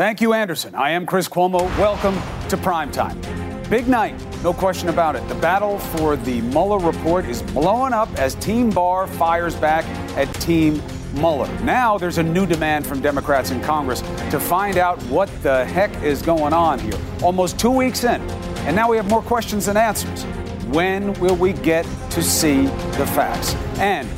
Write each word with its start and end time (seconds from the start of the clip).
Thank 0.00 0.22
you, 0.22 0.32
Anderson. 0.32 0.74
I 0.74 0.92
am 0.92 1.04
Chris 1.04 1.28
Cuomo. 1.28 1.60
Welcome 1.76 2.14
to 2.48 2.56
Primetime. 2.56 3.20
Big 3.68 3.86
night, 3.86 4.18
no 4.42 4.54
question 4.54 4.88
about 4.88 5.14
it. 5.14 5.28
The 5.28 5.34
battle 5.34 5.78
for 5.78 6.16
the 6.16 6.40
Mueller 6.40 6.78
report 6.78 7.26
is 7.26 7.42
blowing 7.42 7.92
up 7.92 8.08
as 8.18 8.34
Team 8.36 8.70
Barr 8.70 9.06
fires 9.06 9.54
back 9.54 9.84
at 10.16 10.24
Team 10.36 10.80
Mueller. 11.12 11.52
Now 11.64 11.98
there's 11.98 12.16
a 12.16 12.22
new 12.22 12.46
demand 12.46 12.86
from 12.86 13.02
Democrats 13.02 13.50
in 13.50 13.60
Congress 13.60 14.00
to 14.30 14.40
find 14.40 14.78
out 14.78 14.98
what 15.10 15.28
the 15.42 15.66
heck 15.66 15.94
is 16.02 16.22
going 16.22 16.54
on 16.54 16.78
here. 16.78 16.98
Almost 17.22 17.60
two 17.60 17.70
weeks 17.70 18.02
in, 18.02 18.22
and 18.60 18.74
now 18.74 18.88
we 18.88 18.96
have 18.96 19.06
more 19.10 19.20
questions 19.20 19.66
than 19.66 19.76
answers. 19.76 20.24
When 20.68 21.12
will 21.20 21.36
we 21.36 21.52
get 21.52 21.84
to 22.12 22.22
see 22.22 22.62
the 22.96 23.06
facts? 23.14 23.54
And 23.78 24.08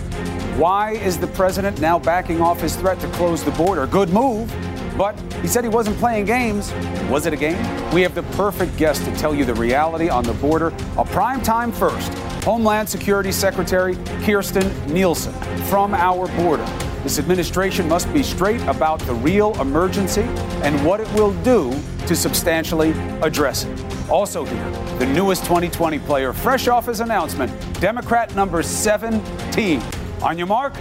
why 0.56 0.92
is 0.92 1.18
the 1.18 1.26
president 1.26 1.80
now 1.80 1.98
backing 1.98 2.40
off 2.40 2.60
his 2.60 2.76
threat 2.76 3.00
to 3.00 3.08
close 3.08 3.42
the 3.42 3.50
border? 3.50 3.88
Good 3.88 4.10
move. 4.10 4.48
But 4.96 5.18
he 5.40 5.48
said 5.48 5.64
he 5.64 5.70
wasn't 5.70 5.96
playing 5.98 6.26
games. 6.26 6.72
Was 7.10 7.26
it 7.26 7.32
a 7.32 7.36
game? 7.36 7.56
We 7.92 8.02
have 8.02 8.14
the 8.14 8.22
perfect 8.34 8.76
guest 8.76 9.04
to 9.04 9.16
tell 9.16 9.34
you 9.34 9.44
the 9.44 9.54
reality 9.54 10.08
on 10.08 10.24
the 10.24 10.34
border. 10.34 10.68
A 10.98 11.04
prime 11.04 11.42
time 11.42 11.72
first. 11.72 12.12
Homeland 12.44 12.88
Security 12.88 13.32
Secretary 13.32 13.94
Kirstjen 14.24 14.88
Nielsen 14.88 15.32
from 15.64 15.94
our 15.94 16.28
border. 16.36 16.66
This 17.02 17.18
administration 17.18 17.88
must 17.88 18.12
be 18.12 18.22
straight 18.22 18.60
about 18.62 19.00
the 19.00 19.14
real 19.14 19.60
emergency 19.60 20.22
and 20.62 20.84
what 20.86 21.00
it 21.00 21.12
will 21.14 21.32
do 21.42 21.72
to 22.06 22.14
substantially 22.14 22.92
address 23.22 23.64
it. 23.64 24.10
Also, 24.10 24.44
here, 24.44 24.70
the 24.98 25.06
newest 25.06 25.42
2020 25.44 25.98
player, 26.00 26.32
fresh 26.32 26.68
off 26.68 26.86
his 26.86 27.00
announcement, 27.00 27.50
Democrat 27.80 28.34
number 28.34 28.62
17. 28.62 29.82
On 30.22 30.38
your 30.38 30.46
mark, 30.46 30.74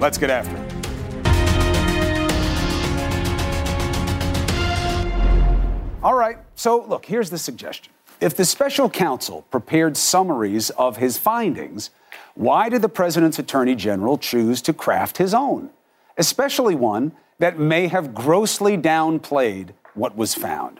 let's 0.00 0.18
get 0.18 0.30
after 0.30 0.56
it. 0.56 0.63
All 6.04 6.14
right, 6.14 6.36
so 6.54 6.84
look, 6.84 7.06
here's 7.06 7.30
the 7.30 7.38
suggestion. 7.38 7.90
If 8.20 8.36
the 8.36 8.44
special 8.44 8.90
counsel 8.90 9.46
prepared 9.50 9.96
summaries 9.96 10.68
of 10.68 10.98
his 10.98 11.16
findings, 11.16 11.88
why 12.34 12.68
did 12.68 12.82
the 12.82 12.90
president's 12.90 13.38
attorney 13.38 13.74
general 13.74 14.18
choose 14.18 14.60
to 14.62 14.74
craft 14.74 15.16
his 15.16 15.32
own, 15.32 15.70
especially 16.18 16.74
one 16.74 17.12
that 17.38 17.58
may 17.58 17.88
have 17.88 18.14
grossly 18.14 18.76
downplayed 18.76 19.70
what 19.94 20.14
was 20.14 20.34
found? 20.34 20.78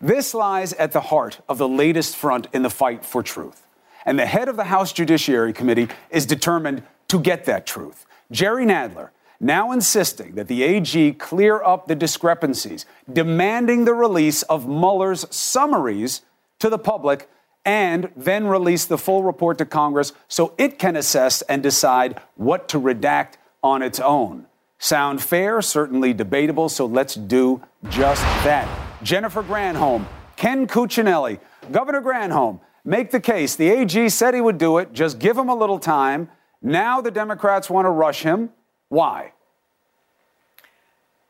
This 0.00 0.34
lies 0.34 0.72
at 0.74 0.92
the 0.92 1.00
heart 1.00 1.40
of 1.48 1.58
the 1.58 1.68
latest 1.68 2.14
front 2.14 2.46
in 2.52 2.62
the 2.62 2.70
fight 2.70 3.04
for 3.04 3.24
truth. 3.24 3.66
And 4.06 4.16
the 4.20 4.26
head 4.26 4.48
of 4.48 4.56
the 4.56 4.64
House 4.64 4.92
Judiciary 4.92 5.52
Committee 5.52 5.88
is 6.10 6.26
determined 6.26 6.84
to 7.08 7.18
get 7.18 7.44
that 7.46 7.66
truth. 7.66 8.06
Jerry 8.30 8.66
Nadler, 8.66 9.10
now 9.40 9.72
insisting 9.72 10.34
that 10.34 10.48
the 10.48 10.62
AG 10.62 11.12
clear 11.14 11.62
up 11.62 11.88
the 11.88 11.94
discrepancies, 11.94 12.84
demanding 13.10 13.86
the 13.86 13.94
release 13.94 14.42
of 14.42 14.68
Mueller's 14.68 15.26
summaries 15.34 16.22
to 16.58 16.68
the 16.68 16.78
public, 16.78 17.28
and 17.64 18.10
then 18.16 18.46
release 18.46 18.84
the 18.84 18.98
full 18.98 19.22
report 19.22 19.58
to 19.58 19.66
Congress 19.66 20.12
so 20.28 20.54
it 20.58 20.78
can 20.78 20.96
assess 20.96 21.42
and 21.42 21.62
decide 21.62 22.20
what 22.36 22.68
to 22.68 22.78
redact 22.78 23.34
on 23.62 23.82
its 23.82 23.98
own. 24.00 24.46
Sound 24.78 25.22
fair? 25.22 25.60
Certainly 25.60 26.14
debatable, 26.14 26.68
so 26.68 26.86
let's 26.86 27.14
do 27.14 27.62
just 27.90 28.22
that. 28.44 28.68
Jennifer 29.02 29.42
Granholm, 29.42 30.06
Ken 30.36 30.66
Cuccinelli, 30.66 31.38
Governor 31.70 32.00
Granholm, 32.00 32.60
make 32.84 33.10
the 33.10 33.20
case. 33.20 33.56
The 33.56 33.68
AG 33.68 34.08
said 34.08 34.34
he 34.34 34.40
would 34.40 34.58
do 34.58 34.78
it, 34.78 34.92
just 34.92 35.18
give 35.18 35.36
him 35.36 35.50
a 35.50 35.54
little 35.54 35.78
time. 35.78 36.30
Now 36.62 37.00
the 37.00 37.10
Democrats 37.10 37.68
want 37.68 37.86
to 37.86 37.90
rush 37.90 38.22
him. 38.22 38.50
Why? 38.90 39.32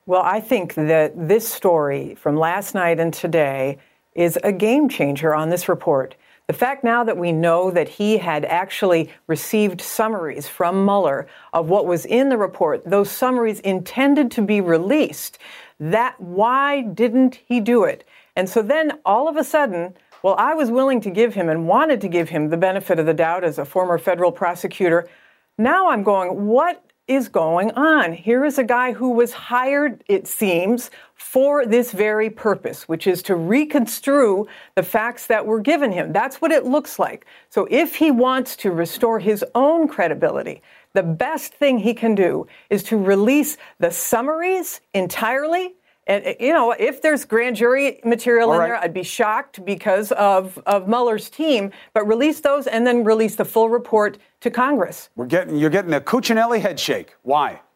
Well, 0.06 0.22
I 0.22 0.40
think 0.40 0.74
that 0.74 1.12
this 1.28 1.46
story 1.46 2.16
from 2.16 2.36
last 2.36 2.74
night 2.74 2.98
and 2.98 3.14
today 3.14 3.78
is 4.14 4.38
a 4.42 4.50
game 4.50 4.88
changer 4.88 5.34
on 5.34 5.50
this 5.50 5.68
report. 5.68 6.16
The 6.48 6.54
fact 6.54 6.82
now 6.82 7.04
that 7.04 7.16
we 7.16 7.30
know 7.30 7.70
that 7.70 7.88
he 7.88 8.16
had 8.18 8.44
actually 8.46 9.10
received 9.28 9.80
summaries 9.80 10.48
from 10.48 10.84
Mueller 10.84 11.28
of 11.52 11.68
what 11.68 11.86
was 11.86 12.06
in 12.06 12.28
the 12.28 12.38
report, 12.38 12.82
those 12.84 13.10
summaries 13.10 13.60
intended 13.60 14.32
to 14.32 14.42
be 14.42 14.60
released, 14.60 15.38
that 15.78 16.20
why 16.20 16.80
didn't 16.80 17.38
he 17.46 17.60
do 17.60 17.84
it? 17.84 18.04
And 18.34 18.48
so 18.48 18.62
then 18.62 18.98
all 19.04 19.28
of 19.28 19.36
a 19.36 19.44
sudden, 19.44 19.94
well, 20.22 20.34
I 20.38 20.54
was 20.54 20.70
willing 20.70 21.00
to 21.02 21.10
give 21.10 21.34
him 21.34 21.48
and 21.48 21.68
wanted 21.68 22.00
to 22.00 22.08
give 22.08 22.30
him 22.30 22.48
the 22.48 22.56
benefit 22.56 22.98
of 22.98 23.06
the 23.06 23.14
doubt 23.14 23.44
as 23.44 23.58
a 23.58 23.64
former 23.64 23.98
federal 23.98 24.32
prosecutor. 24.32 25.08
Now 25.56 25.90
I'm 25.90 26.02
going, 26.02 26.46
what 26.46 26.89
is 27.10 27.28
going 27.28 27.72
on? 27.72 28.12
Here 28.12 28.44
is 28.44 28.56
a 28.56 28.64
guy 28.64 28.92
who 28.92 29.10
was 29.10 29.32
hired, 29.32 30.04
it 30.06 30.28
seems, 30.28 30.92
for 31.16 31.66
this 31.66 31.90
very 31.90 32.30
purpose, 32.30 32.88
which 32.88 33.08
is 33.08 33.20
to 33.24 33.34
reconstrue 33.34 34.46
the 34.76 34.82
facts 34.84 35.26
that 35.26 35.44
were 35.44 35.60
given 35.60 35.90
him. 35.90 36.12
That's 36.12 36.40
what 36.40 36.52
it 36.52 36.64
looks 36.64 37.00
like. 37.00 37.26
So 37.48 37.66
if 37.68 37.96
he 37.96 38.12
wants 38.12 38.54
to 38.56 38.70
restore 38.70 39.18
his 39.18 39.44
own 39.56 39.88
credibility, 39.88 40.62
the 40.92 41.02
best 41.02 41.52
thing 41.52 41.78
he 41.78 41.94
can 41.94 42.14
do 42.14 42.46
is 42.70 42.84
to 42.84 42.96
release 42.96 43.58
the 43.80 43.90
summaries 43.90 44.80
entirely 44.94 45.74
and 46.10 46.26
uh, 46.26 46.34
you 46.40 46.52
know, 46.52 46.72
if 46.72 47.00
there's 47.00 47.24
grand 47.24 47.56
jury 47.56 48.00
material 48.04 48.48
All 48.48 48.54
in 48.54 48.60
right. 48.60 48.66
there, 48.66 48.76
I'd 48.76 48.92
be 48.92 49.04
shocked 49.04 49.64
because 49.64 50.12
of 50.12 50.58
of 50.66 50.88
Mueller's 50.88 51.30
team. 51.30 51.70
But 51.94 52.06
release 52.06 52.40
those 52.40 52.66
and 52.66 52.86
then 52.86 53.04
release 53.04 53.36
the 53.36 53.44
full 53.44 53.70
report 53.70 54.18
to 54.40 54.50
Congress. 54.50 55.08
We're 55.14 55.26
getting 55.26 55.56
you're 55.56 55.70
getting 55.70 55.94
a 55.94 56.00
Cuccinelli 56.00 56.60
head 56.60 56.78
shake. 56.78 57.14
Why? 57.22 57.60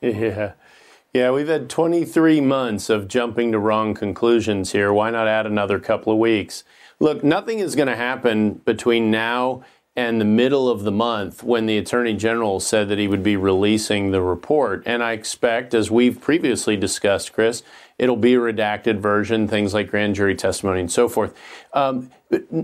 Yeah. 0.00 0.52
Yeah, 1.12 1.32
we've 1.32 1.48
had 1.48 1.68
23 1.70 2.40
months 2.42 2.88
of 2.90 3.08
jumping 3.08 3.50
to 3.50 3.58
wrong 3.58 3.94
conclusions 3.94 4.70
here. 4.70 4.92
Why 4.92 5.10
not 5.10 5.26
add 5.26 5.46
another 5.46 5.80
couple 5.80 6.12
of 6.12 6.18
weeks? 6.20 6.62
Look, 7.00 7.24
nothing 7.24 7.60
is 7.60 7.74
going 7.74 7.88
to 7.88 7.96
happen 7.96 8.60
between 8.64 9.10
now 9.10 9.64
and 9.98 10.20
the 10.20 10.24
middle 10.24 10.68
of 10.68 10.84
the 10.84 10.92
month 10.92 11.42
when 11.42 11.66
the 11.66 11.76
Attorney 11.76 12.14
General 12.14 12.60
said 12.60 12.88
that 12.88 13.00
he 13.00 13.08
would 13.08 13.24
be 13.24 13.36
releasing 13.36 14.12
the 14.12 14.22
report. 14.22 14.80
And 14.86 15.02
I 15.02 15.10
expect, 15.10 15.74
as 15.74 15.90
we've 15.90 16.20
previously 16.20 16.76
discussed, 16.76 17.32
Chris, 17.32 17.64
it'll 17.98 18.14
be 18.14 18.34
a 18.34 18.38
redacted 18.38 19.00
version, 19.00 19.48
things 19.48 19.74
like 19.74 19.90
grand 19.90 20.14
jury 20.14 20.36
testimony 20.36 20.78
and 20.78 20.92
so 20.92 21.08
forth. 21.08 21.34
Um, 21.72 22.12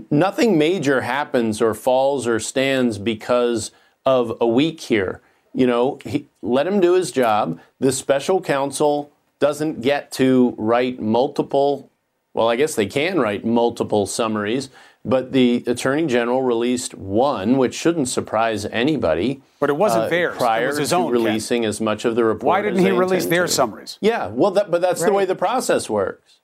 nothing 0.09 0.57
major 0.57 1.01
happens 1.01 1.61
or 1.61 1.73
falls 1.73 2.25
or 2.25 2.39
stands 2.39 2.97
because 2.97 3.71
of 4.05 4.37
a 4.39 4.47
week 4.47 4.79
here. 4.79 5.19
You 5.53 5.67
know, 5.67 5.99
he, 6.05 6.27
let 6.41 6.65
him 6.65 6.79
do 6.79 6.93
his 6.93 7.11
job. 7.11 7.59
The 7.81 7.91
special 7.91 8.39
counsel 8.39 9.11
doesn't 9.39 9.81
get 9.81 10.09
to 10.13 10.55
write 10.57 11.01
multiple, 11.01 11.91
well, 12.33 12.47
I 12.47 12.55
guess 12.55 12.75
they 12.75 12.85
can 12.85 13.19
write 13.19 13.43
multiple 13.43 14.05
summaries 14.05 14.69
but 15.05 15.31
the 15.31 15.63
attorney 15.67 16.07
general 16.07 16.41
released 16.41 16.95
one, 16.95 17.57
which 17.57 17.75
shouldn't 17.75 18.09
surprise 18.09 18.65
anybody. 18.65 19.41
But 19.59 19.69
it 19.69 19.77
wasn't 19.77 20.05
uh, 20.05 20.09
theirs. 20.09 20.35
Prior 20.35 20.69
it 20.69 20.79
was 20.79 20.89
to 20.89 20.95
own, 20.95 21.11
releasing 21.11 21.61
Ken. 21.61 21.69
as 21.69 21.79
much 21.79 22.05
of 22.05 22.15
the 22.15 22.25
report. 22.25 22.43
Why 22.43 22.61
didn't 22.63 22.83
he 22.83 22.91
release 22.91 23.27
their 23.27 23.45
to. 23.45 23.51
summaries? 23.51 23.99
Yeah, 24.01 24.27
well, 24.27 24.51
that, 24.51 24.71
but 24.71 24.81
that's 24.81 25.01
right. 25.01 25.07
the 25.07 25.13
way 25.13 25.25
the 25.25 25.35
process 25.35 25.89
works. 25.89 26.39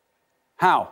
How? 0.57 0.91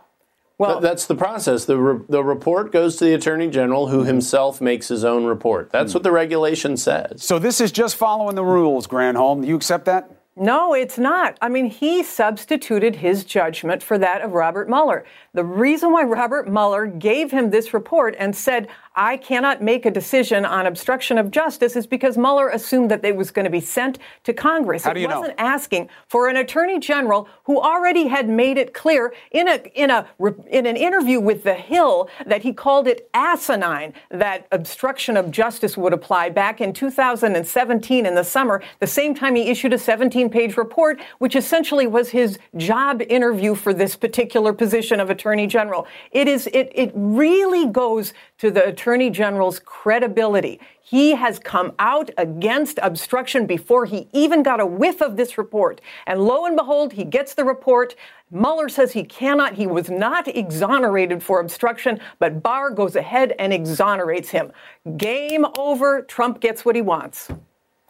Well, 0.57 0.73
Th- 0.73 0.81
that's 0.81 1.05
the 1.05 1.15
process. 1.15 1.65
The, 1.65 1.77
re- 1.77 2.05
the 2.09 2.23
report 2.23 2.71
goes 2.73 2.97
to 2.97 3.05
the 3.05 3.13
attorney 3.13 3.49
general, 3.49 3.87
who 3.87 4.03
himself 4.03 4.59
makes 4.59 4.87
his 4.89 5.05
own 5.05 5.23
report. 5.23 5.71
That's 5.71 5.93
hmm. 5.93 5.97
what 5.97 6.03
the 6.03 6.11
regulation 6.11 6.75
says. 6.75 7.23
So 7.23 7.39
this 7.39 7.61
is 7.61 7.71
just 7.71 7.95
following 7.95 8.35
the 8.35 8.43
rules, 8.43 8.87
Granholm. 8.87 9.45
You 9.47 9.55
accept 9.55 9.85
that? 9.85 10.18
No, 10.41 10.73
it's 10.73 10.97
not. 10.97 11.37
I 11.41 11.49
mean, 11.49 11.65
he 11.65 12.01
substituted 12.01 12.95
his 12.95 13.25
judgment 13.25 13.83
for 13.83 13.97
that 13.97 14.21
of 14.21 14.31
Robert 14.31 14.69
Mueller. 14.69 15.03
The 15.33 15.43
reason 15.43 15.91
why 15.91 16.03
Robert 16.03 16.47
Mueller 16.47 16.87
gave 16.87 17.31
him 17.31 17.49
this 17.49 17.73
report 17.73 18.15
and 18.17 18.33
said, 18.33 18.69
I 18.95 19.17
cannot 19.17 19.61
make 19.61 19.85
a 19.85 19.91
decision 19.91 20.45
on 20.45 20.65
obstruction 20.65 21.17
of 21.17 21.31
justice 21.31 21.75
is 21.75 21.87
because 21.87 22.17
Mueller 22.17 22.49
assumed 22.49 22.91
that 22.91 23.05
it 23.05 23.15
was 23.15 23.31
going 23.31 23.45
to 23.45 23.51
be 23.51 23.61
sent 23.61 23.99
to 24.23 24.33
Congress. 24.33 24.83
How 24.83 24.93
do 24.93 24.99
you 24.99 25.07
it 25.07 25.15
wasn't 25.15 25.37
know? 25.37 25.45
asking 25.45 25.89
for 26.07 26.27
an 26.27 26.37
attorney 26.37 26.79
general 26.79 27.27
who 27.43 27.59
already 27.59 28.07
had 28.07 28.27
made 28.27 28.57
it 28.57 28.73
clear 28.73 29.13
in 29.31 29.47
a 29.47 29.61
in 29.73 29.89
a 29.89 30.05
in 30.49 30.65
an 30.65 30.75
interview 30.75 31.19
with 31.19 31.43
The 31.43 31.53
Hill 31.53 32.09
that 32.25 32.41
he 32.41 32.51
called 32.51 32.87
it 32.87 33.09
asinine 33.13 33.93
that 34.09 34.47
obstruction 34.51 35.15
of 35.17 35.31
justice 35.31 35.77
would 35.77 35.93
apply 35.93 36.29
back 36.29 36.59
in 36.59 36.73
2017 36.73 38.05
in 38.05 38.15
the 38.15 38.23
summer, 38.23 38.61
the 38.79 38.87
same 38.87 39.13
time 39.13 39.35
he 39.35 39.49
issued 39.49 39.73
a 39.73 39.77
17-page 39.77 40.57
report 40.57 40.99
which 41.19 41.35
essentially 41.35 41.87
was 41.87 42.09
his 42.09 42.39
job 42.57 43.01
interview 43.09 43.55
for 43.55 43.73
this 43.73 43.95
particular 43.95 44.51
position 44.51 44.99
of 44.99 45.09
attorney 45.09 45.47
general. 45.47 45.87
It 46.11 46.27
is 46.27 46.47
it 46.47 46.71
it 46.73 46.91
really 46.95 47.67
goes 47.67 48.13
to 48.39 48.49
the 48.49 48.65
Attorney 48.65 48.88
General's 49.09 49.59
credibility. 49.59 50.59
He 50.81 51.11
has 51.11 51.37
come 51.37 51.73
out 51.77 52.09
against 52.17 52.79
obstruction 52.81 53.45
before 53.45 53.85
he 53.85 54.07
even 54.11 54.41
got 54.41 54.59
a 54.59 54.65
whiff 54.65 55.01
of 55.01 55.17
this 55.17 55.37
report. 55.37 55.81
And 56.07 56.19
lo 56.21 56.45
and 56.45 56.55
behold, 56.55 56.93
he 56.93 57.03
gets 57.03 57.35
the 57.35 57.43
report. 57.43 57.95
Mueller 58.31 58.69
says 58.69 58.93
he 58.93 59.03
cannot, 59.03 59.53
he 59.53 59.67
was 59.67 59.89
not 59.89 60.27
exonerated 60.27 61.21
for 61.21 61.39
obstruction, 61.39 61.99
but 62.17 62.41
Barr 62.41 62.71
goes 62.71 62.95
ahead 62.95 63.35
and 63.37 63.53
exonerates 63.53 64.29
him. 64.29 64.51
Game 64.97 65.45
over. 65.57 66.01
Trump 66.01 66.39
gets 66.39 66.65
what 66.65 66.75
he 66.75 66.81
wants. 66.81 67.29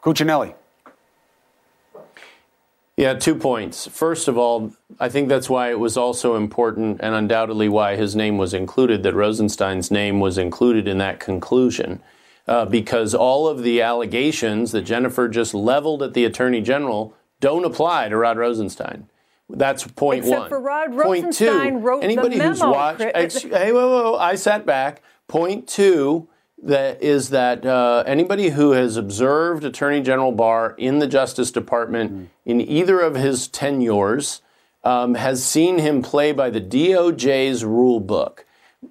Cuccinelli. 0.02 0.54
Yeah, 3.00 3.14
two 3.14 3.34
points. 3.34 3.86
First 3.86 4.28
of 4.28 4.36
all, 4.36 4.74
I 4.98 5.08
think 5.08 5.30
that's 5.30 5.48
why 5.48 5.70
it 5.70 5.78
was 5.78 5.96
also 5.96 6.36
important 6.36 7.00
and 7.00 7.14
undoubtedly 7.14 7.66
why 7.66 7.96
his 7.96 8.14
name 8.14 8.36
was 8.36 8.52
included, 8.52 9.02
that 9.04 9.14
Rosenstein's 9.14 9.90
name 9.90 10.20
was 10.20 10.36
included 10.36 10.86
in 10.86 10.98
that 10.98 11.18
conclusion. 11.18 12.02
Uh, 12.46 12.66
because 12.66 13.14
all 13.14 13.48
of 13.48 13.62
the 13.62 13.80
allegations 13.80 14.72
that 14.72 14.82
Jennifer 14.82 15.28
just 15.28 15.54
leveled 15.54 16.02
at 16.02 16.12
the 16.12 16.26
Attorney 16.26 16.60
General 16.60 17.14
don't 17.40 17.64
apply 17.64 18.10
to 18.10 18.16
Rod 18.18 18.36
Rosenstein. 18.36 19.08
That's 19.48 19.86
point 19.86 20.24
Except 20.24 20.40
one. 20.40 20.48
for 20.50 20.60
Rod 20.60 20.94
Rosenstein 20.94 21.72
two, 21.72 21.78
wrote 21.78 22.04
anybody 22.04 22.36
the 22.36 22.38
memo. 22.38 22.50
who's 22.50 22.60
watched, 22.60 23.00
ex- 23.00 23.42
hey, 23.42 23.72
whoa, 23.72 23.88
whoa, 23.88 24.12
whoa, 24.12 24.18
I 24.18 24.34
sat 24.34 24.66
back. 24.66 25.02
Point 25.26 25.66
two 25.66 26.28
that 26.62 27.02
is 27.02 27.30
that 27.30 27.64
uh, 27.64 28.04
anybody 28.06 28.50
who 28.50 28.72
has 28.72 28.96
observed 28.96 29.64
Attorney 29.64 30.02
General 30.02 30.32
Barr 30.32 30.74
in 30.78 30.98
the 30.98 31.06
Justice 31.06 31.50
Department 31.50 32.12
mm. 32.12 32.26
in 32.44 32.60
either 32.60 33.00
of 33.00 33.14
his 33.14 33.48
tenures 33.48 34.42
um, 34.84 35.14
has 35.14 35.44
seen 35.44 35.78
him 35.78 36.02
play 36.02 36.32
by 36.32 36.50
the 36.50 36.60
DOJ's 36.60 37.64
rule 37.64 38.00
book. 38.00 38.46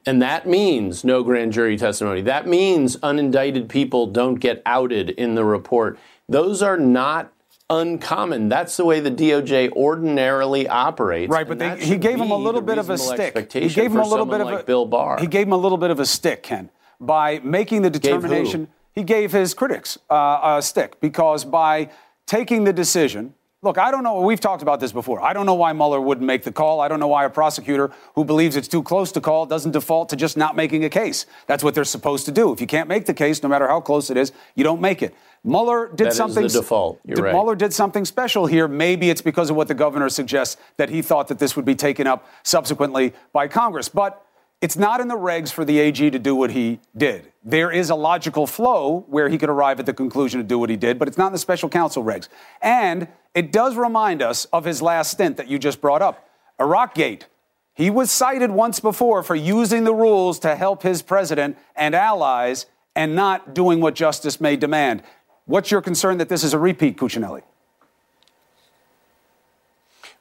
And 0.06 0.22
that 0.22 0.48
means 0.48 1.04
no 1.04 1.24
grand 1.24 1.52
jury 1.52 1.78
testimony. 1.78 2.22
That 2.22 2.48
means 2.48 2.98
unindicted 2.98 3.70
people 3.70 4.08
don't 4.08 4.36
get 4.36 4.62
outed 4.66 5.10
in 5.12 5.36
the 5.36 5.44
report. 5.44 5.98
Those 6.28 6.62
are 6.62 6.78
not 6.78 7.34
uncommon. 7.70 8.50
That's 8.50 8.78
the 8.78 8.86
way 8.86 9.00
the 9.00 9.12
DOJ 9.12 9.72
ordinarily 9.72 10.68
operates. 10.68 11.32
Right, 11.32 11.48
but 11.48 11.60
they, 11.60 11.80
he 11.84 11.98
gave 11.98 12.20
him 12.20 12.32
a 12.32 12.38
little 12.38 12.62
bit 12.62 12.78
of 12.78 12.90
a 12.90 12.98
stick. 12.98 13.52
He 13.52 13.70
gave 13.70 13.92
him 13.92 14.00
a 14.00 14.08
little 14.08 14.26
bit 14.26 14.42
of 14.42 14.48
like 14.48 14.62
a 14.62 14.64
Bill 14.64 14.86
Barr. 14.86 15.20
He 15.20 15.28
gave 15.28 15.48
him 15.48 15.54
a 15.54 15.58
little 15.58 15.78
bit 15.78 15.92
of 15.92 16.00
a 16.00 16.06
stick, 16.06 16.44
Ken, 16.44 16.70
by 17.00 17.40
making 17.40 17.82
the 17.82 17.90
determination. 17.90 18.66
Gave 18.66 18.74
he 18.94 19.04
gave 19.04 19.32
his 19.32 19.54
critics 19.54 19.98
uh, 20.10 20.58
a 20.58 20.62
stick 20.62 21.00
because 21.00 21.46
by 21.46 21.90
taking 22.26 22.64
the 22.64 22.74
decision 22.74 23.34
Look, 23.62 23.78
I 23.78 23.92
don't 23.92 24.06
know. 24.06 24.22
We've 24.22 24.40
talked 24.40 24.62
about 24.62 24.80
this 24.80 24.94
before. 24.94 25.22
I 25.22 25.34
don't 25.34 25.46
know 25.46 25.56
why 25.56 25.74
Mueller 25.74 26.00
wouldn't 26.00 26.26
make 26.26 26.44
the 26.44 26.52
call. 26.52 26.80
I 26.80 26.88
don't 26.88 27.02
know 27.02 27.10
why 27.10 27.26
a 27.26 27.30
prosecutor 27.30 27.92
who 28.16 28.24
believes 28.24 28.56
it's 28.56 28.70
too 28.70 28.82
close 28.82 29.12
to 29.12 29.22
call 29.22 29.46
doesn't 29.46 29.72
default 29.72 30.08
to 30.10 30.16
just 30.16 30.38
not 30.38 30.56
making 30.56 30.86
a 30.86 30.90
case. 30.90 31.26
That's 31.46 31.62
what 31.62 31.76
they're 31.76 31.84
supposed 31.84 32.26
to 32.28 32.32
do. 32.32 32.54
If 32.54 32.62
you 32.62 32.68
can't 32.68 32.88
make 32.88 33.06
the 33.06 33.14
case, 33.14 33.44
no 33.44 33.50
matter 33.50 33.68
how 33.68 33.82
close 33.82 34.10
it 34.10 34.16
is, 34.16 34.32
you 34.56 34.64
don't 34.64 34.80
make 34.80 35.04
it. 35.04 35.14
Mueller 35.44 35.90
did 35.94 36.08
that 36.08 36.14
something. 36.14 36.46
Is 36.46 36.54
the 36.54 36.62
default. 36.62 37.02
You're 37.04 37.18
right. 37.22 37.34
Mueller 37.34 37.56
did 37.56 37.74
something 37.74 38.06
special 38.06 38.46
here. 38.46 38.70
Maybe 38.70 39.10
it's 39.10 39.22
because 39.22 39.50
of 39.50 39.58
what 39.58 39.68
the 39.68 39.74
governor 39.74 40.08
suggests 40.08 40.56
that 40.78 40.90
he 40.90 41.02
thought 41.02 41.28
that 41.28 41.40
this 41.40 41.58
would 41.58 41.66
be 41.66 41.76
taken 41.76 42.08
up 42.08 42.30
subsequently 42.44 43.14
by 43.34 43.50
Congress. 43.50 43.90
But 43.90 44.26
it's 44.62 44.76
not 44.76 45.00
in 45.00 45.08
the 45.08 45.18
regs 45.18 45.52
for 45.52 45.64
the 45.64 45.80
AG 45.80 46.10
to 46.10 46.20
do 46.20 46.36
what 46.36 46.52
he 46.52 46.80
did. 46.96 47.32
There 47.44 47.72
is 47.72 47.90
a 47.90 47.96
logical 47.96 48.46
flow 48.46 49.06
where 49.08 49.30
he 49.30 49.38
could 49.38 49.50
arrive 49.50 49.80
at 49.80 49.86
the 49.86 49.94
conclusion 49.94 50.40
to 50.40 50.46
do 50.46 50.60
what 50.60 50.70
he 50.70 50.76
did, 50.76 51.00
but 51.00 51.08
it's 51.08 51.18
not 51.18 51.28
in 51.28 51.34
the 51.34 51.40
special 51.40 51.70
counsel 51.70 52.04
regs. 52.04 52.28
And 52.62 53.08
it 53.34 53.52
does 53.52 53.78
remind 53.78 54.22
us 54.22 54.46
of 54.46 54.66
his 54.66 54.82
last 54.82 55.12
stint 55.12 55.38
that 55.38 55.48
you 55.48 55.60
just 55.60 55.80
brought 55.80 56.02
up 56.02 56.30
Iraqgate. 56.60 57.28
He 57.74 57.90
was 57.90 58.12
cited 58.12 58.52
once 58.52 58.82
before 58.82 59.24
for 59.24 59.36
using 59.36 59.86
the 59.86 59.94
rules 59.94 60.40
to 60.40 60.58
help 60.58 60.84
his 60.84 61.02
president 61.02 61.58
and 61.76 61.96
allies 61.96 62.66
and 62.96 63.16
not 63.16 63.54
doing 63.54 63.80
what 63.80 63.96
justice 63.96 64.42
may 64.42 64.58
demand. 64.58 65.04
What's 65.46 65.72
your 65.72 65.82
concern 65.82 66.18
that 66.18 66.28
this 66.28 66.44
is 66.44 66.54
a 66.54 66.60
repeat, 66.60 66.98
Cuccinelli? 66.98 67.44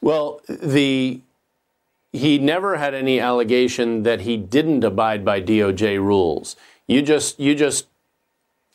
Well, 0.00 0.40
the 0.48 1.22
he 2.12 2.38
never 2.38 2.76
had 2.76 2.94
any 2.94 3.20
allegation 3.20 4.02
that 4.02 4.22
he 4.22 4.36
didn't 4.36 4.84
abide 4.84 5.24
by 5.24 5.40
DOJ 5.40 5.98
rules. 5.98 6.56
You 6.86 7.02
just 7.02 7.38
you 7.38 7.54
just 7.54 7.86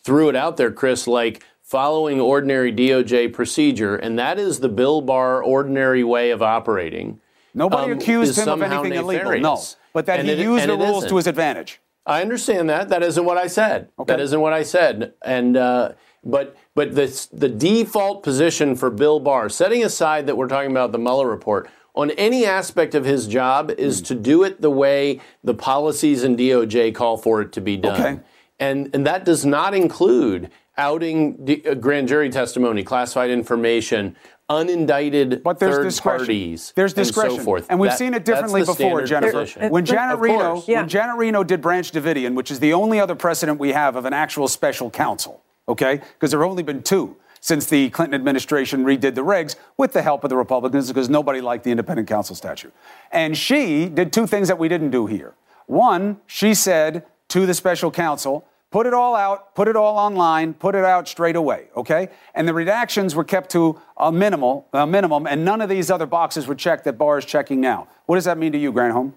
threw 0.04 0.30
it 0.30 0.36
out 0.36 0.58
there, 0.58 0.72
Chris, 0.72 1.08
like 1.08 1.44
following 1.62 2.22
ordinary 2.22 2.72
DOJ 2.72 3.34
procedure, 3.34 3.96
and 3.96 4.20
that 4.20 4.38
is 4.38 4.60
the 4.60 4.70
Bill 4.70 5.02
Barr 5.02 5.42
ordinary 5.42 6.04
way 6.04 6.30
of 6.30 6.42
operating. 6.42 7.20
Nobody 7.54 7.92
um, 7.92 7.98
accused 7.98 8.38
him 8.38 8.50
of 8.50 8.62
anything 8.62 8.92
nefarious. 8.92 9.26
illegal. 9.26 9.42
No, 9.42 9.62
but 9.94 10.06
that 10.06 10.20
and 10.20 10.28
he 10.28 10.36
it, 10.36 10.40
used 10.40 10.68
the 10.68 10.78
rules 10.78 10.98
isn't. 10.98 11.10
to 11.10 11.16
his 11.18 11.28
advantage. 11.28 11.80
I 12.06 12.22
understand 12.22 12.70
that. 12.70 12.90
That 12.90 13.02
isn't 13.02 13.24
what 13.24 13.38
I 13.38 13.48
said. 13.48 13.90
Okay. 13.98 14.14
That 14.14 14.20
isn't 14.20 14.40
what 14.40 14.54
I 14.54 14.64
said. 14.64 15.14
And 15.24 15.56
uh, 15.56 15.94
but 16.24 16.56
but 16.76 16.96
the 16.96 17.28
the 17.32 17.50
default 17.50 18.24
position 18.24 18.76
for 18.76 18.90
Bill 18.90 19.20
Barr, 19.20 19.50
setting 19.50 19.84
aside 19.84 20.28
that 20.28 20.36
we're 20.36 20.48
talking 20.48 20.72
about 20.72 20.92
the 20.92 20.98
Mueller 20.98 21.30
report, 21.30 21.70
on 21.96 22.12
any 22.12 22.46
aspect 22.46 22.96
of 22.96 23.06
his 23.06 23.28
job 23.28 23.72
is 23.72 24.02
mm. 24.02 24.06
to 24.08 24.16
do 24.16 24.44
it 24.44 24.62
the 24.62 24.70
way 24.70 25.22
the 25.44 25.54
policies 25.54 26.24
and 26.24 26.38
DOJ 26.38 26.94
call 26.94 27.18
for 27.18 27.42
it 27.42 27.52
to 27.54 27.62
be 27.62 27.78
done. 27.78 28.02
Okay. 28.02 28.24
And, 28.60 28.90
and 28.94 29.06
that 29.06 29.26
does 29.26 29.46
not 29.46 29.74
include 29.74 30.50
outing 30.78 31.46
the, 31.46 31.66
uh, 31.66 31.74
grand 31.76 32.08
jury 32.08 32.30
testimony, 32.30 32.84
classified 32.84 33.30
information, 33.30 34.16
unindicted 34.50 35.44
but 35.44 35.60
there's 35.60 35.76
third 35.76 35.84
discretion. 35.84 36.26
parties, 36.26 36.74
there's 36.76 36.94
discretion. 36.94 37.32
and 37.32 37.40
so 37.40 37.46
forth. 37.46 37.68
And 37.70 37.80
we've 37.80 37.92
that, 37.92 37.98
seen 37.98 38.14
it 38.14 38.26
differently 38.26 38.64
before, 38.64 39.04
Jennifer. 39.04 39.42
Position. 39.42 39.70
When 39.70 39.86
Janet 39.86 40.20
Reno, 40.20 40.64
yeah. 40.68 40.82
when 40.82 40.90
Janet 40.90 41.18
Reno 41.18 41.44
did 41.44 41.62
Branch 41.62 41.90
Davidian, 41.92 42.36
which 42.36 42.52
is 42.52 42.60
the 42.60 42.74
only 42.74 43.00
other 43.00 43.16
precedent 43.16 43.60
we 43.60 43.72
have 43.72 43.96
of 43.96 44.06
an 44.06 44.14
actual 44.14 44.48
special 44.48 44.90
counsel, 44.90 45.42
okay? 45.68 46.02
Because 46.14 46.32
there 46.32 46.42
have 46.42 46.50
only 46.50 46.64
been 46.64 46.84
two 46.84 47.16
since 47.44 47.66
the 47.66 47.90
Clinton 47.90 48.16
administration 48.16 48.86
redid 48.86 49.16
the 49.16 49.22
regs 49.22 49.58
with 49.76 49.92
the 49.92 50.02
help 50.02 50.24
of 50.24 50.30
the 50.30 50.38
Republicans 50.38 50.88
because 50.88 51.10
nobody 51.10 51.42
liked 51.42 51.66
the 51.66 51.72
independent 51.72 52.08
counsel 52.08 52.38
statute. 52.38 52.74
And 53.12 53.38
she 53.38 53.90
did 53.90 54.14
two 54.14 54.26
things 54.28 54.48
that 54.48 54.58
we 54.58 54.70
didn't 54.70 54.92
do 54.92 55.08
here. 55.08 55.34
One, 55.66 56.22
she 56.26 56.54
said 56.54 57.06
to 57.28 57.46
the 57.46 57.54
special 57.54 57.92
counsel, 57.92 58.48
put 58.72 58.88
it 58.88 58.94
all 58.94 59.14
out, 59.14 59.56
put 59.56 59.68
it 59.68 59.76
all 59.76 59.98
online, 59.98 60.54
put 60.54 60.74
it 60.74 60.86
out 60.86 61.10
straight 61.10 61.36
away, 61.36 61.68
okay? 61.76 62.08
And 62.34 62.48
the 62.48 62.54
redactions 62.54 63.14
were 63.14 63.26
kept 63.26 63.52
to 63.52 63.78
a 63.98 64.10
minimal, 64.10 64.70
a 64.72 64.88
minimum, 64.88 65.28
and 65.28 65.44
none 65.44 65.60
of 65.60 65.68
these 65.68 65.92
other 65.92 66.06
boxes 66.06 66.48
were 66.48 66.56
checked 66.56 66.86
that 66.86 66.98
Barr 66.98 67.18
is 67.18 67.26
checking 67.26 67.60
now. 67.60 67.90
What 68.06 68.16
does 68.16 68.26
that 68.26 68.38
mean 68.38 68.54
to 68.54 68.58
you, 68.58 68.72
Granholm? 68.72 69.12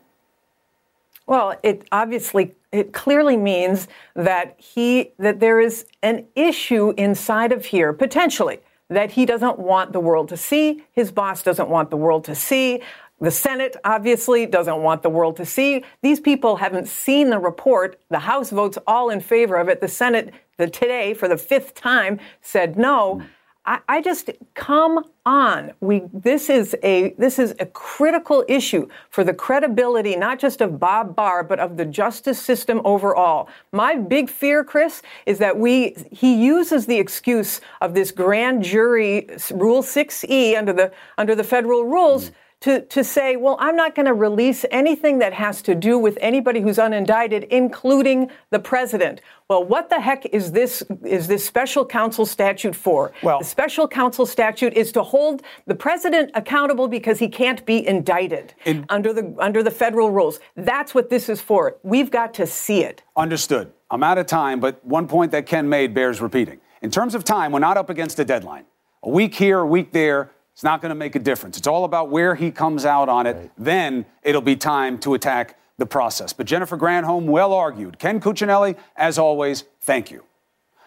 Well, 1.26 1.58
it 1.62 1.86
obviously 1.90 2.54
it 2.72 2.92
clearly 2.92 3.36
means 3.36 3.88
that 4.14 4.54
he 4.58 5.12
that 5.18 5.40
there 5.40 5.60
is 5.60 5.86
an 6.02 6.26
issue 6.34 6.92
inside 6.96 7.52
of 7.52 7.66
here 7.66 7.92
potentially 7.92 8.60
that 8.88 9.12
he 9.12 9.26
doesn't 9.26 9.58
want 9.58 9.92
the 9.92 10.00
world 10.00 10.28
to 10.28 10.36
see, 10.36 10.84
his 10.92 11.10
boss 11.10 11.42
doesn't 11.42 11.68
want 11.68 11.90
the 11.90 11.96
world 11.96 12.24
to 12.24 12.34
see. 12.34 12.80
The 13.20 13.30
Senate 13.30 13.76
obviously 13.84 14.44
doesn't 14.44 14.82
want 14.82 15.02
the 15.02 15.08
world 15.08 15.36
to 15.38 15.46
see. 15.46 15.82
These 16.02 16.20
people 16.20 16.56
haven't 16.56 16.86
seen 16.86 17.30
the 17.30 17.38
report. 17.38 17.98
The 18.10 18.18
House 18.18 18.50
votes 18.50 18.76
all 18.86 19.08
in 19.08 19.20
favor 19.20 19.56
of 19.56 19.68
it. 19.68 19.80
The 19.80 19.88
Senate 19.88 20.34
the, 20.58 20.68
today, 20.68 21.14
for 21.14 21.26
the 21.26 21.38
fifth 21.38 21.74
time, 21.74 22.18
said 22.40 22.76
no. 22.76 23.22
I, 23.66 24.00
just 24.00 24.30
come 24.54 25.04
on. 25.24 25.72
We 25.80 26.02
this 26.12 26.48
is 26.48 26.76
a 26.84 27.14
this 27.18 27.38
is 27.38 27.54
a 27.58 27.66
critical 27.66 28.44
issue 28.48 28.88
for 29.10 29.24
the 29.24 29.34
credibility 29.34 30.14
not 30.14 30.38
just 30.38 30.60
of 30.60 30.78
Bob 30.78 31.16
Barr 31.16 31.42
but 31.42 31.58
of 31.58 31.76
the 31.76 31.84
justice 31.84 32.40
system 32.40 32.80
overall. 32.84 33.48
My 33.72 33.96
big 33.96 34.30
fear, 34.30 34.62
Chris, 34.62 35.02
is 35.26 35.38
that 35.38 35.58
we 35.58 35.96
he 36.12 36.34
uses 36.34 36.86
the 36.86 36.98
excuse 36.98 37.60
of 37.80 37.94
this 37.94 38.12
grand 38.12 38.62
jury 38.62 39.28
rule 39.52 39.82
6E 39.82 40.56
under 40.56 40.72
the 40.72 40.92
under 41.18 41.34
the 41.34 41.44
federal 41.44 41.84
rules. 41.84 42.30
Mm 42.30 42.34
to, 42.60 42.80
to 42.86 43.04
say, 43.04 43.36
well, 43.36 43.56
I'm 43.60 43.76
not 43.76 43.94
going 43.94 44.06
to 44.06 44.14
release 44.14 44.64
anything 44.70 45.18
that 45.18 45.34
has 45.34 45.60
to 45.62 45.74
do 45.74 45.98
with 45.98 46.16
anybody 46.20 46.60
who's 46.60 46.78
unindicted, 46.78 47.46
including 47.48 48.30
the 48.50 48.58
president. 48.58 49.20
Well, 49.48 49.62
what 49.62 49.90
the 49.90 50.00
heck 50.00 50.26
is 50.26 50.52
this 50.52 50.82
is 51.04 51.28
this 51.28 51.44
special 51.44 51.84
counsel 51.84 52.26
statute 52.26 52.74
for? 52.74 53.12
Well, 53.22 53.38
the 53.38 53.44
special 53.44 53.86
counsel 53.86 54.26
statute 54.26 54.72
is 54.72 54.90
to 54.92 55.02
hold 55.02 55.42
the 55.66 55.74
president 55.74 56.30
accountable 56.34 56.88
because 56.88 57.18
he 57.18 57.28
can't 57.28 57.64
be 57.66 57.86
indicted 57.86 58.54
in, 58.64 58.86
under 58.88 59.12
the 59.12 59.34
under 59.38 59.62
the 59.62 59.70
federal 59.70 60.10
rules. 60.10 60.40
That's 60.56 60.94
what 60.94 61.10
this 61.10 61.28
is 61.28 61.40
for. 61.40 61.76
We've 61.82 62.10
got 62.10 62.34
to 62.34 62.46
see 62.46 62.82
it. 62.82 63.02
Understood. 63.16 63.72
I'm 63.90 64.02
out 64.02 64.18
of 64.18 64.26
time, 64.26 64.58
but 64.58 64.84
one 64.84 65.06
point 65.06 65.30
that 65.32 65.46
Ken 65.46 65.68
made 65.68 65.94
bears 65.94 66.20
repeating. 66.20 66.60
In 66.82 66.90
terms 66.90 67.14
of 67.14 67.22
time, 67.22 67.52
we're 67.52 67.60
not 67.60 67.76
up 67.76 67.90
against 67.90 68.18
a 68.18 68.24
deadline. 68.24 68.64
A 69.04 69.10
week 69.10 69.34
here, 69.34 69.60
a 69.60 69.66
week 69.66 69.92
there, 69.92 70.32
it's 70.56 70.64
not 70.64 70.80
going 70.80 70.88
to 70.88 70.94
make 70.94 71.14
a 71.14 71.18
difference. 71.18 71.58
It's 71.58 71.66
all 71.66 71.84
about 71.84 72.08
where 72.08 72.34
he 72.34 72.50
comes 72.50 72.86
out 72.86 73.10
on 73.10 73.26
it. 73.26 73.36
Right. 73.36 73.50
Then 73.58 74.06
it'll 74.22 74.40
be 74.40 74.56
time 74.56 74.96
to 75.00 75.12
attack 75.12 75.58
the 75.76 75.84
process. 75.84 76.32
But 76.32 76.46
Jennifer 76.46 76.78
Granholm, 76.78 77.24
well 77.26 77.52
argued. 77.52 77.98
Ken 77.98 78.20
Cuccinelli, 78.20 78.74
as 78.96 79.18
always, 79.18 79.64
thank 79.82 80.10
you. 80.10 80.24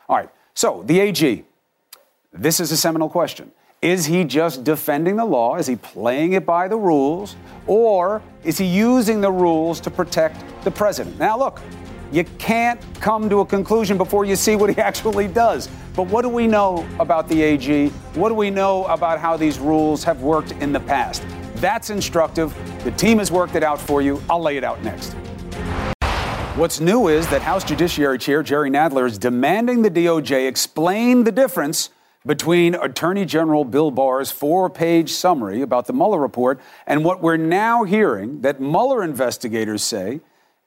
All 0.08 0.18
right, 0.18 0.30
so 0.56 0.82
the 0.88 1.00
AG. 1.00 1.46
This 2.34 2.60
is 2.60 2.72
a 2.72 2.78
seminal 2.78 3.10
question. 3.10 3.52
Is 3.80 4.08
he 4.08 4.24
just 4.24 4.64
defending 4.64 5.18
the 5.18 5.26
law? 5.26 5.58
Is 5.58 5.68
he 5.68 5.76
playing 5.76 6.34
it 6.34 6.48
by 6.48 6.68
the 6.68 6.76
rules? 6.76 7.36
Or 7.68 8.24
is 8.44 8.58
he 8.58 8.66
using 8.66 9.22
the 9.22 9.32
rules 9.32 9.80
to 9.82 9.92
protect 9.92 10.44
the 10.64 10.72
president? 10.72 11.20
Now, 11.20 11.38
look, 11.38 11.62
you 12.12 12.24
can't 12.38 12.82
come 13.02 13.30
to 13.30 13.42
a 13.42 13.46
conclusion 13.46 13.98
before 13.98 14.26
you 14.26 14.36
see 14.36 14.56
what 14.56 14.70
he 14.70 14.82
actually 14.82 15.28
does. 15.28 15.70
But 15.96 16.08
what 16.08 16.22
do 16.22 16.30
we 16.30 16.48
know 16.48 16.88
about 17.00 17.28
the 17.28 17.42
AG? 17.42 17.90
What 18.16 18.30
do 18.30 18.36
we 18.36 18.50
know 18.50 18.86
about 18.86 19.20
how 19.20 19.38
these 19.38 19.60
rules 19.60 20.04
have 20.04 20.22
worked 20.22 20.52
in 20.54 20.72
the 20.72 20.80
past? 20.80 21.24
That's 21.56 21.90
instructive. 21.90 22.56
The 22.84 22.92
team 22.92 23.18
has 23.20 23.32
worked 23.32 23.56
it 23.56 23.64
out 23.64 23.80
for 23.82 24.02
you. 24.02 24.22
I'll 24.30 24.42
lay 24.42 24.58
it 24.58 24.64
out 24.64 24.82
next. 24.84 25.14
What's 26.56 26.80
new 26.80 27.08
is 27.08 27.28
that 27.28 27.42
House 27.42 27.64
Judiciary 27.64 28.18
Chair 28.18 28.44
Jerry 28.44 28.70
Nadler 28.70 29.06
is 29.06 29.18
demanding 29.18 29.82
the 29.82 29.92
DOJ 29.92 30.48
explain 30.48 31.24
the 31.24 31.32
difference 31.32 31.90
between 32.26 32.76
Attorney 32.76 33.24
General 33.24 33.64
Bill 33.64 33.92
Barr's 33.92 34.30
four 34.30 34.70
page 34.70 35.12
summary 35.12 35.62
about 35.62 35.86
the 35.86 35.94
Mueller 35.94 36.20
report 36.20 36.60
and 36.86 37.06
what 37.06 37.22
we're 37.22 37.38
now 37.38 37.86
hearing 37.86 38.42
that 38.42 38.60
Mueller 38.60 39.04
investigators 39.04 39.84
say 39.84 40.20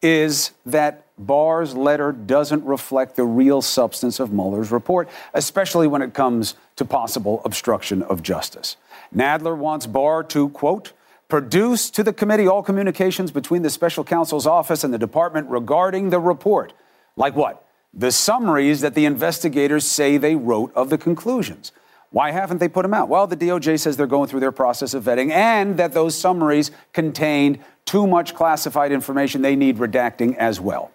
is 0.03 0.51
that 0.67 1.07
Barr's 1.17 1.75
letter 1.75 2.11
doesn't 2.13 2.65
reflect 2.65 3.17
the 3.17 3.25
real 3.25 3.63
substance 3.63 4.19
of 4.19 4.33
Mueller's 4.33 4.73
report, 4.73 5.09
especially 5.35 5.87
when 5.87 6.03
it 6.03 6.15
comes 6.15 6.57
to 6.77 6.85
possible 6.85 7.41
obstruction 7.45 8.03
of 8.03 8.23
justice. 8.23 8.77
Nadler 9.15 9.57
wants 9.57 9.87
Barr 9.87 10.25
to, 10.25 10.49
quote, 10.49 10.93
produce 11.29 11.91
to 11.91 12.03
the 12.03 12.13
committee 12.13 12.47
all 12.47 12.63
communications 12.63 13.31
between 13.31 13.63
the 13.63 13.71
special 13.71 14.05
counsel's 14.05 14.47
office 14.47 14.85
and 14.85 14.93
the 14.93 14.99
department 14.99 15.49
regarding 15.49 16.11
the 16.11 16.21
report. 16.21 16.73
Like 17.17 17.37
what? 17.37 17.65
The 17.95 18.11
summaries 18.11 18.81
that 18.81 18.95
the 18.95 19.05
investigators 19.05 19.87
say 19.87 20.17
they 20.17 20.35
wrote 20.35 20.73
of 20.75 20.91
the 20.91 20.99
conclusions. 20.99 21.73
Why 22.11 22.31
haven't 22.31 22.59
they 22.59 22.69
put 22.69 22.83
them 22.83 22.93
out? 22.93 23.09
Well, 23.09 23.27
the 23.27 23.37
DOJ 23.37 23.81
says 23.81 23.97
they're 23.97 24.07
going 24.07 24.29
through 24.29 24.41
their 24.41 24.53
process 24.53 24.93
of 24.93 25.05
vetting 25.05 25.31
and 25.31 25.79
that 25.79 25.93
those 25.93 26.15
summaries 26.15 26.71
contained 26.93 27.59
too 27.85 28.07
much 28.07 28.35
classified 28.35 28.93
information 28.93 29.43
they 29.43 29.57
need 29.57 29.79
redacting 29.79 30.37
as 30.37 30.61
well. 30.61 30.91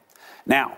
Now, 0.46 0.78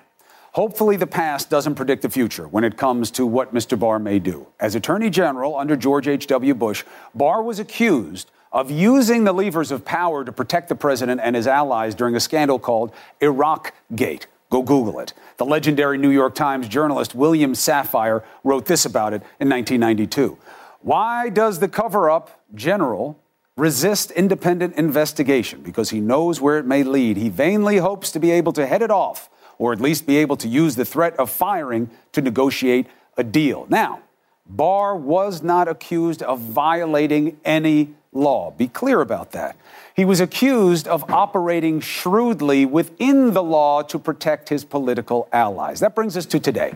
hopefully 0.51 0.95
the 0.95 1.07
past 1.07 1.49
doesn't 1.49 1.75
predict 1.75 2.01
the 2.01 2.09
future 2.09 2.47
when 2.47 2.63
it 2.63 2.77
comes 2.77 3.11
to 3.11 3.25
what 3.25 3.53
Mr. 3.53 3.77
Barr 3.77 3.99
may 3.99 4.19
do. 4.19 4.47
As 4.59 4.75
Attorney 4.75 5.09
General 5.09 5.55
under 5.57 5.75
George 5.75 6.07
H.W. 6.07 6.55
Bush, 6.55 6.83
Barr 7.13 7.43
was 7.43 7.59
accused 7.59 8.31
of 8.51 8.71
using 8.71 9.23
the 9.23 9.33
levers 9.33 9.71
of 9.71 9.85
power 9.85 10.25
to 10.25 10.31
protect 10.31 10.69
the 10.69 10.75
president 10.75 11.21
and 11.23 11.35
his 11.35 11.45
allies 11.45 11.93
during 11.93 12.15
a 12.15 12.19
scandal 12.19 12.57
called 12.57 12.91
Iraq 13.21 13.73
Gate. 13.95 14.27
Go 14.49 14.63
Google 14.63 14.99
it. 14.99 15.13
The 15.37 15.45
legendary 15.45 15.99
New 15.99 16.09
York 16.09 16.33
Times 16.33 16.67
journalist 16.67 17.13
William 17.13 17.53
Safire 17.53 18.23
wrote 18.43 18.65
this 18.65 18.85
about 18.85 19.13
it 19.13 19.21
in 19.39 19.47
1992. 19.47 20.37
Why 20.81 21.29
does 21.29 21.59
the 21.59 21.67
cover 21.67 22.09
up 22.09 22.43
general 22.55 23.19
resist 23.59 24.11
independent 24.11 24.75
investigation? 24.75 25.61
Because 25.61 25.89
he 25.89 25.99
knows 25.99 26.41
where 26.41 26.57
it 26.57 26.65
may 26.65 26.83
lead. 26.83 27.17
He 27.17 27.29
vainly 27.29 27.77
hopes 27.77 28.11
to 28.11 28.19
be 28.19 28.31
able 28.31 28.53
to 28.53 28.65
head 28.65 28.81
it 28.81 28.91
off, 28.91 29.29
or 29.57 29.73
at 29.73 29.81
least 29.81 30.07
be 30.07 30.17
able 30.17 30.37
to 30.37 30.47
use 30.47 30.75
the 30.75 30.85
threat 30.85 31.15
of 31.17 31.29
firing 31.29 31.89
to 32.13 32.21
negotiate 32.21 32.87
a 33.17 33.23
deal. 33.23 33.67
Now, 33.69 33.99
Barr 34.47 34.95
was 34.95 35.43
not 35.43 35.67
accused 35.67 36.23
of 36.23 36.39
violating 36.39 37.39
any 37.45 37.93
law. 38.11 38.51
Be 38.51 38.67
clear 38.67 39.01
about 39.01 39.31
that. 39.33 39.55
He 39.95 40.05
was 40.05 40.19
accused 40.19 40.87
of 40.87 41.09
operating 41.11 41.81
shrewdly 41.81 42.65
within 42.65 43.33
the 43.33 43.43
law 43.43 43.83
to 43.83 43.99
protect 43.99 44.49
his 44.49 44.63
political 44.63 45.27
allies. 45.31 45.81
That 45.81 45.93
brings 45.93 46.17
us 46.17 46.25
to 46.27 46.39
today 46.39 46.73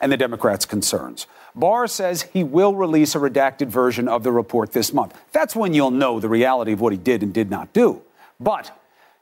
and 0.00 0.10
the 0.12 0.16
Democrats' 0.16 0.64
concerns. 0.64 1.26
Barr 1.54 1.86
says 1.86 2.22
he 2.22 2.44
will 2.44 2.74
release 2.74 3.14
a 3.14 3.18
redacted 3.18 3.68
version 3.68 4.08
of 4.08 4.22
the 4.22 4.32
report 4.32 4.72
this 4.72 4.92
month. 4.92 5.18
That's 5.32 5.56
when 5.56 5.74
you'll 5.74 5.90
know 5.90 6.20
the 6.20 6.28
reality 6.28 6.72
of 6.72 6.80
what 6.80 6.92
he 6.92 6.98
did 6.98 7.22
and 7.22 7.32
did 7.32 7.50
not 7.50 7.72
do. 7.72 8.02
But 8.38 8.76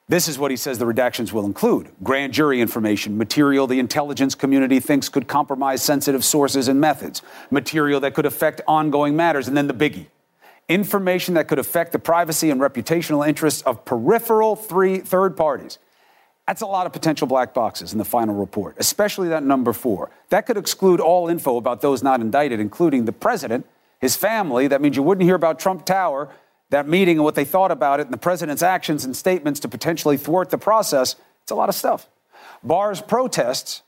this 0.08 0.28
is 0.28 0.38
what 0.38 0.50
he 0.50 0.56
says 0.56 0.78
the 0.78 0.84
redactions 0.84 1.32
will 1.32 1.46
include 1.46 1.90
grand 2.02 2.32
jury 2.32 2.60
information, 2.60 3.18
material 3.18 3.66
the 3.66 3.80
intelligence 3.80 4.34
community 4.34 4.80
thinks 4.80 5.08
could 5.08 5.26
compromise 5.26 5.82
sensitive 5.82 6.24
sources 6.24 6.68
and 6.68 6.80
methods, 6.80 7.22
material 7.50 8.00
that 8.00 8.14
could 8.14 8.26
affect 8.26 8.60
ongoing 8.68 9.16
matters, 9.16 9.48
and 9.48 9.56
then 9.56 9.66
the 9.66 9.74
biggie 9.74 10.06
information 10.68 11.34
that 11.34 11.48
could 11.48 11.58
affect 11.58 11.92
the 11.92 11.98
privacy 11.98 12.50
and 12.50 12.60
reputational 12.60 13.26
interests 13.26 13.62
of 13.62 13.84
peripheral 13.84 14.56
three 14.56 14.98
third 14.98 15.36
parties. 15.36 15.78
That's 16.46 16.62
a 16.62 16.66
lot 16.66 16.86
of 16.86 16.92
potential 16.92 17.26
black 17.26 17.52
boxes 17.52 17.92
in 17.92 17.98
the 17.98 18.04
final 18.04 18.34
report, 18.34 18.76
especially 18.78 19.28
that 19.28 19.42
number 19.42 19.72
four. 19.72 20.10
That 20.28 20.46
could 20.46 20.56
exclude 20.56 21.00
all 21.00 21.28
info 21.28 21.56
about 21.56 21.80
those 21.80 22.02
not 22.02 22.20
indicted, 22.20 22.60
including 22.60 23.04
the 23.04 23.12
president, 23.12 23.66
his 24.00 24.14
family. 24.14 24.68
That 24.68 24.80
means 24.80 24.96
you 24.96 25.02
wouldn't 25.02 25.24
hear 25.24 25.34
about 25.34 25.58
Trump 25.58 25.84
Tower, 25.84 26.28
that 26.70 26.86
meeting, 26.86 27.16
and 27.16 27.24
what 27.24 27.34
they 27.34 27.44
thought 27.44 27.72
about 27.72 27.98
it, 27.98 28.06
and 28.06 28.12
the 28.12 28.18
president's 28.18 28.62
actions 28.62 29.04
and 29.04 29.16
statements 29.16 29.58
to 29.60 29.68
potentially 29.68 30.16
thwart 30.16 30.50
the 30.50 30.58
process. 30.58 31.16
It's 31.42 31.50
a 31.50 31.56
lot 31.56 31.68
of 31.68 31.74
stuff. 31.74 32.08
Barr's 32.62 33.00
protests 33.00 33.82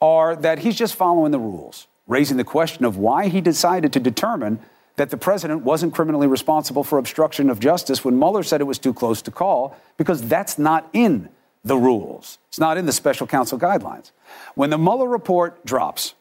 are 0.00 0.34
that 0.36 0.60
he's 0.60 0.76
just 0.76 0.94
following 0.94 1.32
the 1.32 1.38
rules, 1.38 1.88
raising 2.06 2.38
the 2.38 2.44
question 2.44 2.86
of 2.86 2.96
why 2.96 3.28
he 3.28 3.42
decided 3.42 3.92
to 3.92 4.00
determine 4.00 4.60
that 4.96 5.10
the 5.10 5.16
president 5.16 5.62
wasn't 5.62 5.94
criminally 5.94 6.26
responsible 6.26 6.84
for 6.84 6.98
obstruction 6.98 7.50
of 7.50 7.60
justice 7.60 8.04
when 8.04 8.18
Mueller 8.18 8.42
said 8.42 8.60
it 8.60 8.64
was 8.64 8.78
too 8.78 8.94
close 8.94 9.20
to 9.22 9.30
call, 9.30 9.76
because 9.96 10.22
that's 10.26 10.58
not 10.58 10.88
in 10.92 11.28
the 11.68 11.76
rules. 11.76 12.38
It's 12.48 12.58
not 12.58 12.76
in 12.76 12.86
the 12.86 12.92
special 12.92 13.26
counsel 13.26 13.58
guidelines. 13.58 14.10
When 14.54 14.70
the 14.70 14.78
Mueller 14.78 15.08
report 15.08 15.64
drops, 15.64 16.14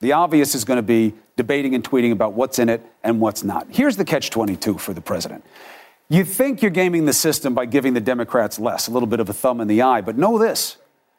the 0.00 0.12
obvious 0.12 0.54
is 0.54 0.64
going 0.64 0.78
to 0.78 0.82
be 0.82 1.14
debating 1.36 1.74
and 1.74 1.84
tweeting 1.84 2.12
about 2.12 2.32
what's 2.32 2.58
in 2.58 2.68
it 2.68 2.82
and 3.04 3.20
what's 3.20 3.44
not. 3.44 3.66
Here's 3.70 3.96
the 3.96 4.04
catch 4.04 4.30
22 4.30 4.78
for 4.78 4.92
the 4.92 5.00
president. 5.00 5.44
You 6.08 6.24
think 6.24 6.60
you're 6.60 6.72
gaming 6.72 7.04
the 7.04 7.12
system 7.12 7.54
by 7.54 7.66
giving 7.66 7.94
the 7.94 8.00
Democrats 8.00 8.58
less, 8.58 8.88
a 8.88 8.90
little 8.90 9.06
bit 9.06 9.20
of 9.20 9.28
a 9.28 9.32
thumb 9.32 9.60
in 9.60 9.68
the 9.68 9.82
eye, 9.82 10.00
but 10.00 10.18
know 10.18 10.38
this 10.38 10.76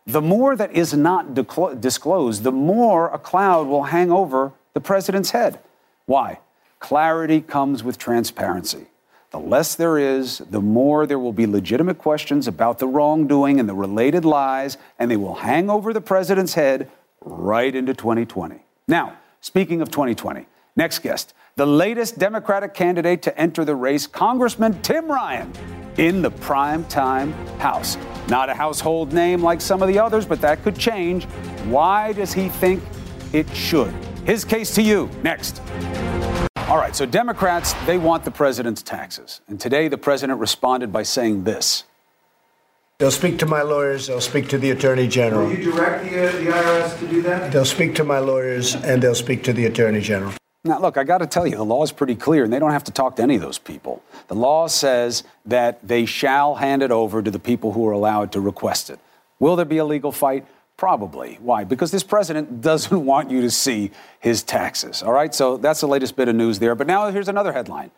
the 0.08 0.22
more 0.22 0.56
that 0.56 0.72
is 0.72 0.94
not 0.94 1.36
disclosed, 1.80 2.44
the 2.44 2.52
more 2.52 3.10
a 3.14 3.20
cloud 3.20 3.68
will 3.68 3.84
hang 3.84 4.12
over 4.12 4.52
the 4.74 4.82
president's 4.82 5.32
head. 5.32 5.60
Why? 6.08 6.40
Clarity 6.80 7.42
comes 7.42 7.84
with 7.84 8.00
transparency. 8.00 8.88
The 9.32 9.40
less 9.40 9.76
there 9.76 9.98
is, 9.98 10.40
the 10.40 10.60
more 10.60 11.08
there 11.08 11.18
will 11.18 11.32
be 11.32 11.48
legitimate 11.48 11.98
questions 11.98 12.50
about 12.50 12.80
the 12.80 12.88
wrongdoing 12.88 13.62
and 13.62 13.70
the 13.70 13.74
related 13.74 14.26
lies, 14.26 14.78
and 15.00 15.10
they 15.10 15.16
will 15.16 15.36
hang 15.36 15.70
over 15.70 15.94
the 15.94 16.02
president's 16.02 16.54
head 16.54 16.92
right 17.22 17.74
into 17.74 17.94
2020. 17.94 18.58
Now, 18.90 19.18
speaking 19.40 19.82
of 19.82 19.90
2020, 19.90 20.48
next 20.76 21.00
guest, 21.00 21.34
the 21.56 21.66
latest 21.66 22.20
Democratic 22.20 22.74
candidate 22.74 23.22
to 23.22 23.38
enter 23.40 23.64
the 23.64 23.76
race, 23.76 24.06
Congressman 24.06 24.82
Tim 24.82 25.10
Ryan, 25.10 25.54
in 25.98 26.22
the 26.22 26.32
prime 26.32 26.84
time 26.86 27.32
House. 27.60 27.98
Not 28.28 28.50
a 28.50 28.54
household 28.54 29.14
name 29.14 29.42
like 29.42 29.62
some 29.62 29.82
of 29.82 29.88
the 29.88 29.98
others, 29.98 30.26
but 30.26 30.42
that 30.42 30.62
could 30.62 30.78
change. 30.78 31.24
Why 31.66 32.12
does 32.12 32.34
he 32.34 32.50
think 32.50 32.84
it 33.32 33.50
should? 33.56 33.94
His 34.26 34.44
case 34.44 34.76
to 34.76 34.82
you 34.82 35.10
next. 35.24 35.62
All 36.72 36.78
right, 36.78 36.96
so 36.96 37.06
Democrats, 37.06 37.74
they 37.86 37.98
want 37.98 38.24
the 38.24 38.32
president's 38.32 38.82
taxes. 38.82 39.42
And 39.50 39.60
today 39.60 39.90
the 39.90 39.98
president 39.98 40.40
responded 40.40 40.90
by 40.94 41.04
saying 41.04 41.44
this. 41.44 41.84
They'll 42.98 43.12
speak 43.12 43.40
to 43.40 43.46
my 43.46 43.62
lawyers, 43.62 44.08
they'll 44.08 44.22
speak 44.22 44.48
to 44.48 44.58
the 44.58 44.72
attorney 44.72 45.10
general. 45.10 45.48
Will 45.48 45.58
you 45.58 45.70
direct 45.74 46.06
the, 46.06 46.30
uh, 46.30 46.32
the 46.32 46.46
IRS 46.46 47.00
to 47.00 47.08
do 47.10 47.22
that? 47.24 47.52
They'll 47.52 47.66
speak 47.66 47.94
to 47.96 48.06
my 48.06 48.20
lawyers 48.20 48.74
and 48.76 49.04
they'll 49.04 49.16
speak 49.16 49.44
to 49.44 49.52
the 49.52 49.66
attorney 49.66 50.00
general. 50.00 50.32
Now, 50.64 50.80
look, 50.80 50.96
I 50.96 51.04
got 51.04 51.18
to 51.18 51.28
tell 51.28 51.46
you, 51.46 51.58
the 51.58 51.66
law 51.66 51.84
is 51.84 51.92
pretty 51.92 52.16
clear, 52.16 52.46
and 52.46 52.54
they 52.54 52.60
don't 52.60 52.72
have 52.72 52.86
to 52.86 52.92
talk 52.94 53.18
to 53.18 53.22
any 53.22 53.36
of 53.36 53.42
those 53.42 53.58
people. 53.58 54.02
The 54.30 54.36
law 54.36 54.68
says 54.68 55.26
that 55.46 55.86
they 55.86 56.06
shall 56.06 56.56
hand 56.56 56.84
it 56.84 56.92
over 56.92 57.22
to 57.22 57.30
the 57.30 57.40
people 57.40 57.74
who 57.74 57.86
are 57.90 57.92
allowed 57.92 58.32
to 58.32 58.40
request 58.40 58.90
it. 58.90 59.00
Will 59.40 59.58
there 59.58 59.66
be 59.66 59.80
a 59.80 59.84
legal 59.84 60.14
fight? 60.14 60.46
Probably. 60.82 61.38
Why? 61.44 61.64
Because 61.64 61.92
this 61.92 62.02
president 62.02 62.60
doesn't 62.60 63.06
want 63.12 63.30
you 63.30 63.42
to 63.42 63.52
see 63.52 63.92
his 64.20 64.42
taxes. 64.42 65.04
All 65.04 65.14
right, 65.14 65.32
so 65.32 65.58
that's 65.58 65.80
the 65.80 65.88
latest 65.88 66.16
bit 66.16 66.28
of 66.28 66.34
news 66.34 66.58
there. 66.58 66.74
But 66.74 66.88
now 66.88 67.08
here's 67.12 67.28
another 67.28 67.54
headline. 67.54 67.92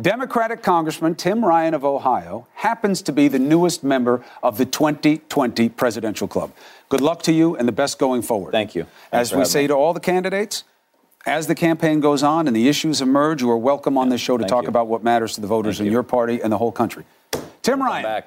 Democratic 0.00 0.62
Congressman 0.62 1.16
Tim 1.16 1.44
Ryan 1.44 1.74
of 1.74 1.84
Ohio 1.84 2.46
happens 2.54 3.02
to 3.02 3.12
be 3.12 3.28
the 3.28 3.38
newest 3.38 3.84
member 3.84 4.24
of 4.42 4.56
the 4.56 4.64
2020 4.64 5.68
Presidential 5.68 6.26
Club. 6.26 6.50
Good 6.88 7.02
luck 7.02 7.22
to 7.24 7.32
you 7.34 7.56
and 7.56 7.68
the 7.68 7.72
best 7.72 7.98
going 7.98 8.22
forward. 8.22 8.52
Thank 8.52 8.74
you. 8.74 8.84
Thanks 9.10 9.32
as 9.32 9.36
we 9.36 9.44
say 9.44 9.64
me. 9.64 9.68
to 9.68 9.74
all 9.74 9.92
the 9.92 10.00
candidates, 10.00 10.64
as 11.26 11.46
the 11.46 11.54
campaign 11.54 12.00
goes 12.00 12.22
on 12.22 12.46
and 12.46 12.56
the 12.56 12.68
issues 12.68 13.02
emerge, 13.02 13.42
you 13.42 13.50
are 13.50 13.58
welcome 13.58 13.98
on 13.98 14.08
this 14.08 14.22
show 14.22 14.38
to 14.38 14.46
talk 14.46 14.62
you. 14.62 14.70
about 14.70 14.86
what 14.86 15.04
matters 15.04 15.34
to 15.34 15.42
the 15.42 15.46
voters 15.46 15.76
Thank 15.76 15.80
in 15.80 15.86
you. 15.88 15.92
your 15.92 16.02
party 16.04 16.40
and 16.42 16.50
the 16.50 16.56
whole 16.56 16.72
country. 16.72 17.04
Tim 17.60 17.82
Ryan. 17.82 18.22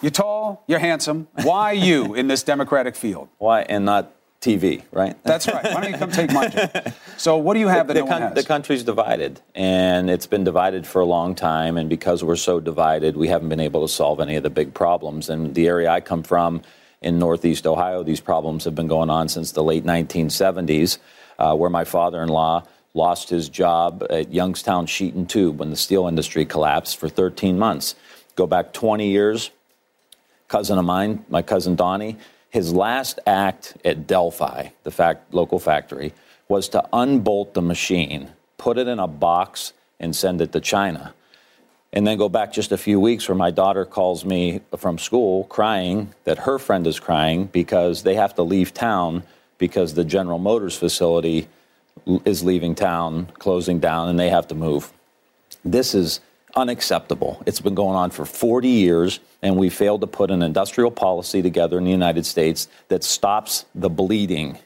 You're 0.00 0.10
tall, 0.10 0.62
you're 0.68 0.78
handsome. 0.78 1.26
Why 1.42 1.72
you 1.72 2.14
in 2.14 2.28
this 2.28 2.44
Democratic 2.44 2.94
field? 2.94 3.28
Why 3.38 3.62
and 3.62 3.84
not 3.84 4.14
TV, 4.40 4.84
right? 4.92 5.20
That's 5.24 5.48
right. 5.48 5.64
Why 5.64 5.80
don't 5.80 5.90
you 5.90 5.98
come 5.98 6.12
take 6.12 6.32
my 6.32 6.46
job? 6.46 6.94
So, 7.16 7.36
what 7.36 7.54
do 7.54 7.60
you 7.60 7.66
have 7.66 7.88
that 7.88 7.94
the, 7.94 8.00
no 8.00 8.06
one 8.06 8.22
has? 8.22 8.34
The 8.34 8.44
country's 8.44 8.84
divided, 8.84 9.40
and 9.56 10.08
it's 10.08 10.28
been 10.28 10.44
divided 10.44 10.86
for 10.86 11.00
a 11.00 11.04
long 11.04 11.34
time. 11.34 11.76
And 11.76 11.88
because 11.88 12.22
we're 12.22 12.36
so 12.36 12.60
divided, 12.60 13.16
we 13.16 13.26
haven't 13.26 13.48
been 13.48 13.58
able 13.58 13.82
to 13.82 13.92
solve 13.92 14.20
any 14.20 14.36
of 14.36 14.44
the 14.44 14.50
big 14.50 14.72
problems. 14.72 15.28
And 15.28 15.56
the 15.56 15.66
area 15.66 15.90
I 15.90 16.00
come 16.00 16.22
from 16.22 16.62
in 17.02 17.18
Northeast 17.18 17.66
Ohio, 17.66 18.04
these 18.04 18.20
problems 18.20 18.64
have 18.64 18.76
been 18.76 18.86
going 18.86 19.10
on 19.10 19.28
since 19.28 19.50
the 19.50 19.64
late 19.64 19.84
1970s, 19.84 20.98
uh, 21.40 21.56
where 21.56 21.70
my 21.70 21.82
father-in-law 21.82 22.62
lost 22.94 23.30
his 23.30 23.48
job 23.48 24.06
at 24.08 24.32
Youngstown 24.32 24.86
Sheet 24.86 25.14
and 25.14 25.28
Tube 25.28 25.58
when 25.58 25.70
the 25.70 25.76
steel 25.76 26.06
industry 26.06 26.46
collapsed 26.46 26.98
for 26.98 27.08
13 27.08 27.58
months. 27.58 27.96
Go 28.36 28.46
back 28.46 28.72
20 28.72 29.08
years, 29.08 29.50
cousin 30.48 30.78
of 30.78 30.84
mine, 30.84 31.24
my 31.28 31.42
cousin 31.42 31.76
Donnie, 31.76 32.16
his 32.50 32.72
last 32.72 33.20
act 33.26 33.76
at 33.84 34.06
Delphi, 34.06 34.68
the 34.82 34.90
fact, 34.90 35.32
local 35.32 35.58
factory, 35.58 36.12
was 36.48 36.68
to 36.70 36.86
unbolt 36.92 37.54
the 37.54 37.62
machine, 37.62 38.30
put 38.56 38.78
it 38.78 38.88
in 38.88 38.98
a 38.98 39.06
box, 39.06 39.74
and 40.00 40.16
send 40.16 40.40
it 40.40 40.52
to 40.52 40.60
China. 40.60 41.14
And 41.92 42.06
then 42.06 42.18
go 42.18 42.28
back 42.28 42.52
just 42.52 42.72
a 42.72 42.78
few 42.78 43.00
weeks 43.00 43.28
where 43.28 43.36
my 43.36 43.50
daughter 43.50 43.84
calls 43.84 44.24
me 44.24 44.60
from 44.76 44.98
school 44.98 45.44
crying 45.44 46.14
that 46.24 46.38
her 46.38 46.58
friend 46.58 46.86
is 46.86 47.00
crying 47.00 47.46
because 47.46 48.02
they 48.02 48.14
have 48.14 48.34
to 48.34 48.42
leave 48.42 48.74
town 48.74 49.22
because 49.58 49.94
the 49.94 50.04
General 50.04 50.38
Motors 50.38 50.76
facility 50.76 51.48
is 52.24 52.44
leaving 52.44 52.74
town, 52.74 53.26
closing 53.38 53.80
down, 53.80 54.08
and 54.08 54.18
they 54.18 54.30
have 54.30 54.48
to 54.48 54.54
move. 54.54 54.92
This 55.64 55.94
is 55.94 56.20
unacceptable. 56.58 57.42
It's 57.46 57.60
been 57.60 57.74
going 57.74 57.96
on 57.96 58.10
for 58.10 58.24
40 58.26 58.68
years, 58.68 59.20
and 59.42 59.56
we 59.56 59.70
failed 59.70 60.00
to 60.02 60.06
put 60.06 60.30
an 60.30 60.42
industrial 60.42 60.90
policy 60.90 61.40
together 61.40 61.78
in 61.78 61.84
the 61.84 61.90
United 61.90 62.26
States 62.26 62.68
that 62.88 63.04
stops 63.04 63.64
the 63.74 63.88
bleeding. 63.88 64.58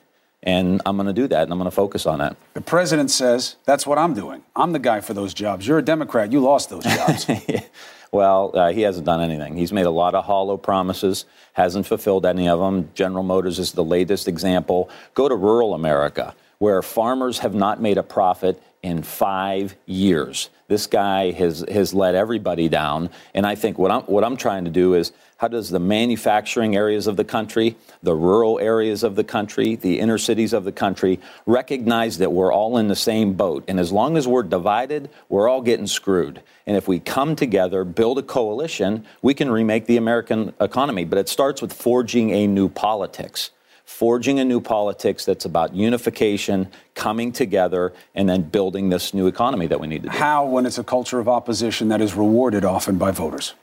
And 0.42 0.82
I'm 0.84 0.96
going 0.96 1.06
to 1.06 1.12
do 1.12 1.28
that, 1.28 1.44
and 1.44 1.52
I'm 1.52 1.58
going 1.58 1.70
to 1.70 1.74
focus 1.74 2.04
on 2.06 2.18
that. 2.18 2.36
The 2.54 2.60
president 2.60 3.10
says, 3.10 3.56
That's 3.64 3.86
what 3.86 3.98
I'm 3.98 4.14
doing. 4.14 4.42
I'm 4.56 4.72
the 4.72 4.80
guy 4.80 5.00
for 5.00 5.14
those 5.14 5.34
jobs. 5.34 5.66
You're 5.66 5.78
a 5.78 5.84
Democrat. 5.84 6.32
You 6.32 6.40
lost 6.40 6.70
those 6.70 6.82
jobs. 6.82 7.28
well, 8.12 8.50
uh, 8.54 8.72
he 8.72 8.80
hasn't 8.80 9.06
done 9.06 9.20
anything. 9.20 9.56
He's 9.56 9.72
made 9.72 9.86
a 9.86 9.90
lot 9.90 10.16
of 10.16 10.24
hollow 10.24 10.56
promises, 10.56 11.26
hasn't 11.52 11.86
fulfilled 11.86 12.26
any 12.26 12.48
of 12.48 12.58
them. 12.58 12.90
General 12.94 13.22
Motors 13.22 13.60
is 13.60 13.72
the 13.72 13.84
latest 13.84 14.26
example. 14.26 14.90
Go 15.14 15.28
to 15.28 15.36
rural 15.36 15.74
America, 15.74 16.34
where 16.58 16.82
farmers 16.82 17.38
have 17.38 17.54
not 17.54 17.80
made 17.80 17.98
a 17.98 18.02
profit 18.02 18.60
in 18.82 19.02
five 19.02 19.76
years. 19.86 20.50
This 20.66 20.86
guy 20.86 21.30
has, 21.32 21.64
has 21.70 21.94
let 21.94 22.14
everybody 22.14 22.68
down. 22.68 23.10
And 23.34 23.46
I 23.46 23.54
think 23.54 23.78
what 23.78 23.90
I'm, 23.90 24.02
what 24.02 24.24
I'm 24.24 24.36
trying 24.36 24.64
to 24.64 24.70
do 24.70 24.94
is 24.94 25.12
how 25.36 25.48
does 25.48 25.70
the 25.70 25.78
manufacturing 25.78 26.74
areas 26.74 27.06
of 27.06 27.16
the 27.16 27.24
country, 27.24 27.76
the 28.02 28.14
rural 28.14 28.58
areas 28.58 29.02
of 29.02 29.14
the 29.14 29.24
country, 29.24 29.76
the 29.76 30.00
inner 30.00 30.18
cities 30.18 30.52
of 30.52 30.64
the 30.64 30.72
country 30.72 31.20
recognize 31.46 32.18
that 32.18 32.32
we're 32.32 32.52
all 32.52 32.78
in 32.78 32.88
the 32.88 32.96
same 32.96 33.34
boat? 33.34 33.64
And 33.68 33.78
as 33.78 33.92
long 33.92 34.16
as 34.16 34.26
we're 34.26 34.42
divided, 34.42 35.10
we're 35.28 35.48
all 35.48 35.62
getting 35.62 35.86
screwed. 35.86 36.42
And 36.66 36.76
if 36.76 36.88
we 36.88 36.98
come 36.98 37.36
together, 37.36 37.84
build 37.84 38.18
a 38.18 38.22
coalition, 38.22 39.04
we 39.20 39.34
can 39.34 39.50
remake 39.50 39.86
the 39.86 39.96
American 39.96 40.54
economy. 40.60 41.04
But 41.04 41.18
it 41.18 41.28
starts 41.28 41.60
with 41.60 41.72
forging 41.72 42.30
a 42.30 42.46
new 42.46 42.68
politics 42.68 43.50
forging 43.92 44.40
a 44.40 44.44
new 44.44 44.60
politics 44.60 45.24
that's 45.24 45.44
about 45.44 45.74
unification, 45.74 46.66
coming 46.94 47.30
together, 47.30 47.92
and 48.14 48.28
then 48.28 48.42
building 48.42 48.88
this 48.88 49.12
new 49.12 49.26
economy 49.26 49.66
that 49.66 49.78
we 49.78 49.86
need 49.86 50.02
to 50.02 50.08
do. 50.08 50.16
How, 50.16 50.46
when 50.46 50.66
it's 50.66 50.78
a 50.78 50.84
culture 50.84 51.20
of 51.20 51.28
opposition 51.28 51.88
that 51.88 52.00
is 52.00 52.14
rewarded 52.14 52.64
often 52.64 52.96
by 52.96 53.10
voters? 53.10 53.54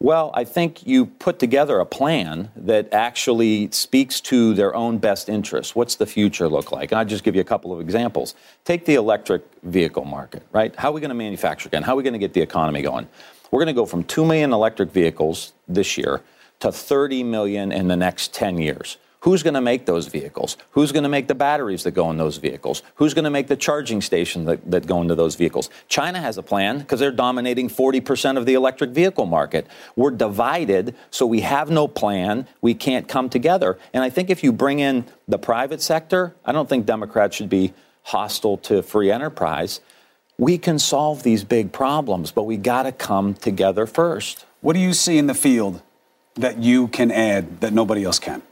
Well, 0.00 0.30
I 0.34 0.44
think 0.44 0.86
you 0.86 1.06
put 1.06 1.40
together 1.40 1.80
a 1.80 1.86
plan 1.86 2.50
that 2.54 2.92
actually 2.92 3.70
speaks 3.72 4.20
to 4.20 4.54
their 4.54 4.72
own 4.74 4.98
best 4.98 5.28
interests. 5.28 5.74
What's 5.74 5.96
the 5.96 6.06
future 6.06 6.48
look 6.48 6.70
like? 6.70 6.92
And 6.92 7.00
I'll 7.00 7.04
just 7.04 7.24
give 7.24 7.34
you 7.34 7.40
a 7.40 7.50
couple 7.52 7.72
of 7.72 7.80
examples. 7.80 8.36
Take 8.64 8.84
the 8.84 8.94
electric 8.94 9.42
vehicle 9.64 10.04
market, 10.04 10.44
right? 10.52 10.72
How 10.76 10.90
are 10.90 10.92
we 10.92 11.00
going 11.00 11.08
to 11.08 11.16
manufacture 11.16 11.68
again? 11.68 11.82
How 11.82 11.94
are 11.94 11.96
we 11.96 12.04
going 12.04 12.12
to 12.12 12.18
get 12.20 12.34
the 12.34 12.42
economy 12.42 12.82
going? 12.82 13.08
We're 13.50 13.58
going 13.58 13.74
to 13.74 13.80
go 13.80 13.86
from 13.86 14.04
2 14.04 14.24
million 14.24 14.52
electric 14.52 14.92
vehicles 14.92 15.54
this 15.66 15.98
year 15.98 16.22
to 16.60 16.70
30 16.70 17.24
million 17.24 17.72
in 17.72 17.88
the 17.88 17.96
next 17.96 18.32
10 18.34 18.58
years. 18.58 18.98
Who's 19.20 19.42
going 19.42 19.54
to 19.54 19.60
make 19.60 19.84
those 19.84 20.06
vehicles? 20.06 20.56
Who's 20.70 20.92
going 20.92 21.02
to 21.02 21.08
make 21.08 21.26
the 21.26 21.34
batteries 21.34 21.82
that 21.82 21.90
go 21.90 22.08
in 22.10 22.18
those 22.18 22.36
vehicles? 22.36 22.82
Who's 22.94 23.14
going 23.14 23.24
to 23.24 23.30
make 23.30 23.48
the 23.48 23.56
charging 23.56 24.00
stations 24.00 24.46
that, 24.46 24.70
that 24.70 24.86
go 24.86 25.02
into 25.02 25.16
those 25.16 25.34
vehicles? 25.34 25.70
China 25.88 26.20
has 26.20 26.38
a 26.38 26.42
plan 26.42 26.78
because 26.78 27.00
they're 27.00 27.10
dominating 27.10 27.68
40% 27.68 28.36
of 28.36 28.46
the 28.46 28.54
electric 28.54 28.90
vehicle 28.90 29.26
market. 29.26 29.66
We're 29.96 30.12
divided, 30.12 30.94
so 31.10 31.26
we 31.26 31.40
have 31.40 31.68
no 31.68 31.88
plan. 31.88 32.46
We 32.60 32.74
can't 32.74 33.08
come 33.08 33.28
together. 33.28 33.76
And 33.92 34.04
I 34.04 34.10
think 34.10 34.30
if 34.30 34.44
you 34.44 34.52
bring 34.52 34.78
in 34.78 35.04
the 35.26 35.38
private 35.38 35.82
sector, 35.82 36.36
I 36.44 36.52
don't 36.52 36.68
think 36.68 36.86
Democrats 36.86 37.34
should 37.34 37.50
be 37.50 37.74
hostile 38.04 38.56
to 38.58 38.82
free 38.82 39.10
enterprise. 39.10 39.80
We 40.38 40.58
can 40.58 40.78
solve 40.78 41.24
these 41.24 41.42
big 41.42 41.72
problems, 41.72 42.30
but 42.30 42.44
we 42.44 42.56
got 42.56 42.84
to 42.84 42.92
come 42.92 43.34
together 43.34 43.84
first. 43.84 44.46
What 44.60 44.74
do 44.74 44.78
you 44.78 44.92
see 44.92 45.18
in 45.18 45.26
the 45.26 45.34
field 45.34 45.82
that 46.34 46.58
you 46.58 46.86
can 46.86 47.10
add 47.10 47.60
that 47.62 47.72
nobody 47.72 48.04
else 48.04 48.20
can? 48.20 48.42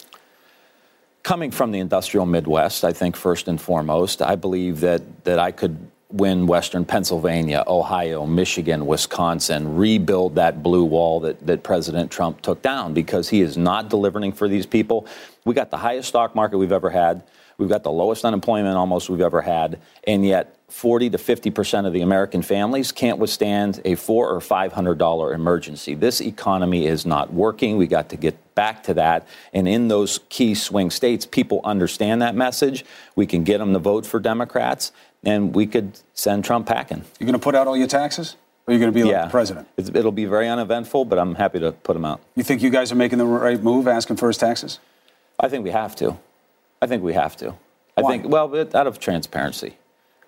Coming 1.27 1.51
from 1.51 1.73
the 1.73 1.81
industrial 1.81 2.25
Midwest, 2.25 2.85
I 2.85 2.93
think 2.93 3.17
first 3.17 3.49
and 3.49 3.61
foremost, 3.61 4.23
I 4.23 4.37
believe 4.37 4.79
that 4.81 5.03
that 5.25 5.41
I 5.41 5.51
could 5.51 5.77
win 6.09 6.47
Western 6.47 6.85
Pennsylvania, 6.85 7.65
Ohio, 7.67 8.25
Michigan, 8.27 8.87
Wisconsin, 8.87 9.75
rebuild 9.75 10.37
that 10.37 10.63
blue 10.63 10.85
wall 10.85 11.19
that, 11.19 11.45
that 11.45 11.65
President 11.65 12.13
Trump 12.13 12.43
took 12.43 12.63
down 12.63 12.95
because 12.95 13.29
he 13.29 13.41
is 13.41 13.57
not 13.57 13.91
delivering 13.91 14.31
for 14.31 14.47
these 14.47 14.67
people. 14.67 15.05
We 15.45 15.53
got 15.53 15.73
the 15.73 15.77
highest 15.77 16.11
stock 16.11 16.37
market 16.37 16.59
we've 16.59 16.71
ever 16.71 16.91
had. 16.91 17.25
We've 17.59 17.69
got 17.69 17.83
the 17.83 17.91
lowest 17.91 18.25
unemployment 18.25 18.77
almost 18.77 19.11
we've 19.11 19.21
ever 19.21 19.43
had, 19.43 19.81
and 20.07 20.25
yet 20.25 20.56
40 20.69 21.11
to 21.11 21.19
50 21.19 21.51
percent 21.51 21.87
of 21.87 21.93
the 21.93 22.01
American 22.01 22.43
families 22.43 22.91
can't 22.91 23.19
withstand 23.19 23.81
a 23.85 23.95
four 23.95 24.29
or 24.29 24.41
five 24.41 24.73
hundred 24.73 24.99
dollar 24.99 25.33
emergency. 25.33 25.95
This 25.95 26.21
economy 26.21 26.87
is 26.87 27.07
not 27.07 27.33
working. 27.33 27.77
We 27.77 27.87
got 27.87 28.09
to 28.11 28.17
get 28.17 28.55
back 28.55 28.83
to 28.85 28.95
that, 28.95 29.29
and 29.53 29.69
in 29.69 29.89
those 29.89 30.21
key 30.29 30.55
swing 30.55 30.91
states, 30.91 31.25
people 31.25 31.61
understand 31.63 32.21
that 32.23 32.35
message. 32.35 32.85
We 33.15 33.27
can 33.27 33.45
get 33.45 33.59
them 33.59 33.73
to 33.75 33.79
vote 33.79 34.07
for 34.07 34.19
Democrats, 34.19 34.93
and 35.25 35.55
we 35.55 35.67
could 35.67 36.01
send 36.15 36.45
Trump 36.45 36.67
packing. 36.67 37.05
You're 37.21 37.27
going 37.27 37.39
to 37.39 37.45
put 37.45 37.55
out 37.55 37.67
all 37.69 37.77
your 37.77 37.87
taxes? 37.87 38.37
Or 38.67 38.73
are 38.73 38.75
you 38.75 38.81
going 38.81 38.93
to 38.93 38.95
be 38.95 39.05
like 39.05 39.13
yeah. 39.13 39.25
the 39.27 39.31
president? 39.31 39.69
it'll 39.77 40.11
be 40.11 40.25
very 40.25 40.49
uneventful, 40.49 41.05
but 41.05 41.21
I'm 41.21 41.37
happy 41.37 41.61
to 41.61 41.71
put 41.71 41.93
them 41.93 42.05
out. 42.05 42.21
You 42.35 42.43
think 42.43 42.63
you 42.63 42.71
guys 42.71 42.91
are 42.91 42.97
making 42.97 43.19
the 43.19 43.27
right 43.27 43.63
move, 43.63 43.87
asking 43.87 44.17
for 44.17 44.27
his 44.27 44.39
taxes? 44.39 44.81
I 45.39 45.49
think 45.49 45.63
we 45.63 45.71
have 45.71 45.95
to. 45.97 46.19
I 46.83 46.87
think 46.87 47.05
we 47.05 47.13
have 47.13 47.37
to. 47.37 47.55
I 47.97 48.03
Why? 48.03 48.11
think, 48.11 48.29
well, 48.29 48.53
out 48.75 48.87
of 48.87 48.99
transparency. 48.99 49.77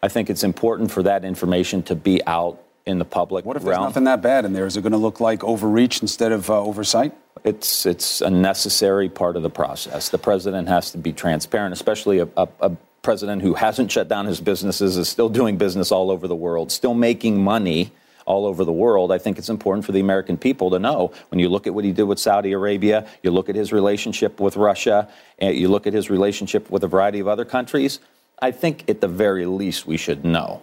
I 0.02 0.08
think 0.08 0.30
it's 0.30 0.44
important 0.44 0.90
for 0.90 1.02
that 1.02 1.24
information 1.24 1.82
to 1.84 1.96
be 1.96 2.24
out 2.26 2.62
in 2.86 2.98
the 2.98 3.04
public 3.04 3.44
What 3.44 3.56
if 3.56 3.64
realm. 3.64 3.82
there's 3.82 3.88
nothing 3.90 4.04
that 4.04 4.22
bad 4.22 4.44
in 4.44 4.52
there? 4.52 4.66
Is 4.66 4.76
it 4.76 4.82
going 4.82 4.92
to 4.92 4.98
look 4.98 5.20
like 5.20 5.44
overreach 5.44 6.00
instead 6.00 6.32
of 6.32 6.48
uh, 6.48 6.60
oversight? 6.60 7.12
It's 7.44 7.86
it's 7.86 8.20
a 8.20 8.30
necessary 8.30 9.08
part 9.08 9.36
of 9.36 9.42
the 9.42 9.50
process. 9.50 10.08
The 10.08 10.18
president 10.18 10.68
has 10.68 10.90
to 10.92 10.98
be 10.98 11.12
transparent, 11.12 11.72
especially 11.72 12.18
a, 12.20 12.28
a, 12.36 12.48
a 12.60 12.76
president 13.02 13.42
who 13.42 13.54
hasn't 13.54 13.92
shut 13.92 14.08
down 14.08 14.26
his 14.26 14.40
businesses, 14.40 14.96
is 14.96 15.08
still 15.08 15.28
doing 15.28 15.56
business 15.56 15.92
all 15.92 16.10
over 16.10 16.26
the 16.26 16.34
world, 16.34 16.72
still 16.72 16.94
making 16.94 17.42
money 17.42 17.92
all 18.26 18.44
over 18.44 18.64
the 18.64 18.72
world. 18.72 19.10
I 19.12 19.18
think 19.18 19.38
it's 19.38 19.48
important 19.48 19.86
for 19.86 19.92
the 19.92 20.00
American 20.00 20.36
people 20.36 20.70
to 20.70 20.78
know 20.78 21.12
when 21.30 21.38
you 21.38 21.48
look 21.48 21.66
at 21.66 21.74
what 21.74 21.84
he 21.84 21.92
did 21.92 22.02
with 22.04 22.18
Saudi 22.18 22.52
Arabia, 22.52 23.06
you 23.22 23.30
look 23.30 23.48
at 23.48 23.54
his 23.54 23.72
relationship 23.72 24.40
with 24.40 24.56
Russia, 24.56 25.08
and 25.38 25.56
you 25.56 25.68
look 25.68 25.86
at 25.86 25.94
his 25.94 26.10
relationship 26.10 26.70
with 26.70 26.84
a 26.84 26.88
variety 26.88 27.20
of 27.20 27.28
other 27.28 27.44
countries. 27.44 28.00
I 28.40 28.50
think 28.50 28.88
at 28.88 29.00
the 29.00 29.08
very 29.08 29.46
least 29.46 29.86
we 29.86 29.96
should 29.96 30.24
know. 30.24 30.62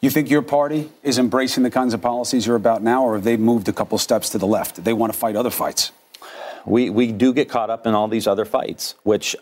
You 0.00 0.10
think 0.10 0.30
your 0.30 0.42
party 0.42 0.90
is 1.02 1.18
embracing 1.18 1.62
the 1.62 1.70
kinds 1.70 1.94
of 1.94 2.02
policies 2.02 2.46
you're 2.46 2.56
about 2.56 2.82
now, 2.82 3.04
or 3.04 3.14
have 3.14 3.24
they 3.24 3.36
moved 3.36 3.68
a 3.68 3.72
couple 3.72 3.98
steps 3.98 4.30
to 4.30 4.38
the 4.38 4.46
left? 4.46 4.82
They 4.82 4.92
want 4.92 5.12
to 5.12 5.18
fight 5.18 5.36
other 5.36 5.50
fights. 5.50 5.92
We, 6.66 6.90
we 6.90 7.12
do 7.12 7.32
get 7.32 7.48
caught 7.48 7.70
up 7.70 7.86
in 7.86 7.94
all 7.94 8.08
these 8.08 8.26
other 8.26 8.44
fights, 8.44 8.94
which 9.04 9.36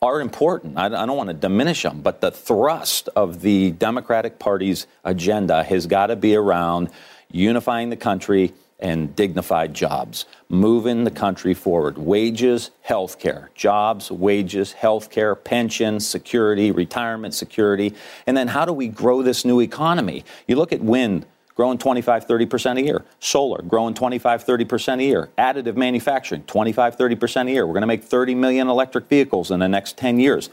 are 0.00 0.20
important. 0.20 0.78
I, 0.78 0.86
I 0.86 1.06
don't 1.06 1.16
want 1.16 1.30
to 1.30 1.34
diminish 1.34 1.82
them, 1.82 2.00
but 2.00 2.20
the 2.20 2.30
thrust 2.30 3.08
of 3.16 3.40
the 3.40 3.72
Democratic 3.72 4.38
Party's 4.38 4.86
agenda 5.02 5.64
has 5.64 5.86
got 5.86 6.06
to 6.08 6.16
be 6.16 6.36
around 6.36 6.90
unifying 7.32 7.90
the 7.90 7.96
country 7.96 8.52
and 8.84 9.16
dignified 9.16 9.72
jobs, 9.72 10.26
moving 10.50 11.04
the 11.04 11.10
country 11.10 11.54
forward. 11.54 11.96
Wages, 11.96 12.70
health 12.82 13.18
care, 13.18 13.50
jobs, 13.54 14.10
wages, 14.10 14.72
health 14.72 15.10
care, 15.10 15.34
pension, 15.34 15.98
security, 15.98 16.70
retirement 16.70 17.32
security. 17.32 17.94
And 18.26 18.36
then 18.36 18.48
how 18.48 18.66
do 18.66 18.74
we 18.74 18.88
grow 18.88 19.22
this 19.22 19.42
new 19.42 19.60
economy? 19.60 20.22
You 20.46 20.56
look 20.56 20.70
at 20.70 20.82
wind 20.82 21.24
growing 21.54 21.78
25, 21.78 22.26
30% 22.26 22.78
a 22.78 22.82
year. 22.82 23.04
Solar 23.20 23.62
growing 23.62 23.94
25, 23.94 24.44
30% 24.44 24.98
a 24.98 25.04
year. 25.04 25.30
Additive 25.38 25.76
manufacturing, 25.76 26.42
25, 26.42 26.98
30% 26.98 27.48
a 27.48 27.52
year. 27.52 27.66
We're 27.66 27.72
going 27.72 27.80
to 27.80 27.86
make 27.86 28.04
30 28.04 28.34
million 28.34 28.68
electric 28.68 29.08
vehicles 29.08 29.50
in 29.50 29.60
the 29.60 29.68
next 29.68 29.96
10 29.96 30.20
years. 30.20 30.50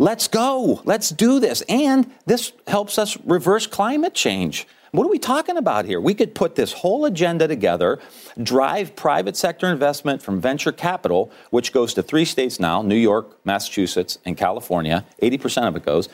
Let's 0.00 0.26
go. 0.26 0.80
Let's 0.84 1.10
do 1.10 1.38
this. 1.38 1.62
And 1.68 2.10
this 2.26 2.52
helps 2.66 2.98
us 2.98 3.16
reverse 3.24 3.68
climate 3.68 4.14
change. 4.14 4.66
What 4.92 5.06
are 5.06 5.10
we 5.10 5.20
talking 5.20 5.56
about 5.56 5.84
here? 5.84 6.00
We 6.00 6.14
could 6.14 6.34
put 6.34 6.56
this 6.56 6.72
whole 6.72 7.04
agenda 7.04 7.46
together, 7.46 8.00
drive 8.42 8.96
private 8.96 9.36
sector 9.36 9.68
investment 9.68 10.20
from 10.20 10.40
venture 10.40 10.72
capital, 10.72 11.30
which 11.50 11.72
goes 11.72 11.94
to 11.94 12.02
three 12.02 12.24
states 12.24 12.58
now 12.58 12.82
New 12.82 12.96
York, 12.96 13.38
Massachusetts, 13.44 14.18
and 14.24 14.36
California. 14.36 15.04
80% 15.22 15.68
of 15.68 15.76
it 15.76 15.84
goes. 15.84 16.08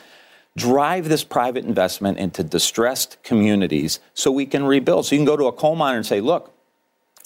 Drive 0.55 1.09
this 1.09 1.23
private 1.23 1.65
investment 1.65 2.19
into 2.19 2.43
distressed 2.43 3.17
communities 3.23 3.99
so 4.13 4.31
we 4.31 4.45
can 4.45 4.63
rebuild. 4.63 5.07
So 5.07 5.15
you 5.15 5.19
can 5.19 5.25
go 5.25 5.37
to 5.37 5.45
a 5.45 5.51
coal 5.51 5.75
miner 5.75 5.97
and 5.97 6.05
say, 6.05 6.21
look, 6.21 6.53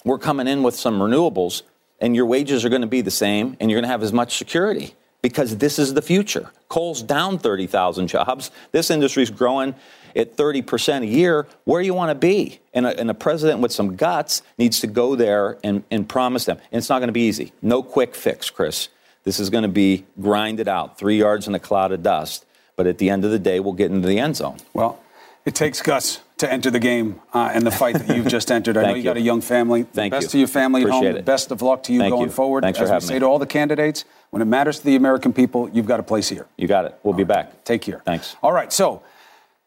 we're 0.04 0.18
coming 0.18 0.48
in 0.48 0.62
with 0.62 0.74
some 0.74 1.00
renewables, 1.00 1.62
and 2.00 2.16
your 2.16 2.26
wages 2.26 2.64
are 2.64 2.68
going 2.70 2.82
to 2.82 2.88
be 2.88 3.02
the 3.02 3.10
same, 3.10 3.56
and 3.60 3.70
you're 3.70 3.78
going 3.78 3.88
to 3.88 3.92
have 3.92 4.02
as 4.02 4.12
much 4.12 4.36
security 4.36 4.94
because 5.22 5.58
this 5.58 5.78
is 5.78 5.94
the 5.94 6.02
future. 6.02 6.50
Coal's 6.68 7.02
down 7.02 7.38
30,000 7.38 8.08
jobs. 8.08 8.50
This 8.72 8.90
industry's 8.90 9.30
growing 9.30 9.74
at 10.14 10.36
30% 10.36 11.02
a 11.02 11.06
year. 11.06 11.46
Where 11.64 11.80
do 11.82 11.86
you 11.86 11.94
want 11.94 12.10
to 12.10 12.14
be? 12.14 12.60
And 12.74 12.86
a, 12.86 12.98
and 12.98 13.10
a, 13.10 13.14
president 13.14 13.60
with 13.60 13.72
some 13.72 13.96
guts 13.96 14.42
needs 14.58 14.80
to 14.80 14.86
go 14.86 15.14
there 15.16 15.58
and, 15.62 15.84
and 15.90 16.08
promise 16.08 16.44
them. 16.44 16.58
And 16.70 16.78
it's 16.78 16.88
not 16.88 16.98
going 16.98 17.08
to 17.08 17.12
be 17.12 17.26
easy. 17.28 17.52
No 17.62 17.82
quick 17.82 18.14
fix, 18.14 18.50
Chris. 18.50 18.88
This 19.24 19.38
is 19.38 19.50
going 19.50 19.62
to 19.62 19.68
be 19.68 20.04
grinded 20.20 20.68
out, 20.68 20.98
three 20.98 21.18
yards 21.18 21.46
in 21.46 21.54
a 21.54 21.60
cloud 21.60 21.92
of 21.92 22.02
dust. 22.02 22.44
But 22.76 22.86
at 22.86 22.98
the 22.98 23.10
end 23.10 23.24
of 23.24 23.30
the 23.30 23.38
day, 23.38 23.60
we'll 23.60 23.74
get 23.74 23.90
into 23.90 24.08
the 24.08 24.18
end 24.18 24.36
zone. 24.36 24.56
Well, 24.72 25.00
it 25.44 25.54
takes 25.54 25.82
guts 25.82 26.20
to 26.38 26.52
enter 26.52 26.70
the 26.70 26.80
game 26.80 27.20
uh, 27.32 27.50
and 27.54 27.64
the 27.66 27.70
fight 27.70 27.94
that 27.94 28.16
you've 28.16 28.26
just 28.26 28.50
entered. 28.50 28.76
I 28.76 28.82
know 28.86 28.90
you, 28.90 28.96
you, 28.96 29.02
got 29.02 29.16
a 29.16 29.20
young 29.20 29.40
family. 29.40 29.84
Thank 29.84 30.12
best 30.12 30.24
you. 30.24 30.30
to 30.30 30.38
your 30.38 30.48
family 30.48 30.82
Appreciate 30.82 31.08
at 31.08 31.12
home. 31.12 31.16
It. 31.18 31.24
Best 31.24 31.50
of 31.52 31.62
luck 31.62 31.84
to 31.84 31.92
you 31.92 32.00
Thank 32.00 32.12
going 32.12 32.26
you. 32.26 32.32
forward. 32.32 32.62
Thanks 32.62 32.80
As 32.80 32.88
for 32.88 32.94
we 32.94 33.00
say 33.00 33.14
me. 33.14 33.20
to 33.20 33.26
all 33.26 33.38
the 33.38 33.46
candidates, 33.46 34.04
when 34.30 34.42
it 34.42 34.46
matters 34.46 34.78
to 34.80 34.84
the 34.84 34.96
American 34.96 35.32
people, 35.32 35.68
you've 35.70 35.86
got 35.86 36.00
a 36.00 36.02
place 36.02 36.28
here. 36.28 36.46
You 36.56 36.66
got 36.66 36.84
it. 36.84 36.98
We'll 37.02 37.14
be 37.14 37.24
back. 37.24 37.64
Take 37.64 37.82
care. 37.82 38.02
Thanks. 38.04 38.36
All 38.42 38.52
right, 38.52 38.72
so 38.72 39.02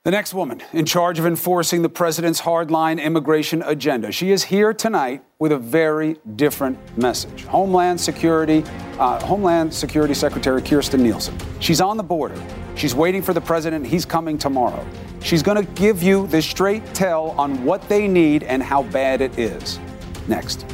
the 0.05 0.11
next 0.11 0.35
woman 0.35 0.61
in 0.71 0.85
charge 0.85 1.17
of 1.17 1.25
enforcing 1.25 1.81
the 1.81 1.89
president's 1.89 2.39
hardline 2.39 3.01
immigration 3.01 3.63
agenda. 3.65 4.11
She 4.11 4.31
is 4.31 4.43
here 4.43 4.71
tonight 4.71 5.23
with 5.39 5.51
a 5.51 5.57
very 5.57 6.17
different 6.35 6.77
message. 6.95 7.45
Homeland 7.45 7.99
Security, 7.99 8.63
uh, 8.99 9.19
Homeland 9.25 9.73
Security 9.73 10.13
Secretary 10.13 10.61
Kirstjen 10.61 10.99
Nielsen. 10.99 11.35
She's 11.59 11.81
on 11.81 11.97
the 11.97 12.03
border. 12.03 12.39
She's 12.75 12.93
waiting 12.93 13.23
for 13.23 13.33
the 13.33 13.41
president. 13.41 13.87
He's 13.87 14.05
coming 14.05 14.37
tomorrow. 14.37 14.85
She's 15.23 15.41
going 15.41 15.65
to 15.65 15.71
give 15.73 16.03
you 16.03 16.27
the 16.27 16.39
straight 16.39 16.85
tell 16.93 17.31
on 17.31 17.65
what 17.65 17.81
they 17.89 18.07
need 18.07 18.43
and 18.43 18.61
how 18.61 18.83
bad 18.83 19.21
it 19.21 19.39
is. 19.39 19.79
Next. 20.27 20.67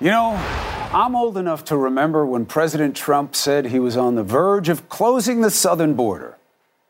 You 0.00 0.10
know, 0.10 0.32
I'm 0.92 1.14
old 1.14 1.36
enough 1.38 1.64
to 1.66 1.76
remember 1.76 2.26
when 2.26 2.44
President 2.44 2.96
Trump 2.96 3.36
said 3.36 3.66
he 3.66 3.78
was 3.78 3.96
on 3.96 4.16
the 4.16 4.24
verge 4.24 4.68
of 4.68 4.88
closing 4.88 5.42
the 5.42 5.50
southern 5.50 5.94
border. 5.94 6.37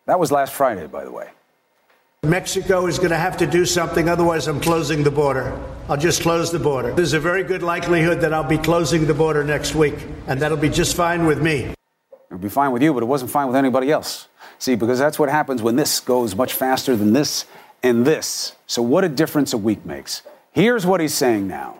That 0.09 0.19
was 0.19 0.33
last 0.33 0.55
Friday, 0.55 0.87
by 0.87 1.05
the 1.05 1.13
way. 1.13 1.29
Mexico 2.23 2.87
is 2.87 2.97
going 2.97 3.11
to 3.11 3.19
have 3.19 3.37
to 3.37 3.47
do 3.47 3.67
something, 3.67 4.09
otherwise, 4.09 4.47
I'm 4.47 4.59
closing 4.59 5.05
the 5.05 5.11
border. 5.11 5.55
I'll 5.87 5.99
just 5.99 6.23
close 6.23 6.51
the 6.51 6.59
border. 6.59 6.95
There's 6.95 7.13
a 7.13 7.21
very 7.21 7.45
good 7.45 7.63
likelihood 7.63 8.23
that 8.23 8.33
I'll 8.33 8.43
be 8.43 8.57
closing 8.57 9.07
the 9.07 9.13
border 9.13 9.45
next 9.45 9.75
week, 9.75 9.97
and 10.27 10.41
that'll 10.41 10.57
be 10.57 10.71
just 10.71 10.97
fine 10.97 11.27
with 11.27 11.43
me. 11.43 11.75
It'll 12.31 12.39
be 12.39 12.49
fine 12.49 12.73
with 12.73 12.83
you, 12.83 12.95
but 12.95 13.03
it 13.03 13.07
wasn't 13.07 13.31
fine 13.31 13.49
with 13.49 13.57
anybody 13.57 13.93
else. 13.93 14.29
See, 14.59 14.77
because 14.77 14.99
that's 14.99 15.19
what 15.19 15.29
happens 15.29 15.61
when 15.61 15.77
this 15.77 16.01
goes 16.01 16.35
much 16.35 16.55
faster 16.55 16.97
than 16.97 17.13
this 17.13 17.45
and 17.83 18.07
this. 18.07 18.55
So, 18.67 18.81
what 18.81 19.05
a 19.05 19.11
difference 19.11 19.53
a 19.53 19.59
week 19.59 19.85
makes. 19.85 20.23
Here's 20.53 20.87
what 20.87 21.03
he's 21.03 21.13
saying 21.13 21.49
now. 21.49 21.77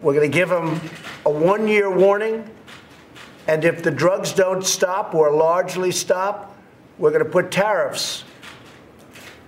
We're 0.00 0.14
going 0.14 0.30
to 0.30 0.38
give 0.38 0.50
them 0.50 0.80
a 1.26 1.30
one 1.30 1.66
year 1.66 1.90
warning, 1.90 2.48
and 3.48 3.64
if 3.64 3.82
the 3.82 3.90
drugs 3.90 4.32
don't 4.32 4.64
stop 4.64 5.16
or 5.16 5.32
largely 5.32 5.90
stop, 5.90 6.54
we're 6.98 7.10
going 7.10 7.24
to 7.24 7.30
put 7.30 7.50
tariffs 7.50 8.24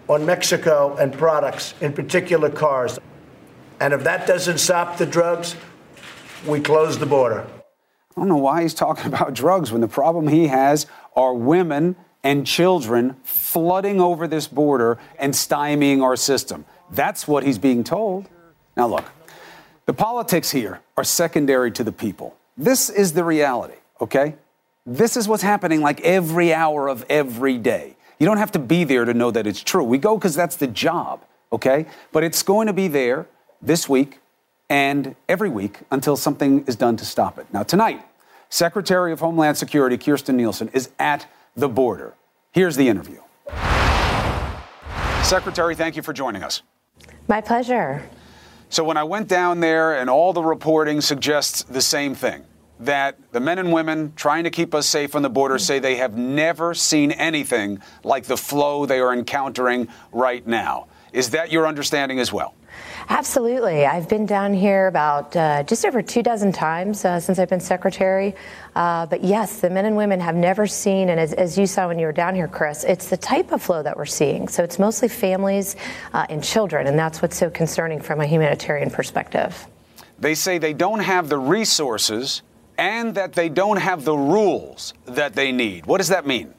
on 0.08 0.26
Mexico 0.26 0.96
and 0.96 1.12
products, 1.12 1.74
in 1.80 1.92
particular 1.92 2.50
cars. 2.50 2.98
And 3.80 3.94
if 3.94 4.04
that 4.04 4.26
doesn't 4.26 4.58
stop 4.58 4.98
the 4.98 5.06
drugs, 5.06 5.56
we 6.46 6.60
close 6.60 6.98
the 6.98 7.06
border. 7.06 7.46
I 8.10 8.20
don't 8.20 8.28
know 8.28 8.36
why 8.36 8.62
he's 8.62 8.74
talking 8.74 9.06
about 9.12 9.34
drugs 9.34 9.72
when 9.72 9.80
the 9.80 9.88
problem 9.88 10.28
he 10.28 10.48
has 10.48 10.86
are 11.14 11.34
women 11.34 11.96
and 12.22 12.46
children 12.46 13.16
flooding 13.22 14.00
over 14.00 14.26
this 14.26 14.46
border 14.46 14.98
and 15.18 15.32
stymieing 15.32 16.02
our 16.02 16.16
system. 16.16 16.66
That's 16.90 17.26
what 17.26 17.44
he's 17.44 17.58
being 17.58 17.84
told. 17.84 18.28
Now, 18.76 18.88
look, 18.88 19.04
the 19.86 19.94
politics 19.94 20.50
here 20.50 20.80
are 20.96 21.04
secondary 21.04 21.70
to 21.72 21.84
the 21.84 21.92
people. 21.92 22.36
This 22.56 22.90
is 22.90 23.12
the 23.12 23.24
reality, 23.24 23.76
okay? 24.00 24.34
This 24.86 25.16
is 25.16 25.28
what's 25.28 25.42
happening 25.42 25.82
like 25.82 26.00
every 26.00 26.54
hour 26.54 26.88
of 26.88 27.04
every 27.10 27.58
day. 27.58 27.96
You 28.18 28.26
don't 28.26 28.38
have 28.38 28.52
to 28.52 28.58
be 28.58 28.84
there 28.84 29.04
to 29.04 29.12
know 29.12 29.30
that 29.30 29.46
it's 29.46 29.62
true. 29.62 29.84
We 29.84 29.98
go 29.98 30.16
because 30.16 30.34
that's 30.34 30.56
the 30.56 30.66
job, 30.66 31.22
okay? 31.52 31.86
But 32.12 32.24
it's 32.24 32.42
going 32.42 32.66
to 32.66 32.72
be 32.72 32.88
there 32.88 33.26
this 33.60 33.88
week 33.88 34.20
and 34.70 35.14
every 35.28 35.50
week 35.50 35.80
until 35.90 36.16
something 36.16 36.64
is 36.66 36.76
done 36.76 36.96
to 36.96 37.04
stop 37.04 37.38
it. 37.38 37.46
Now, 37.52 37.62
tonight, 37.62 38.02
Secretary 38.48 39.12
of 39.12 39.20
Homeland 39.20 39.58
Security 39.58 39.98
Kirstjen 39.98 40.34
Nielsen 40.34 40.68
is 40.72 40.90
at 40.98 41.26
the 41.56 41.68
border. 41.68 42.14
Here's 42.52 42.76
the 42.76 42.88
interview. 42.88 43.20
Secretary, 45.22 45.74
thank 45.74 45.94
you 45.94 46.02
for 46.02 46.12
joining 46.12 46.42
us. 46.42 46.62
My 47.28 47.40
pleasure. 47.40 48.08
So, 48.70 48.82
when 48.84 48.96
I 48.96 49.04
went 49.04 49.28
down 49.28 49.60
there, 49.60 49.98
and 49.98 50.08
all 50.08 50.32
the 50.32 50.42
reporting 50.42 51.00
suggests 51.00 51.64
the 51.64 51.80
same 51.80 52.14
thing 52.14 52.44
that 52.80 53.18
the 53.32 53.40
men 53.40 53.58
and 53.58 53.72
women 53.72 54.12
trying 54.16 54.44
to 54.44 54.50
keep 54.50 54.74
us 54.74 54.86
safe 54.86 55.14
on 55.14 55.22
the 55.22 55.30
border 55.30 55.58
say 55.58 55.78
they 55.78 55.96
have 55.96 56.16
never 56.16 56.74
seen 56.74 57.12
anything 57.12 57.80
like 58.02 58.24
the 58.24 58.36
flow 58.36 58.86
they 58.86 59.00
are 59.00 59.12
encountering 59.12 59.88
right 60.12 60.46
now. 60.46 60.86
Is 61.12 61.30
that 61.30 61.52
your 61.52 61.66
understanding 61.66 62.18
as 62.18 62.32
well? 62.32 62.54
Absolutely. 63.08 63.84
I've 63.86 64.08
been 64.08 64.24
down 64.24 64.54
here 64.54 64.86
about 64.86 65.34
uh, 65.34 65.64
just 65.64 65.84
over 65.84 66.00
two 66.00 66.22
dozen 66.22 66.52
times 66.52 67.04
uh, 67.04 67.18
since 67.18 67.40
I've 67.40 67.48
been 67.48 67.60
secretary. 67.60 68.36
Uh, 68.76 69.06
but 69.06 69.24
yes, 69.24 69.60
the 69.60 69.68
men 69.68 69.84
and 69.84 69.96
women 69.96 70.20
have 70.20 70.36
never 70.36 70.66
seen, 70.68 71.08
and 71.08 71.18
as, 71.18 71.32
as, 71.32 71.58
you 71.58 71.66
saw 71.66 71.88
when 71.88 71.98
you 71.98 72.06
were 72.06 72.12
down 72.12 72.36
here, 72.36 72.46
Chris, 72.46 72.84
it's 72.84 73.08
the 73.08 73.16
type 73.16 73.50
of 73.50 73.60
flow 73.60 73.82
that 73.82 73.96
we're 73.96 74.06
seeing. 74.06 74.46
So 74.46 74.62
it's 74.62 74.78
mostly 74.78 75.08
families 75.08 75.74
uh, 76.12 76.26
and 76.28 76.42
children, 76.42 76.86
and 76.86 76.96
that's 76.96 77.20
what's 77.20 77.36
so 77.36 77.50
concerning 77.50 78.00
from 78.00 78.20
a 78.20 78.26
humanitarian 78.26 78.90
perspective. 78.90 79.66
They 80.20 80.36
say 80.36 80.58
they 80.58 80.74
don't 80.74 81.00
have 81.00 81.28
the 81.28 81.38
resources 81.38 82.42
and 82.80 83.14
that 83.14 83.34
they 83.34 83.50
don't 83.50 83.76
have 83.76 84.04
the 84.04 84.16
rules 84.16 84.94
that 85.04 85.34
they 85.34 85.52
need. 85.52 85.84
What 85.84 85.98
does 85.98 86.08
that 86.08 86.26
mean? 86.26 86.54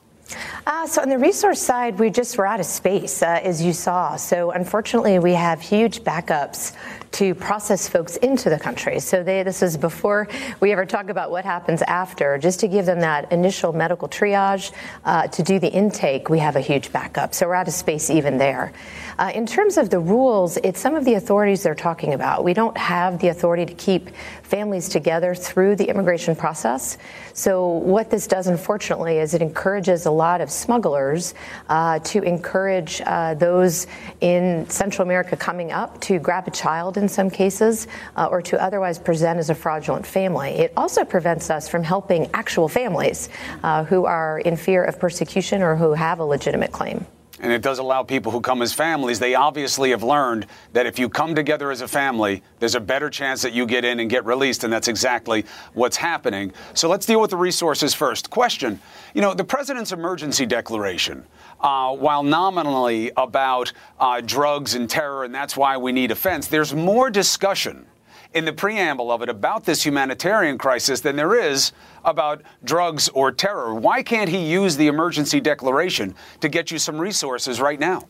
Uh, 0.66 0.88
so 0.88 1.02
on 1.02 1.10
the 1.10 1.18
resource 1.18 1.60
side, 1.60 2.00
we 2.00 2.10
just 2.10 2.38
were 2.38 2.46
out 2.46 2.60
of 2.60 2.66
space, 2.66 3.22
uh, 3.22 3.40
as 3.44 3.62
you 3.62 3.74
saw. 3.74 4.16
So 4.16 4.52
unfortunately, 4.52 5.20
we 5.20 5.34
have 5.34 5.60
huge 5.60 6.02
backups 6.02 6.74
to 7.14 7.36
process 7.36 7.90
folks 7.90 8.16
into 8.18 8.50
the 8.50 8.58
country. 8.58 9.00
So 9.00 9.24
they, 9.24 9.44
this 9.44 9.62
is 9.62 9.76
before 9.76 10.30
we 10.62 10.72
ever 10.72 10.86
talk 10.86 11.10
about 11.10 11.32
what 11.32 11.44
happens 11.44 11.82
after. 11.82 12.38
Just 12.38 12.62
to 12.62 12.68
give 12.68 12.86
them 12.86 13.02
that 13.02 13.32
initial 13.32 13.74
medical 13.74 14.08
triage 14.08 14.72
uh, 15.04 15.28
to 15.28 15.44
do 15.44 15.60
the 15.60 15.68
intake, 15.68 16.30
we 16.30 16.40
have 16.40 16.56
a 16.56 16.62
huge 16.62 16.94
backup. 16.94 17.34
So 17.34 17.48
we're 17.48 17.56
out 17.56 17.68
of 17.68 17.74
space 17.74 18.10
even 18.10 18.38
there. 18.38 18.72
Uh, 19.20 19.32
in 19.36 19.46
terms 19.46 19.78
of 19.78 19.90
the 19.90 20.00
rules, 20.00 20.58
it's 20.58 20.80
some 20.80 20.96
of 20.96 21.04
the 21.04 21.16
authorities 21.16 21.64
they're 21.64 21.76
talking 21.76 22.14
about. 22.14 22.44
We 22.44 22.54
don't 22.54 22.78
have 22.78 23.20
the 23.20 23.28
authority 23.28 23.66
to 23.66 23.74
keep 23.74 24.10
families 24.52 24.90
together 24.90 25.34
through 25.34 25.78
the 25.78 25.86
immigration 25.86 26.36
process. 26.36 26.98
So 27.34 27.68
what 27.68 28.10
this 28.10 28.28
does, 28.28 28.48
unfortunately, 28.48 29.20
is 29.20 29.34
it 29.34 29.42
encourages 29.42 30.06
a 30.06 30.12
lot 30.12 30.42
of 30.42 30.52
smugglers 30.52 31.34
uh, 31.70 32.00
to 32.00 32.22
encourage 32.22 33.02
uh, 33.06 33.34
those 33.36 33.88
in 34.20 34.70
Central 34.70 35.08
America 35.08 35.38
coming 35.38 35.72
up 35.72 36.02
to 36.02 36.20
grab 36.20 36.50
a 36.50 36.52
child 36.52 36.98
in 36.98 37.08
some 37.08 37.30
cases 37.30 37.88
uh, 38.18 38.28
or 38.30 38.42
to 38.42 38.62
otherwise 38.62 39.00
present 39.00 39.40
as 39.40 39.50
a 39.50 39.56
fraudulent 39.56 40.06
family. 40.06 40.52
It 40.52 40.74
also 40.76 41.06
prevents 41.06 41.50
us 41.50 41.70
from 41.70 41.84
helping 41.84 42.30
actual 42.34 42.68
families 42.68 43.30
uh, 43.64 43.86
who 43.86 44.06
are 44.06 44.40
in 44.40 44.58
fear 44.58 44.84
of 44.84 45.00
persecution 45.00 45.62
or 45.62 45.78
who 45.78 45.94
have 45.94 46.20
a 46.20 46.26
legitimate 46.26 46.74
claim. 46.74 47.06
And 47.42 47.52
it 47.52 47.64
does 47.64 47.80
allow 47.80 48.04
people 48.04 48.32
who 48.32 48.40
come 48.40 48.62
as 48.62 48.72
families, 48.72 49.20
they 49.20 49.34
obviously 49.34 49.90
have 49.90 50.04
learned 50.04 50.46
that 50.74 50.86
if 50.86 51.00
you 51.00 51.10
come 51.10 51.34
together 51.34 51.72
as 51.72 51.82
a 51.82 51.88
family, 51.88 52.44
there's 52.60 52.76
a 52.76 52.80
better 52.80 53.10
chance 53.10 53.42
that 53.42 53.52
you 53.52 53.66
get 53.66 53.84
in 53.84 54.00
and 54.00 54.10
get 54.10 54.24
released. 54.26 54.64
And 54.64 54.72
that's 54.72 54.88
exactly 54.88 55.46
what's 55.74 55.98
happening. 55.98 56.54
So 56.76 56.88
let's 56.88 57.08
deal 57.08 57.20
with 57.20 57.32
the 57.32 57.38
resources 57.38 57.96
first. 57.96 58.30
Question 58.30 58.80
You 59.16 59.22
know, 59.22 59.34
the 59.34 59.44
president's 59.44 59.92
emergency 59.92 60.46
declaration, 60.46 61.26
uh, 61.60 61.96
while 61.96 62.22
nominally 62.22 63.12
about 63.18 63.74
uh, 64.00 64.22
drugs 64.22 64.76
and 64.76 64.88
terror, 64.88 65.24
and 65.24 65.34
that's 65.34 65.58
why 65.58 65.78
we 65.78 65.92
need 65.92 66.12
a 66.12 66.16
fence, 66.16 66.48
there's 66.48 66.76
more 66.76 67.10
discussion 67.10 67.88
in 68.34 68.46
the 68.46 68.54
preamble 68.54 69.12
of 69.12 69.22
it 69.22 69.30
about 69.30 69.66
this 69.66 69.86
humanitarian 69.86 70.58
crisis 70.58 71.02
than 71.02 71.16
there 71.16 71.36
is 71.36 71.74
about 72.06 72.42
drugs 72.64 73.10
or 73.10 73.32
terror. 73.32 73.76
Why 73.76 74.04
can't 74.04 74.30
he 74.30 74.50
use 74.50 74.78
the 74.78 74.88
emergency 74.88 75.42
declaration 75.42 76.16
to 76.40 76.50
get 76.50 76.72
you 76.72 76.80
some 76.80 76.98
resources 76.98 77.60
right 77.60 77.80
now? 77.80 78.08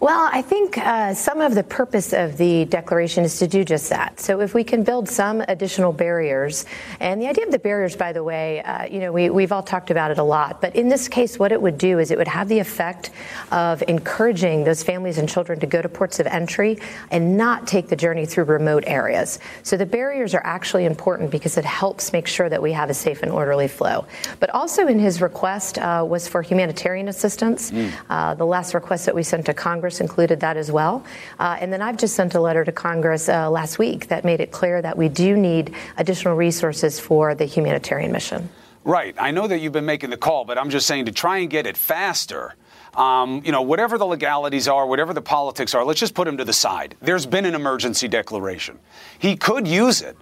Well, 0.00 0.30
I 0.32 0.40
think 0.40 0.78
uh, 0.78 1.12
some 1.12 1.42
of 1.42 1.54
the 1.54 1.62
purpose 1.62 2.14
of 2.14 2.38
the 2.38 2.64
declaration 2.64 3.22
is 3.22 3.38
to 3.40 3.46
do 3.46 3.66
just 3.66 3.90
that. 3.90 4.18
So, 4.18 4.40
if 4.40 4.54
we 4.54 4.64
can 4.64 4.82
build 4.82 5.10
some 5.10 5.42
additional 5.42 5.92
barriers, 5.92 6.64
and 7.00 7.20
the 7.20 7.28
idea 7.28 7.44
of 7.44 7.52
the 7.52 7.58
barriers, 7.58 7.96
by 7.96 8.14
the 8.14 8.24
way, 8.24 8.62
uh, 8.62 8.86
you 8.86 9.00
know, 9.00 9.12
we, 9.12 9.28
we've 9.28 9.52
all 9.52 9.62
talked 9.62 9.90
about 9.90 10.10
it 10.10 10.16
a 10.16 10.22
lot, 10.22 10.62
but 10.62 10.74
in 10.74 10.88
this 10.88 11.06
case, 11.06 11.38
what 11.38 11.52
it 11.52 11.60
would 11.60 11.76
do 11.76 11.98
is 11.98 12.10
it 12.10 12.16
would 12.16 12.28
have 12.28 12.48
the 12.48 12.58
effect 12.58 13.10
of 13.52 13.82
encouraging 13.88 14.64
those 14.64 14.82
families 14.82 15.18
and 15.18 15.28
children 15.28 15.60
to 15.60 15.66
go 15.66 15.82
to 15.82 15.88
ports 15.90 16.18
of 16.18 16.26
entry 16.26 16.78
and 17.10 17.36
not 17.36 17.66
take 17.66 17.88
the 17.88 17.96
journey 17.96 18.24
through 18.24 18.44
remote 18.44 18.84
areas. 18.86 19.38
So, 19.64 19.76
the 19.76 19.84
barriers 19.84 20.34
are 20.34 20.42
actually 20.46 20.86
important 20.86 21.30
because 21.30 21.58
it 21.58 21.66
helps 21.66 22.10
make 22.10 22.26
sure 22.26 22.48
that 22.48 22.62
we 22.62 22.72
have 22.72 22.88
a 22.88 22.94
safe 22.94 23.22
and 23.22 23.30
orderly 23.30 23.68
flow. 23.68 24.06
But 24.38 24.48
also, 24.48 24.86
in 24.86 24.98
his 24.98 25.20
request 25.20 25.76
uh, 25.76 26.06
was 26.08 26.26
for 26.26 26.40
humanitarian 26.40 27.08
assistance. 27.08 27.70
Mm. 27.70 28.38
the 28.38 28.46
last 28.46 28.72
request 28.72 29.04
that 29.04 29.14
we 29.14 29.22
sent 29.22 29.44
to 29.44 29.52
Congress 29.52 29.89
included 29.98 30.40
that 30.40 30.58
as 30.58 30.70
well. 30.70 31.02
Uh, 31.38 31.56
and 31.58 31.72
then 31.72 31.80
I've 31.80 31.96
just 31.96 32.14
sent 32.14 32.34
a 32.34 32.40
letter 32.40 32.66
to 32.66 32.72
Congress 32.72 33.30
uh, 33.30 33.50
last 33.50 33.78
week 33.78 34.08
that 34.08 34.26
made 34.26 34.40
it 34.40 34.52
clear 34.52 34.82
that 34.82 34.98
we 34.98 35.08
do 35.08 35.38
need 35.38 35.74
additional 35.96 36.36
resources 36.36 37.00
for 37.00 37.34
the 37.34 37.46
humanitarian 37.46 38.12
mission. 38.12 38.50
Right. 38.84 39.14
I 39.18 39.30
know 39.30 39.46
that 39.46 39.60
you've 39.60 39.72
been 39.72 39.86
making 39.86 40.10
the 40.10 40.16
call, 40.16 40.44
but 40.44 40.58
I'm 40.58 40.68
just 40.68 40.86
saying 40.86 41.06
to 41.06 41.12
try 41.12 41.38
and 41.38 41.48
get 41.48 41.66
it 41.66 41.76
faster. 41.76 42.54
Um, 42.94 43.42
you 43.44 43.52
know, 43.52 43.62
whatever 43.62 43.96
the 43.98 44.06
legalities 44.06 44.68
are, 44.68 44.86
whatever 44.86 45.14
the 45.14 45.22
politics 45.22 45.74
are, 45.74 45.84
let's 45.84 46.00
just 46.00 46.14
put 46.14 46.26
him 46.26 46.36
to 46.36 46.44
the 46.44 46.52
side. 46.52 46.96
There's 47.00 47.26
been 47.26 47.46
an 47.46 47.54
emergency 47.54 48.08
declaration. 48.08 48.78
He 49.18 49.36
could 49.36 49.66
use 49.66 50.02
it 50.02 50.16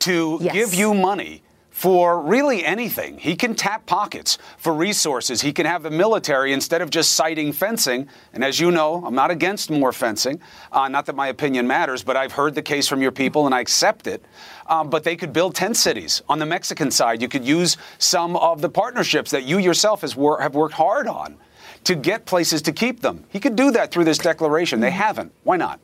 to 0.00 0.38
yes. 0.40 0.52
give 0.52 0.74
you 0.74 0.94
money 0.94 1.42
for 1.82 2.20
really 2.20 2.64
anything. 2.64 3.18
He 3.18 3.34
can 3.34 3.56
tap 3.56 3.86
pockets 3.86 4.38
for 4.56 4.72
resources. 4.72 5.42
He 5.42 5.52
can 5.52 5.66
have 5.66 5.82
the 5.82 5.90
military 5.90 6.52
instead 6.52 6.80
of 6.80 6.90
just 6.90 7.14
citing 7.14 7.52
fencing. 7.52 8.08
And 8.32 8.44
as 8.44 8.60
you 8.60 8.70
know, 8.70 9.04
I'm 9.04 9.16
not 9.16 9.32
against 9.32 9.68
more 9.68 9.92
fencing. 9.92 10.40
Uh, 10.70 10.86
not 10.86 11.06
that 11.06 11.16
my 11.16 11.26
opinion 11.26 11.66
matters, 11.66 12.04
but 12.04 12.16
I've 12.16 12.30
heard 12.30 12.54
the 12.54 12.62
case 12.62 12.86
from 12.86 13.02
your 13.02 13.10
people 13.10 13.46
and 13.46 13.52
I 13.52 13.58
accept 13.58 14.06
it. 14.06 14.24
Um, 14.68 14.90
but 14.90 15.02
they 15.02 15.16
could 15.16 15.32
build 15.32 15.56
10 15.56 15.74
cities. 15.74 16.22
On 16.28 16.38
the 16.38 16.46
Mexican 16.46 16.88
side, 16.92 17.20
you 17.20 17.26
could 17.26 17.44
use 17.44 17.76
some 17.98 18.36
of 18.36 18.60
the 18.60 18.68
partnerships 18.68 19.32
that 19.32 19.42
you 19.42 19.58
yourself 19.58 20.04
wor- 20.14 20.40
have 20.40 20.54
worked 20.54 20.74
hard 20.74 21.08
on 21.08 21.36
to 21.82 21.96
get 21.96 22.26
places 22.26 22.62
to 22.62 22.70
keep 22.70 23.00
them. 23.00 23.24
He 23.28 23.40
could 23.40 23.56
do 23.56 23.72
that 23.72 23.90
through 23.90 24.04
this 24.04 24.18
declaration. 24.18 24.78
They 24.78 24.92
haven't. 24.92 25.32
Why 25.42 25.56
not? 25.56 25.80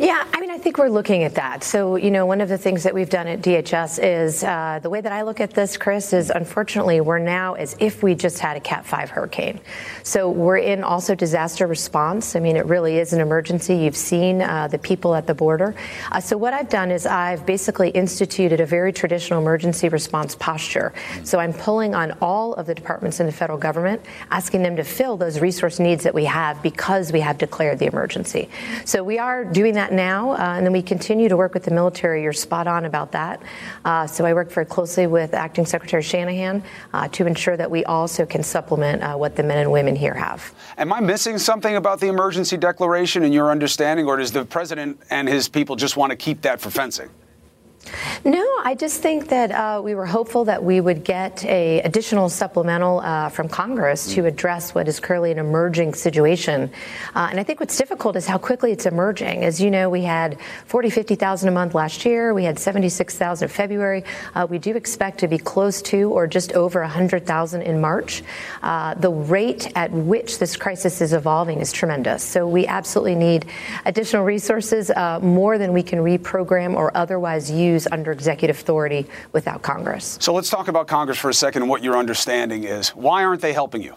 Yeah, 0.00 0.26
I 0.32 0.40
mean, 0.40 0.50
I 0.50 0.56
think 0.56 0.78
we're 0.78 0.88
looking 0.88 1.24
at 1.24 1.34
that. 1.34 1.62
So, 1.62 1.96
you 1.96 2.10
know, 2.10 2.24
one 2.24 2.40
of 2.40 2.48
the 2.48 2.56
things 2.56 2.84
that 2.84 2.94
we've 2.94 3.10
done 3.10 3.26
at 3.26 3.42
DHS 3.42 4.02
is 4.02 4.42
uh, 4.42 4.80
the 4.82 4.88
way 4.88 5.02
that 5.02 5.12
I 5.12 5.20
look 5.20 5.40
at 5.40 5.50
this, 5.50 5.76
Chris, 5.76 6.14
is 6.14 6.30
unfortunately 6.30 7.02
we're 7.02 7.18
now 7.18 7.52
as 7.52 7.76
if 7.80 8.02
we 8.02 8.14
just 8.14 8.38
had 8.38 8.56
a 8.56 8.60
Cat 8.60 8.86
5 8.86 9.10
hurricane. 9.10 9.60
So 10.02 10.30
we're 10.30 10.56
in 10.56 10.84
also 10.84 11.14
disaster 11.14 11.66
response. 11.66 12.34
I 12.34 12.40
mean, 12.40 12.56
it 12.56 12.64
really 12.64 12.96
is 12.96 13.12
an 13.12 13.20
emergency. 13.20 13.76
You've 13.76 13.94
seen 13.94 14.40
uh, 14.40 14.68
the 14.68 14.78
people 14.78 15.14
at 15.14 15.26
the 15.26 15.34
border. 15.34 15.74
Uh, 16.10 16.18
so 16.18 16.38
what 16.38 16.54
I've 16.54 16.70
done 16.70 16.90
is 16.90 17.04
I've 17.04 17.44
basically 17.44 17.90
instituted 17.90 18.58
a 18.58 18.66
very 18.66 18.94
traditional 18.94 19.38
emergency 19.38 19.90
response 19.90 20.34
posture. 20.34 20.94
So 21.24 21.38
I'm 21.38 21.52
pulling 21.52 21.94
on 21.94 22.12
all 22.22 22.54
of 22.54 22.64
the 22.64 22.74
departments 22.74 23.20
in 23.20 23.26
the 23.26 23.32
federal 23.32 23.58
government, 23.58 24.00
asking 24.30 24.62
them 24.62 24.76
to 24.76 24.84
fill 24.84 25.18
those 25.18 25.40
resource 25.40 25.78
needs 25.78 26.04
that 26.04 26.14
we 26.14 26.24
have 26.24 26.62
because 26.62 27.12
we 27.12 27.20
have 27.20 27.36
declared 27.36 27.78
the 27.78 27.86
emergency. 27.86 28.48
So 28.86 29.04
we 29.04 29.18
are 29.18 29.44
doing 29.44 29.74
that 29.74 29.89
now, 29.90 30.32
uh, 30.32 30.56
and 30.56 30.64
then 30.64 30.72
we 30.72 30.82
continue 30.82 31.28
to 31.28 31.36
work 31.36 31.54
with 31.54 31.64
the 31.64 31.70
military. 31.70 32.22
You're 32.22 32.32
spot 32.32 32.66
on 32.66 32.84
about 32.84 33.12
that. 33.12 33.42
Uh, 33.84 34.06
so 34.06 34.24
I 34.24 34.34
work 34.34 34.50
very 34.50 34.66
closely 34.66 35.06
with 35.06 35.34
Acting 35.34 35.66
Secretary 35.66 36.02
Shanahan 36.02 36.62
uh, 36.92 37.08
to 37.08 37.26
ensure 37.26 37.56
that 37.56 37.70
we 37.70 37.84
also 37.84 38.26
can 38.26 38.42
supplement 38.42 39.02
what 39.18 39.36
the 39.36 39.42
men 39.42 39.58
and 39.58 39.72
women 39.72 39.96
here 39.96 40.14
have. 40.14 40.54
Am 40.78 40.92
I 40.92 41.00
missing 41.00 41.38
something 41.38 41.76
about 41.76 42.00
the 42.00 42.08
emergency 42.08 42.56
declaration 42.56 43.22
in 43.22 43.32
your 43.32 43.50
understanding, 43.50 44.06
or 44.06 44.16
does 44.16 44.32
the 44.32 44.44
president 44.44 45.00
and 45.10 45.28
his 45.28 45.48
people 45.48 45.76
just 45.76 45.96
want 45.96 46.10
to 46.10 46.16
keep 46.16 46.42
that 46.42 46.60
for 46.60 46.70
fencing? 46.70 47.08
No, 48.24 48.44
I 48.62 48.74
just 48.74 49.00
think 49.00 49.28
that 49.28 49.50
uh, 49.50 49.80
we 49.82 49.94
were 49.94 50.04
hopeful 50.04 50.44
that 50.44 50.62
we 50.62 50.80
would 50.80 51.04
get 51.04 51.42
a 51.46 51.80
additional 51.80 52.28
supplemental 52.28 53.00
uh, 53.00 53.30
from 53.30 53.48
Congress 53.48 54.12
to 54.14 54.26
address 54.26 54.74
what 54.74 54.86
is 54.88 55.00
currently 55.00 55.32
an 55.32 55.38
emerging 55.38 55.94
situation. 55.94 56.70
Uh, 57.14 57.28
and 57.30 57.40
I 57.40 57.42
think 57.42 57.60
what's 57.60 57.78
difficult 57.78 58.16
is 58.16 58.26
how 58.26 58.36
quickly 58.36 58.72
it's 58.72 58.84
emerging. 58.84 59.42
As 59.42 59.58
you 59.60 59.70
know, 59.70 59.88
we 59.88 60.02
had 60.02 60.38
40, 60.66 60.90
50,000 60.90 61.48
a 61.48 61.52
month 61.52 61.74
last 61.74 62.04
year. 62.04 62.34
We 62.34 62.44
had 62.44 62.58
76,000 62.58 63.46
in 63.46 63.48
February. 63.48 64.04
Uh, 64.34 64.46
we 64.48 64.58
do 64.58 64.76
expect 64.76 65.18
to 65.20 65.28
be 65.28 65.38
close 65.38 65.80
to 65.82 66.10
or 66.10 66.26
just 66.26 66.52
over 66.52 66.80
100,000 66.82 67.62
in 67.62 67.80
March. 67.80 68.22
Uh, 68.62 68.94
the 68.94 69.10
rate 69.10 69.72
at 69.74 69.90
which 69.90 70.38
this 70.38 70.56
crisis 70.58 71.00
is 71.00 71.14
evolving 71.14 71.60
is 71.60 71.72
tremendous. 71.72 72.22
So 72.22 72.46
we 72.46 72.66
absolutely 72.66 73.14
need 73.14 73.46
additional 73.86 74.24
resources, 74.24 74.90
uh, 74.90 75.20
more 75.20 75.56
than 75.56 75.72
we 75.72 75.82
can 75.82 76.00
reprogram 76.00 76.74
or 76.74 76.94
otherwise 76.94 77.50
use 77.50 77.69
use 77.70 77.86
under 77.90 78.12
executive 78.12 78.58
authority 78.58 79.06
without 79.32 79.62
Congress. 79.62 80.18
So 80.20 80.34
let's 80.34 80.50
talk 80.50 80.68
about 80.68 80.86
Congress 80.86 81.18
for 81.18 81.30
a 81.30 81.34
second 81.34 81.62
and 81.62 81.70
what 81.70 81.82
your 81.82 81.96
understanding 81.96 82.64
is. 82.64 82.90
Why 82.90 83.24
aren't 83.24 83.42
they 83.42 83.52
helping 83.52 83.82
you? 83.82 83.94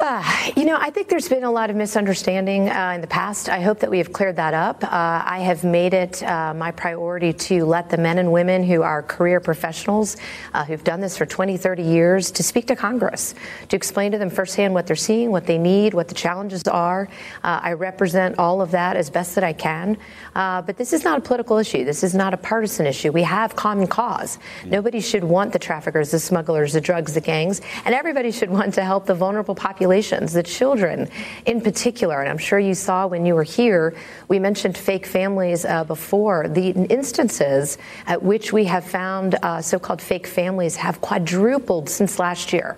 Uh, 0.00 0.22
you 0.54 0.64
know, 0.64 0.76
I 0.78 0.90
think 0.90 1.08
there's 1.08 1.28
been 1.28 1.42
a 1.42 1.50
lot 1.50 1.70
of 1.70 1.76
misunderstanding 1.76 2.68
uh, 2.68 2.92
in 2.94 3.00
the 3.00 3.08
past. 3.08 3.48
I 3.48 3.60
hope 3.60 3.80
that 3.80 3.90
we 3.90 3.98
have 3.98 4.12
cleared 4.12 4.36
that 4.36 4.54
up. 4.54 4.84
Uh, 4.84 4.88
I 4.92 5.40
have 5.40 5.64
made 5.64 5.92
it 5.92 6.22
uh, 6.22 6.54
my 6.54 6.70
priority 6.70 7.32
to 7.32 7.64
let 7.64 7.90
the 7.90 7.96
men 7.96 8.18
and 8.18 8.30
women 8.30 8.62
who 8.62 8.82
are 8.82 9.02
career 9.02 9.40
professionals, 9.40 10.16
uh, 10.54 10.64
who've 10.64 10.84
done 10.84 11.00
this 11.00 11.18
for 11.18 11.26
20, 11.26 11.56
30 11.56 11.82
years, 11.82 12.30
to 12.30 12.44
speak 12.44 12.68
to 12.68 12.76
Congress, 12.76 13.34
to 13.70 13.74
explain 13.74 14.12
to 14.12 14.18
them 14.18 14.30
firsthand 14.30 14.72
what 14.72 14.86
they're 14.86 14.94
seeing, 14.94 15.32
what 15.32 15.46
they 15.46 15.58
need, 15.58 15.94
what 15.94 16.06
the 16.06 16.14
challenges 16.14 16.62
are. 16.68 17.08
Uh, 17.42 17.58
I 17.60 17.72
represent 17.72 18.38
all 18.38 18.60
of 18.60 18.70
that 18.70 18.96
as 18.96 19.10
best 19.10 19.34
that 19.34 19.42
I 19.42 19.52
can. 19.52 19.96
but 20.32 20.76
this 20.76 20.92
is 20.92 21.02
not 21.02 21.18
a 21.18 21.22
political 21.22 21.58
issue. 21.58 21.84
This 21.84 22.04
is 22.04 22.14
not 22.14 22.32
a 22.32 22.36
partisan 22.36 22.86
issue. 22.86 23.10
We 23.10 23.24
have 23.24 23.56
common 23.56 23.88
cause. 23.88 24.38
Nobody 24.64 25.00
should 25.00 25.24
want 25.24 25.52
the 25.52 25.58
traffickers, 25.58 26.12
the 26.12 26.20
smugglers, 26.20 26.72
the 26.74 26.80
drugs, 26.80 27.14
the 27.14 27.20
gangs, 27.20 27.60
and 27.84 27.96
everybody 27.96 28.30
should 28.30 28.50
want 28.50 28.74
to 28.74 28.84
help 28.84 29.06
the 29.06 29.14
vulnerable 29.14 29.56
population 29.56 29.87
populations, 29.88 30.34
the 30.34 30.42
children 30.42 31.08
in 31.46 31.60
particular. 31.60 32.20
And 32.20 32.28
I'm 32.28 32.38
sure 32.38 32.58
you 32.58 32.74
saw 32.74 33.06
when 33.06 33.24
you 33.24 33.34
were 33.34 33.42
here, 33.42 33.94
we 34.28 34.38
mentioned 34.38 34.76
fake 34.76 35.06
families 35.06 35.64
uh, 35.64 35.84
before. 35.84 36.48
The 36.48 36.70
instances 36.70 37.78
at 38.06 38.22
which 38.22 38.52
we 38.52 38.64
have 38.64 38.84
found 38.84 39.36
uh, 39.36 39.62
so 39.62 39.78
called 39.78 40.02
fake 40.02 40.26
families 40.26 40.76
have 40.76 41.00
quadrupled 41.00 41.88
since 41.88 42.18
last 42.18 42.52
year. 42.52 42.76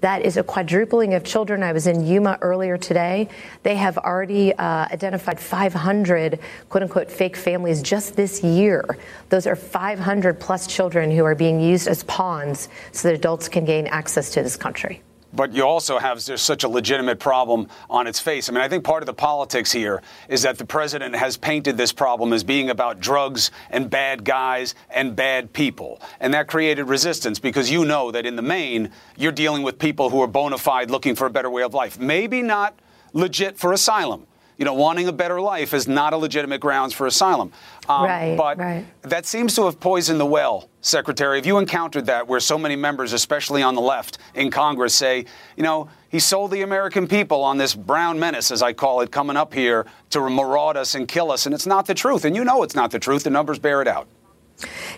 That 0.00 0.22
is 0.22 0.36
a 0.36 0.44
quadrupling 0.44 1.14
of 1.14 1.24
children. 1.24 1.62
I 1.62 1.72
was 1.72 1.88
in 1.88 2.06
Yuma 2.06 2.38
earlier 2.40 2.76
today. 2.76 3.28
They 3.64 3.74
have 3.76 3.98
already 3.98 4.52
uh, 4.54 4.86
identified 4.92 5.40
500 5.40 6.38
quote 6.68 6.82
unquote 6.82 7.10
fake 7.10 7.36
families 7.36 7.82
just 7.82 8.14
this 8.14 8.42
year. 8.42 8.84
Those 9.28 9.46
are 9.46 9.56
500 9.56 10.38
plus 10.38 10.66
children 10.68 11.10
who 11.10 11.24
are 11.24 11.34
being 11.34 11.60
used 11.60 11.88
as 11.88 12.04
pawns 12.04 12.68
so 12.92 13.08
that 13.08 13.14
adults 13.14 13.48
can 13.48 13.64
gain 13.64 13.86
access 13.88 14.30
to 14.30 14.42
this 14.42 14.56
country 14.56 15.02
but 15.32 15.52
you 15.52 15.62
also 15.62 15.98
have 15.98 16.24
there's 16.24 16.42
such 16.42 16.64
a 16.64 16.68
legitimate 16.68 17.18
problem 17.18 17.68
on 17.90 18.06
its 18.06 18.20
face. 18.20 18.48
I 18.48 18.52
mean, 18.52 18.62
I 18.62 18.68
think 18.68 18.84
part 18.84 19.02
of 19.02 19.06
the 19.06 19.14
politics 19.14 19.70
here 19.70 20.02
is 20.28 20.42
that 20.42 20.58
the 20.58 20.64
president 20.64 21.14
has 21.14 21.36
painted 21.36 21.76
this 21.76 21.92
problem 21.92 22.32
as 22.32 22.42
being 22.42 22.70
about 22.70 23.00
drugs 23.00 23.50
and 23.70 23.90
bad 23.90 24.24
guys 24.24 24.74
and 24.90 25.14
bad 25.14 25.52
people. 25.52 26.00
And 26.20 26.32
that 26.34 26.48
created 26.48 26.84
resistance 26.84 27.38
because 27.38 27.70
you 27.70 27.84
know 27.84 28.10
that 28.10 28.26
in 28.26 28.36
the 28.36 28.42
main, 28.42 28.90
you're 29.16 29.32
dealing 29.32 29.62
with 29.62 29.78
people 29.78 30.10
who 30.10 30.22
are 30.22 30.26
bona 30.26 30.58
fide 30.58 30.90
looking 30.90 31.14
for 31.14 31.26
a 31.26 31.30
better 31.30 31.50
way 31.50 31.62
of 31.62 31.74
life. 31.74 31.98
Maybe 31.98 32.42
not 32.42 32.78
legit 33.12 33.58
for 33.58 33.72
asylum 33.72 34.26
you 34.58 34.64
know, 34.64 34.74
wanting 34.74 35.06
a 35.06 35.12
better 35.12 35.40
life 35.40 35.72
is 35.72 35.86
not 35.86 36.12
a 36.12 36.16
legitimate 36.16 36.60
grounds 36.60 36.92
for 36.92 37.06
asylum. 37.06 37.52
Um, 37.88 38.04
right, 38.04 38.36
but 38.36 38.58
right. 38.58 38.84
that 39.02 39.24
seems 39.24 39.54
to 39.54 39.64
have 39.64 39.78
poisoned 39.78 40.18
the 40.18 40.26
well, 40.26 40.68
Secretary. 40.80 41.38
Have 41.38 41.46
you 41.46 41.58
encountered 41.58 42.06
that 42.06 42.26
where 42.26 42.40
so 42.40 42.58
many 42.58 42.74
members, 42.74 43.12
especially 43.12 43.62
on 43.62 43.76
the 43.76 43.80
left 43.80 44.18
in 44.34 44.50
Congress, 44.50 44.94
say, 44.94 45.24
you 45.56 45.62
know, 45.62 45.88
he 46.08 46.18
sold 46.18 46.50
the 46.50 46.62
American 46.62 47.06
people 47.06 47.44
on 47.44 47.56
this 47.56 47.74
brown 47.74 48.18
menace, 48.18 48.50
as 48.50 48.60
I 48.60 48.72
call 48.72 49.00
it, 49.00 49.12
coming 49.12 49.36
up 49.36 49.54
here 49.54 49.86
to 50.10 50.28
maraud 50.28 50.76
us 50.76 50.94
and 50.96 51.06
kill 51.06 51.30
us, 51.30 51.46
and 51.46 51.54
it's 51.54 51.66
not 51.66 51.86
the 51.86 51.94
truth. 51.94 52.24
And 52.24 52.34
you 52.34 52.44
know 52.44 52.62
it's 52.64 52.74
not 52.74 52.90
the 52.90 52.98
truth. 52.98 53.22
The 53.22 53.30
numbers 53.30 53.60
bear 53.60 53.80
it 53.80 53.88
out. 53.88 54.08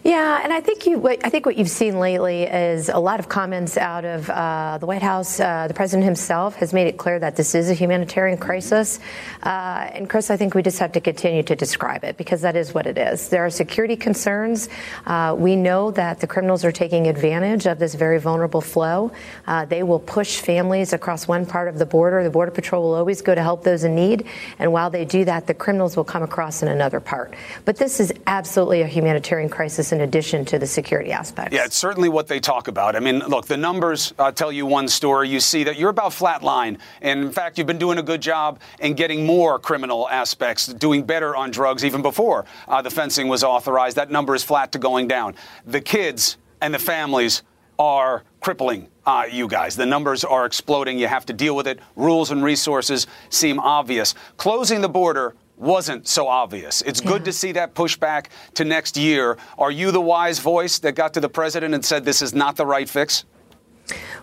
Yeah, 0.03 0.41
and 0.43 0.53
I 0.53 0.61
think 0.61 0.87
you. 0.87 1.07
I 1.07 1.29
think 1.29 1.45
what 1.45 1.59
you've 1.59 1.69
seen 1.69 1.99
lately 1.99 2.45
is 2.45 2.89
a 2.89 2.99
lot 2.99 3.21
of 3.21 3.29
comments 3.29 3.77
out 3.77 4.07
of 4.07 4.31
uh, 4.31 4.79
the 4.79 4.87
White 4.87 5.03
House. 5.03 5.39
Uh, 5.39 5.69
the 5.69 5.75
president 5.75 6.05
himself 6.07 6.55
has 6.57 6.73
made 6.73 6.87
it 6.87 6.97
clear 6.97 7.19
that 7.19 7.37
this 7.37 7.55
is 7.55 7.69
a 7.69 7.75
humanitarian 7.75 8.39
crisis. 8.39 8.99
Uh, 9.43 9.91
and 9.93 10.09
Chris, 10.09 10.31
I 10.31 10.39
think 10.39 10.55
we 10.55 10.63
just 10.63 10.79
have 10.79 10.93
to 10.93 11.01
continue 11.01 11.43
to 11.43 11.55
describe 11.55 12.05
it 12.05 12.17
because 12.17 12.41
that 12.41 12.57
is 12.57 12.73
what 12.73 12.87
it 12.87 12.97
is. 12.97 13.29
There 13.29 13.45
are 13.45 13.51
security 13.51 13.97
concerns. 13.97 14.71
Uh, 15.05 15.37
we 15.39 15.57
know 15.57 15.91
that 15.91 16.21
the 16.21 16.27
criminals 16.27 16.65
are 16.65 16.73
taking 16.73 17.07
advantage 17.07 17.67
of 17.67 17.79
this 17.79 17.95
very 17.95 18.19
vulnerable 18.19 18.63
flow. 18.63 19.13
Uh, 19.47 19.67
they 19.67 19.83
will 19.83 20.01
push 20.01 20.41
families 20.41 20.95
across 20.95 21.29
one 21.29 21.45
part 21.45 21.69
of 21.69 21.79
the 21.79 21.87
border. 21.87 22.25
The 22.25 22.31
Border 22.31 22.53
Patrol 22.53 22.83
will 22.83 22.95
always 22.95 23.21
go 23.21 23.35
to 23.35 23.43
help 23.43 23.65
those 23.65 23.85
in 23.85 23.95
need, 23.95 24.27
and 24.59 24.73
while 24.73 24.89
they 24.89 25.05
do 25.05 25.27
that, 25.27 25.47
the 25.47 25.55
criminals 25.55 25.97
will 25.97 26.05
come 26.05 26.23
across 26.23 26.63
in 26.63 26.69
another 26.69 27.01
part. 27.01 27.35
But 27.67 27.77
this 27.77 28.01
is 28.01 28.11
absolutely 28.27 28.81
a 28.81 28.87
humanitarian 28.87 29.50
crisis 29.51 29.93
in 29.93 30.01
addition 30.01 30.45
to 30.47 30.59
the 30.59 30.67
security 30.67 31.13
aspect. 31.13 31.53
Yeah, 31.53 31.65
it's 31.65 31.77
certainly 31.77 32.09
what 32.09 32.29
they 32.29 32.41
talk 32.41 32.69
about. 32.69 32.97
I 32.97 33.01
mean, 33.01 33.19
look, 33.21 33.47
the 33.47 33.57
numbers 33.57 34.15
uh, 34.19 34.33
tell 34.33 34.53
you 34.53 34.67
one 34.67 34.89
story. 34.89 35.29
You 35.29 35.41
see 35.41 35.65
that 35.65 35.77
you're 35.77 35.91
about 35.91 36.13
flatline. 36.13 36.79
And 37.03 37.21
in 37.21 37.33
fact, 37.33 37.59
you've 37.59 37.67
been 37.67 37.79
doing 37.79 37.99
a 37.99 38.03
good 38.03 38.21
job 38.21 38.61
in 38.79 38.95
getting 38.95 39.27
more 39.27 39.59
criminal 39.59 40.09
aspects, 40.09 40.67
doing 40.67 41.03
better 41.03 41.37
on 41.37 41.51
drugs 41.51 41.85
even 41.85 42.03
before 42.03 42.45
uh, 42.69 42.83
the 42.83 42.91
fencing 42.91 43.29
was 43.29 43.45
authorized. 43.45 43.97
That 43.97 44.11
number 44.11 44.35
is 44.35 44.43
flat 44.43 44.73
to 44.73 44.79
going 44.79 45.09
down. 45.09 45.35
The 45.67 45.81
kids 45.81 46.37
and 46.61 46.73
the 46.73 46.79
families 46.79 47.43
are 47.79 48.25
crippling 48.41 48.89
uh, 49.07 49.25
you 49.31 49.49
guys. 49.49 49.75
The 49.75 49.87
numbers 49.87 50.23
are 50.23 50.45
exploding. 50.45 50.99
You 50.99 51.09
have 51.09 51.27
to 51.27 51.33
deal 51.33 51.57
with 51.57 51.67
it. 51.67 51.81
Rules 51.97 52.31
and 52.31 52.45
resources 52.45 53.07
seem 53.31 53.59
obvious. 53.59 54.15
Closing 54.37 54.83
the 54.83 54.89
border 54.89 55.35
wasn't 55.61 56.09
so 56.09 56.27
obvious. 56.27 56.83
It's 56.83 57.01
good 57.01 57.25
to 57.27 57.33
see 57.33 57.53
that 57.53 57.75
pushback 57.75 58.27
to 58.55 58.65
next 58.65 58.97
year. 58.97 59.37
Are 59.59 59.71
you 59.71 59.91
the 59.91 60.01
wise 60.01 60.39
voice 60.39 60.79
that 60.81 60.93
got 60.93 61.15
to 61.15 61.21
the 61.21 61.29
president 61.29 61.75
and 61.75 61.85
said 61.85 62.05
this 62.05 62.23
is 62.23 62.35
not 62.35 62.57
the 62.57 62.67
right 62.67 62.89
fix? 62.89 63.25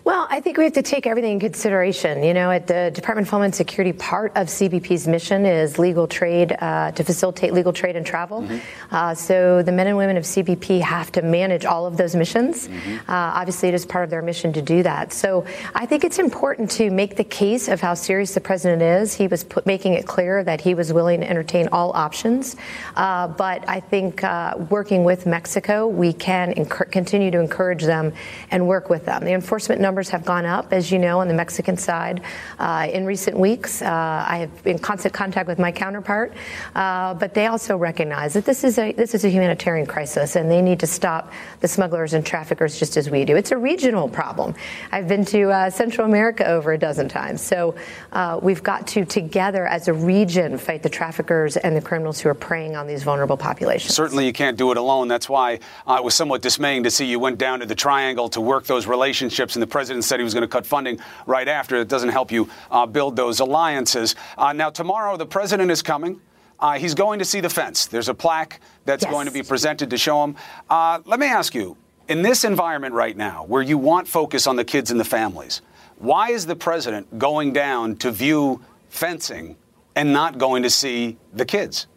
Well, 0.03 0.25
I 0.29 0.39
think 0.39 0.57
we 0.57 0.63
have 0.63 0.73
to 0.73 0.81
take 0.81 1.05
everything 1.05 1.33
in 1.33 1.39
consideration. 1.39 2.23
You 2.23 2.33
know, 2.33 2.49
at 2.49 2.67
the 2.67 2.91
Department 2.93 3.27
of 3.27 3.31
Homeland 3.31 3.55
Security, 3.55 3.91
part 3.91 4.31
of 4.35 4.47
CBP's 4.47 5.07
mission 5.07 5.45
is 5.45 5.77
legal 5.77 6.07
trade 6.07 6.55
uh, 6.59 6.91
to 6.91 7.03
facilitate 7.03 7.53
legal 7.53 7.73
trade 7.73 7.95
and 7.95 8.05
travel. 8.05 8.41
Mm-hmm. 8.41 8.95
Uh, 8.95 9.13
so 9.13 9.61
the 9.63 9.71
men 9.71 9.87
and 9.87 9.97
women 9.97 10.15
of 10.15 10.23
CBP 10.23 10.79
have 10.81 11.11
to 11.11 11.21
manage 11.21 11.65
all 11.65 11.85
of 11.85 11.97
those 11.97 12.15
missions. 12.15 12.67
Mm-hmm. 12.67 13.11
Uh, 13.11 13.13
obviously, 13.35 13.67
it 13.67 13.75
is 13.75 13.85
part 13.85 14.05
of 14.05 14.09
their 14.09 14.21
mission 14.21 14.53
to 14.53 14.61
do 14.61 14.81
that. 14.83 15.11
So 15.11 15.45
I 15.75 15.85
think 15.85 16.05
it's 16.05 16.19
important 16.19 16.71
to 16.71 16.89
make 16.89 17.17
the 17.17 17.23
case 17.25 17.67
of 17.67 17.81
how 17.81 17.93
serious 17.93 18.33
the 18.33 18.41
president 18.41 18.81
is. 18.81 19.13
He 19.13 19.27
was 19.27 19.43
put, 19.43 19.65
making 19.65 19.93
it 19.93 20.07
clear 20.07 20.43
that 20.43 20.61
he 20.61 20.73
was 20.73 20.93
willing 20.93 21.19
to 21.19 21.29
entertain 21.29 21.67
all 21.73 21.91
options. 21.91 22.55
Uh, 22.95 23.27
but 23.27 23.67
I 23.67 23.81
think 23.81 24.23
uh, 24.23 24.55
working 24.69 25.03
with 25.03 25.25
Mexico, 25.25 25.87
we 25.87 26.13
can 26.13 26.53
enc- 26.53 26.91
continue 26.91 27.29
to 27.31 27.39
encourage 27.39 27.83
them 27.83 28.13
and 28.51 28.67
work 28.67 28.89
with 28.89 29.05
them. 29.05 29.25
The 29.25 29.33
enforcement 29.57 29.81
numbers 29.81 30.07
have 30.09 30.23
gone 30.23 30.45
up, 30.45 30.71
as 30.71 30.91
you 30.91 30.99
know, 30.99 31.19
on 31.19 31.27
the 31.27 31.33
Mexican 31.33 31.75
side 31.75 32.21
uh, 32.59 32.87
in 32.93 33.07
recent 33.07 33.35
weeks. 33.35 33.81
Uh, 33.81 33.87
I 33.87 34.37
have 34.37 34.63
been 34.63 34.73
in 34.75 34.79
constant 34.79 35.15
contact 35.15 35.47
with 35.47 35.57
my 35.57 35.71
counterpart, 35.71 36.31
uh, 36.75 37.15
but 37.15 37.33
they 37.33 37.47
also 37.47 37.75
recognize 37.75 38.33
that 38.33 38.45
this 38.45 38.63
is 38.63 38.77
a 38.77 38.91
this 38.91 39.15
is 39.15 39.25
a 39.25 39.29
humanitarian 39.29 39.87
crisis, 39.87 40.35
and 40.35 40.51
they 40.51 40.61
need 40.61 40.79
to 40.81 40.85
stop 40.85 41.31
the 41.61 41.67
smugglers 41.67 42.13
and 42.13 42.23
traffickers 42.23 42.77
just 42.77 42.97
as 42.97 43.09
we 43.09 43.25
do. 43.25 43.35
It's 43.35 43.51
a 43.51 43.57
regional 43.57 44.07
problem. 44.07 44.53
I've 44.91 45.07
been 45.07 45.25
to 45.25 45.49
uh, 45.49 45.69
Central 45.71 46.05
America 46.05 46.45
over 46.45 46.73
a 46.73 46.77
dozen 46.77 47.09
times, 47.09 47.41
so 47.41 47.73
uh, 48.11 48.39
we've 48.39 48.61
got 48.61 48.85
to 48.89 49.05
together 49.05 49.65
as 49.65 49.87
a 49.87 49.93
region 49.93 50.59
fight 50.59 50.83
the 50.83 50.89
traffickers 50.89 51.57
and 51.57 51.75
the 51.75 51.81
criminals 51.81 52.19
who 52.19 52.29
are 52.29 52.35
preying 52.35 52.75
on 52.75 52.85
these 52.85 53.01
vulnerable 53.01 53.37
populations. 53.37 53.95
Certainly, 53.95 54.27
you 54.27 54.33
can't 54.33 54.55
do 54.55 54.69
it 54.69 54.77
alone. 54.77 55.07
That's 55.07 55.27
why 55.27 55.53
it 55.53 56.03
was 56.03 56.13
somewhat 56.13 56.43
dismaying 56.43 56.83
to 56.83 56.91
see 56.91 57.05
you 57.05 57.17
went 57.17 57.39
down 57.39 57.61
to 57.61 57.65
the 57.65 57.73
Triangle 57.73 58.29
to 58.29 58.39
work 58.39 58.67
those 58.67 58.85
relationships, 58.85 59.36
and 59.39 59.61
the 59.61 59.67
president 59.67 59.87
president 59.87 60.03
said 60.03 60.19
he 60.19 60.23
was 60.23 60.33
going 60.33 60.41
to 60.41 60.47
cut 60.47 60.65
funding 60.65 60.99
right 61.25 61.47
after. 61.47 61.77
It 61.77 61.87
doesn't 61.87 62.09
help 62.09 62.31
you 62.31 62.49
uh, 62.69 62.85
build 62.85 63.15
those 63.15 63.39
alliances. 63.39 64.15
Uh, 64.37 64.51
now, 64.51 64.69
tomorrow, 64.69 65.15
the 65.15 65.25
president 65.25 65.71
is 65.71 65.81
coming. 65.81 66.19
Uh, 66.59 66.77
he's 66.77 66.93
going 66.93 67.19
to 67.19 67.25
see 67.25 67.39
the 67.39 67.49
fence. 67.49 67.85
There's 67.85 68.09
a 68.09 68.13
plaque 68.13 68.59
that's 68.85 69.03
yes. 69.03 69.11
going 69.11 69.27
to 69.27 69.31
be 69.31 69.43
presented 69.43 69.89
to 69.91 69.97
show 69.97 70.23
him. 70.23 70.35
Uh, 70.69 70.99
let 71.05 71.19
me 71.19 71.27
ask 71.27 71.55
you 71.55 71.77
in 72.09 72.21
this 72.21 72.43
environment 72.43 72.93
right 72.93 73.15
now, 73.15 73.45
where 73.45 73.61
you 73.61 73.77
want 73.77 74.07
focus 74.07 74.47
on 74.47 74.55
the 74.55 74.65
kids 74.65 74.91
and 74.91 74.99
the 74.99 75.05
families, 75.05 75.61
why 75.99 76.31
is 76.31 76.45
the 76.45 76.55
president 76.55 77.17
going 77.17 77.53
down 77.53 77.95
to 77.97 78.11
view 78.11 78.61
fencing 78.89 79.55
and 79.95 80.11
not 80.11 80.37
going 80.37 80.63
to 80.63 80.69
see 80.69 81.17
the 81.33 81.45
kids? 81.45 81.87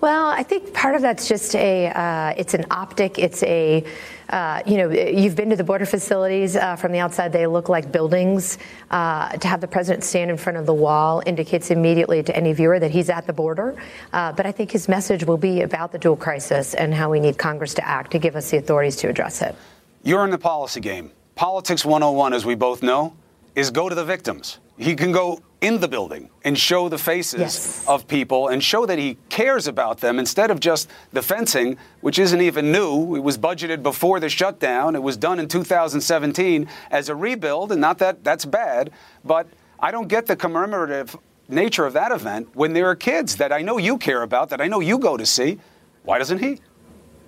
Well, 0.00 0.26
I 0.26 0.42
think 0.42 0.74
part 0.74 0.96
of 0.96 1.02
that's 1.02 1.28
just 1.28 1.54
a 1.54 1.88
uh, 1.88 2.34
it's 2.36 2.54
an 2.54 2.64
optic. 2.70 3.18
It's 3.18 3.42
a 3.44 3.84
uh, 4.32 4.62
you 4.66 4.78
know 4.78 4.90
you've 4.90 5.36
been 5.36 5.50
to 5.50 5.56
the 5.56 5.64
border 5.64 5.86
facilities 5.86 6.56
uh, 6.56 6.74
from 6.74 6.90
the 6.90 6.98
outside. 6.98 7.32
They 7.32 7.46
look 7.46 7.68
like 7.68 7.92
buildings. 7.92 8.58
Uh, 8.90 9.28
to 9.36 9.46
have 9.46 9.60
the 9.60 9.68
president 9.68 10.02
stand 10.02 10.30
in 10.30 10.36
front 10.36 10.58
of 10.58 10.66
the 10.66 10.74
wall 10.74 11.22
indicates 11.26 11.70
immediately 11.70 12.22
to 12.22 12.34
any 12.34 12.52
viewer 12.52 12.78
that 12.78 12.90
he's 12.90 13.10
at 13.10 13.26
the 13.26 13.32
border. 13.32 13.76
Uh, 14.12 14.32
but 14.32 14.46
I 14.46 14.52
think 14.52 14.70
his 14.70 14.88
message 14.88 15.24
will 15.24 15.36
be 15.36 15.62
about 15.62 15.92
the 15.92 15.98
dual 15.98 16.16
crisis 16.16 16.74
and 16.74 16.92
how 16.92 17.10
we 17.10 17.20
need 17.20 17.38
Congress 17.38 17.74
to 17.74 17.86
act 17.86 18.10
to 18.12 18.18
give 18.18 18.34
us 18.34 18.50
the 18.50 18.56
authorities 18.56 18.96
to 18.96 19.08
address 19.08 19.42
it. 19.42 19.54
You're 20.02 20.24
in 20.24 20.30
the 20.30 20.38
policy 20.38 20.80
game. 20.80 21.12
Politics 21.34 21.84
101, 21.84 22.32
as 22.32 22.44
we 22.44 22.54
both 22.54 22.82
know, 22.82 23.14
is 23.54 23.70
go 23.70 23.88
to 23.88 23.94
the 23.94 24.04
victims. 24.04 24.58
He 24.78 24.96
can 24.96 25.12
go 25.12 25.40
in 25.62 25.78
the 25.80 25.88
building 25.88 26.28
and 26.44 26.58
show 26.58 26.88
the 26.88 26.98
faces 26.98 27.40
yes. 27.40 27.88
of 27.88 28.06
people 28.08 28.48
and 28.48 28.62
show 28.62 28.84
that 28.84 28.98
he 28.98 29.16
cares 29.28 29.68
about 29.68 29.98
them 30.00 30.18
instead 30.18 30.50
of 30.50 30.60
just 30.60 30.90
the 31.12 31.22
fencing, 31.22 31.78
which 32.00 32.18
isn't 32.18 32.40
even 32.40 32.72
new. 32.72 33.14
It 33.14 33.20
was 33.20 33.38
budgeted 33.38 33.82
before 33.82 34.18
the 34.20 34.28
shutdown. 34.28 34.96
It 34.96 35.02
was 35.02 35.16
done 35.16 35.38
in 35.38 35.46
2017 35.46 36.68
as 36.90 37.08
a 37.08 37.14
rebuild, 37.14 37.70
and 37.70 37.80
not 37.80 37.98
that 37.98 38.24
that's 38.24 38.44
bad, 38.44 38.90
but 39.24 39.46
I 39.78 39.92
don't 39.92 40.08
get 40.08 40.26
the 40.26 40.36
commemorative 40.36 41.16
nature 41.48 41.86
of 41.86 41.92
that 41.92 42.10
event 42.10 42.48
when 42.54 42.72
there 42.72 42.88
are 42.88 42.96
kids 42.96 43.36
that 43.36 43.52
I 43.52 43.62
know 43.62 43.78
you 43.78 43.98
care 43.98 44.22
about, 44.22 44.50
that 44.50 44.60
I 44.60 44.66
know 44.66 44.80
you 44.80 44.98
go 44.98 45.16
to 45.16 45.24
see. 45.24 45.58
Why 46.02 46.18
doesn't 46.18 46.40
he? 46.40 46.60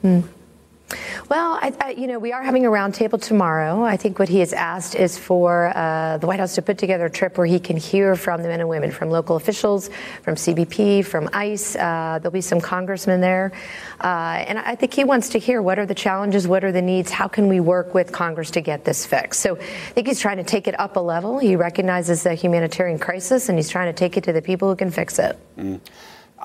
Mm. 0.02 0.24
Well, 1.28 1.58
I, 1.60 1.72
I, 1.80 1.90
you 1.90 2.06
know, 2.06 2.18
we 2.18 2.32
are 2.32 2.42
having 2.42 2.66
a 2.66 2.68
roundtable 2.68 3.20
tomorrow. 3.20 3.82
I 3.82 3.96
think 3.96 4.18
what 4.18 4.28
he 4.28 4.40
has 4.40 4.52
asked 4.52 4.94
is 4.94 5.18
for 5.18 5.72
uh, 5.76 6.18
the 6.18 6.26
White 6.26 6.40
House 6.40 6.54
to 6.56 6.62
put 6.62 6.78
together 6.78 7.06
a 7.06 7.10
trip 7.10 7.38
where 7.38 7.46
he 7.46 7.58
can 7.58 7.76
hear 7.76 8.16
from 8.16 8.42
the 8.42 8.48
men 8.48 8.60
and 8.60 8.68
women, 8.68 8.90
from 8.90 9.10
local 9.10 9.36
officials, 9.36 9.90
from 10.22 10.34
CBP, 10.34 11.04
from 11.04 11.28
ICE. 11.32 11.76
Uh, 11.76 12.18
there'll 12.20 12.32
be 12.32 12.40
some 12.40 12.60
congressmen 12.60 13.20
there. 13.20 13.52
Uh, 14.00 14.44
and 14.46 14.58
I 14.58 14.74
think 14.74 14.92
he 14.94 15.04
wants 15.04 15.30
to 15.30 15.38
hear 15.38 15.62
what 15.62 15.78
are 15.78 15.86
the 15.86 15.94
challenges, 15.94 16.46
what 16.46 16.64
are 16.64 16.72
the 16.72 16.82
needs, 16.82 17.10
how 17.10 17.28
can 17.28 17.48
we 17.48 17.60
work 17.60 17.94
with 17.94 18.12
Congress 18.12 18.50
to 18.52 18.60
get 18.60 18.84
this 18.84 19.06
fixed. 19.06 19.40
So 19.40 19.56
I 19.56 19.92
think 19.92 20.06
he's 20.06 20.20
trying 20.20 20.38
to 20.38 20.44
take 20.44 20.66
it 20.68 20.78
up 20.78 20.96
a 20.96 21.00
level. 21.00 21.38
He 21.38 21.56
recognizes 21.56 22.22
the 22.22 22.34
humanitarian 22.34 22.98
crisis 22.98 23.48
and 23.48 23.58
he's 23.58 23.68
trying 23.68 23.92
to 23.92 23.98
take 23.98 24.16
it 24.16 24.24
to 24.24 24.32
the 24.32 24.42
people 24.42 24.68
who 24.68 24.76
can 24.76 24.90
fix 24.90 25.18
it. 25.18 25.38
Mm. 25.58 25.80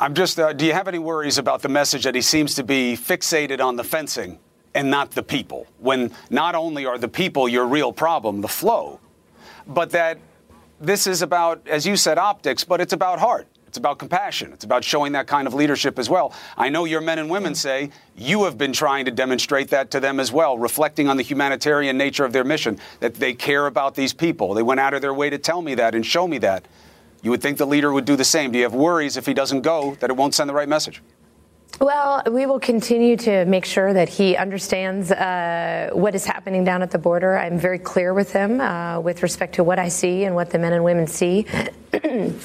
I'm 0.01 0.13
just, 0.13 0.39
uh, 0.39 0.53
do 0.53 0.65
you 0.65 0.71
have 0.71 0.87
any 0.87 0.97
worries 0.97 1.37
about 1.37 1.61
the 1.61 1.67
message 1.67 2.05
that 2.05 2.15
he 2.15 2.21
seems 2.21 2.55
to 2.55 2.63
be 2.63 2.95
fixated 2.95 3.59
on 3.59 3.75
the 3.75 3.83
fencing 3.83 4.39
and 4.73 4.89
not 4.89 5.11
the 5.11 5.21
people? 5.21 5.67
When 5.79 6.11
not 6.29 6.55
only 6.55 6.85
are 6.85 6.97
the 6.97 7.09
people 7.09 7.49
your 7.49 7.67
real 7.67 7.91
problem, 7.91 8.39
the 8.39 8.47
flow, 8.47 9.01
but 9.67 9.89
that 9.89 10.17
this 10.79 11.05
is 11.05 11.21
about, 11.21 11.67
as 11.67 11.85
you 11.85 11.97
said, 11.97 12.17
optics, 12.17 12.63
but 12.63 12.79
it's 12.79 12.93
about 12.93 13.19
heart. 13.19 13.45
It's 13.67 13.77
about 13.77 13.99
compassion. 13.99 14.53
It's 14.53 14.63
about 14.63 14.85
showing 14.85 15.11
that 15.11 15.27
kind 15.27 15.45
of 15.49 15.53
leadership 15.53 15.99
as 15.99 16.09
well. 16.09 16.33
I 16.57 16.69
know 16.69 16.85
your 16.85 17.01
men 17.01 17.19
and 17.19 17.29
women 17.29 17.53
say 17.53 17.91
you 18.15 18.45
have 18.45 18.57
been 18.57 18.71
trying 18.71 19.03
to 19.03 19.11
demonstrate 19.11 19.69
that 19.71 19.91
to 19.91 19.99
them 19.99 20.21
as 20.21 20.31
well, 20.31 20.57
reflecting 20.57 21.09
on 21.09 21.17
the 21.17 21.23
humanitarian 21.23 21.97
nature 21.97 22.23
of 22.23 22.31
their 22.31 22.45
mission, 22.45 22.79
that 23.01 23.15
they 23.15 23.33
care 23.33 23.67
about 23.67 23.95
these 23.95 24.13
people. 24.13 24.53
They 24.53 24.63
went 24.63 24.79
out 24.79 24.93
of 24.93 25.01
their 25.01 25.13
way 25.13 25.29
to 25.29 25.37
tell 25.37 25.61
me 25.61 25.75
that 25.75 25.93
and 25.93 26.05
show 26.05 26.25
me 26.25 26.37
that. 26.37 26.65
You 27.21 27.31
would 27.31 27.41
think 27.41 27.57
the 27.57 27.67
leader 27.67 27.91
would 27.91 28.05
do 28.05 28.15
the 28.15 28.23
same. 28.23 28.51
Do 28.51 28.57
you 28.57 28.63
have 28.63 28.73
worries 28.73 29.17
if 29.17 29.25
he 29.25 29.33
doesn't 29.33 29.61
go 29.61 29.95
that 29.99 30.09
it 30.09 30.15
won't 30.15 30.33
send 30.33 30.49
the 30.49 30.53
right 30.53 30.69
message? 30.69 31.01
Well, 31.79 32.23
we 32.29 32.45
will 32.45 32.59
continue 32.59 33.15
to 33.17 33.45
make 33.45 33.63
sure 33.63 33.93
that 33.93 34.09
he 34.09 34.35
understands 34.35 35.11
uh, 35.11 35.91
what 35.93 36.13
is 36.13 36.25
happening 36.25 36.65
down 36.65 36.81
at 36.81 36.91
the 36.91 36.97
border. 36.97 37.37
I'm 37.37 37.57
very 37.57 37.79
clear 37.79 38.13
with 38.13 38.33
him 38.33 38.59
uh, 38.59 38.99
with 38.99 39.23
respect 39.23 39.55
to 39.55 39.63
what 39.63 39.79
I 39.79 39.87
see 39.87 40.25
and 40.25 40.35
what 40.35 40.49
the 40.49 40.59
men 40.59 40.73
and 40.73 40.83
women 40.83 41.07
see. 41.07 41.45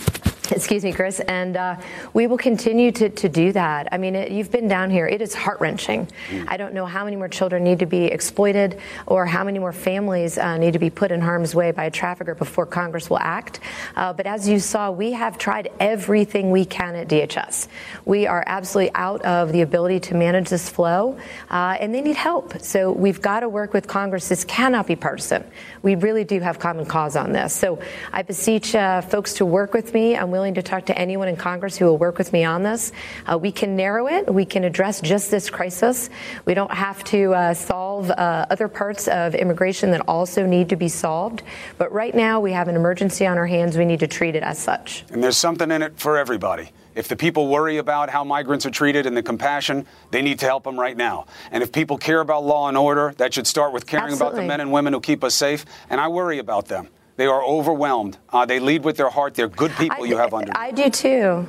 Excuse 0.51 0.85
me, 0.85 0.93
Chris. 0.93 1.21
And 1.21 1.57
uh, 1.57 1.77
we 2.13 2.27
will 2.27 2.37
continue 2.37 2.93
to, 2.93 3.09
to 3.09 3.31
do 3.31 3.53
that. 3.53 3.89
I 3.93 3.97
mean, 3.97 4.15
it, 4.15 4.31
you've 4.31 4.51
been 4.51 4.69
down 4.69 4.91
here. 4.91 5.07
It 5.07 5.23
is 5.23 5.33
heart 5.33 5.59
wrenching. 5.59 6.07
Mm. 6.29 6.45
I 6.49 6.59
don't 6.59 6.75
know 6.75 6.85
how 6.85 7.03
many 7.03 7.17
more 7.17 7.29
children 7.29 7.65
need 7.65 7.79
to 7.79 7.87
be 7.87 8.05
exploited 8.05 8.79
or 9.07 9.25
how 9.25 9.43
many 9.43 9.59
more 9.59 9.73
families 9.73 10.37
uh, 10.37 10.59
need 10.59 10.75
to 10.75 10.79
be 10.79 10.91
put 10.91 11.11
in 11.11 11.23
harm's 11.23 11.55
way 11.55 11.71
by 11.71 11.85
a 11.85 11.91
trafficker 11.91 12.35
before 12.35 12.67
Congress 12.67 13.09
will 13.09 13.21
act. 13.21 13.61
Uh, 13.97 14.13
but 14.13 14.27
as 14.27 14.47
you 14.47 14.59
saw, 14.59 14.91
we 14.91 15.13
have 15.13 15.39
tried 15.39 15.71
everything 15.81 16.51
we 16.51 16.67
can 16.67 16.95
at 16.95 17.09
DHS. 17.09 17.69
We 18.05 18.27
are 18.27 18.45
absolutely 18.47 18.95
out 18.95 19.23
of 19.23 19.51
the 19.51 19.63
ability 19.63 20.01
to 20.01 20.15
manage 20.15 20.51
this 20.51 20.69
flow, 20.69 21.19
uh, 21.49 21.79
and 21.81 21.95
they 21.95 22.03
need 22.03 22.17
help. 22.17 22.61
So 22.61 22.93
we've 22.93 23.23
got 23.23 23.41
to 23.41 23.49
work 23.49 23.73
with 23.73 23.87
Congress. 23.87 24.29
This 24.29 24.45
cannot 24.45 24.89
be 24.89 24.97
partisan. 24.97 25.43
We 25.81 25.95
really 25.95 26.25
do 26.25 26.41
have 26.41 26.59
common 26.59 26.85
cause 26.85 27.17
on 27.17 27.33
this. 27.33 27.55
So 27.55 27.79
I 28.13 28.21
beseech 28.21 28.75
uh, 28.75 29.01
folks 29.01 29.33
to 29.35 29.47
work 29.47 29.73
with 29.73 29.95
me. 29.95 30.17
I'm 30.17 30.34
willing 30.35 30.55
to 30.55 30.63
talk 30.63 30.87
to 30.87 30.99
anyone 30.99 31.29
in 31.29 31.37
Congress 31.37 31.77
who 31.77 31.85
will 31.85 31.97
work 31.97 32.19
with 32.19 32.33
me 32.33 32.43
on 32.43 32.65
this. 32.65 32.91
Uh, 33.25 33.39
we 33.39 33.53
can 33.53 33.77
narrow 33.77 34.09
it. 34.09 34.35
We 34.35 34.45
can 34.45 34.65
address 34.65 35.01
just 35.01 35.31
this 35.31 35.49
crisis. 35.49 36.11
We 36.45 36.55
don't 36.55 36.75
have 36.75 37.05
to 37.05 37.33
uh, 37.35 37.55
solve 37.55 38.11
uh, 38.11 38.47
other 38.51 38.67
parts 38.67 39.07
of 39.07 39.37
immigration 39.37 39.93
that 39.93 40.01
also 40.09 40.45
need 40.45 40.71
to 40.71 40.77
be 40.77 40.89
solved. 40.89 41.45
But 41.79 41.93
right 41.93 42.13
now, 42.13 42.41
we 42.41 42.51
have 42.51 42.67
an 42.67 42.75
emergency 42.75 43.29
on 43.29 43.39
our 43.39 43.47
hands. 43.47 43.79
We 43.79 43.85
need 43.85 44.01
to 44.01 44.09
treat 44.09 44.35
it 44.35 44.43
as 44.43 44.59
such. 44.59 45.05
And 45.11 45.23
there's 45.23 45.37
something 45.37 45.71
in 45.71 45.83
it 45.83 46.01
for 46.01 46.19
everybody. 46.19 46.73
If 46.97 47.07
the 47.07 47.15
people 47.15 47.47
worry 47.47 47.77
about 47.79 48.11
how 48.11 48.25
migrants 48.25 48.67
are 48.67 48.71
treated 48.71 49.07
and 49.07 49.17
the 49.17 49.23
compassion, 49.23 49.87
they 50.11 50.21
need 50.21 50.41
to 50.41 50.47
help 50.47 50.65
them 50.65 50.79
right 50.79 50.97
now. 50.97 51.27
And 51.53 51.63
if 51.63 51.71
people 51.71 51.97
care 51.97 52.21
about 52.21 52.45
law 52.45 52.67
and 52.67 52.77
order, 52.77 53.15
that 53.19 53.35
should 53.35 53.47
start 53.47 53.73
with 53.73 53.87
caring 53.87 54.07
Absolutely. 54.07 54.39
about 54.39 54.43
the 54.43 54.49
men 54.49 54.61
and 54.61 54.73
women 54.73 54.93
who 54.95 55.01
keep 55.01 55.23
us 55.23 55.37
safe. 55.37 55.65
And 55.91 56.01
I 56.01 56.09
worry 56.09 56.41
about 56.41 56.67
them. 56.67 56.89
They 57.17 57.27
are 57.27 57.43
overwhelmed. 57.45 58.19
Uh, 58.29 58.45
they 58.45 58.59
lead 58.59 58.85
with 58.85 58.97
their 58.97 59.11
heart. 59.11 59.35
They're 59.35 59.49
good 59.49 59.71
people 59.73 60.05
I, 60.05 60.07
you 60.07 60.17
have 60.17 60.35
under. 60.35 60.53
I 60.57 60.71
do 60.71 60.91
too. 60.91 61.47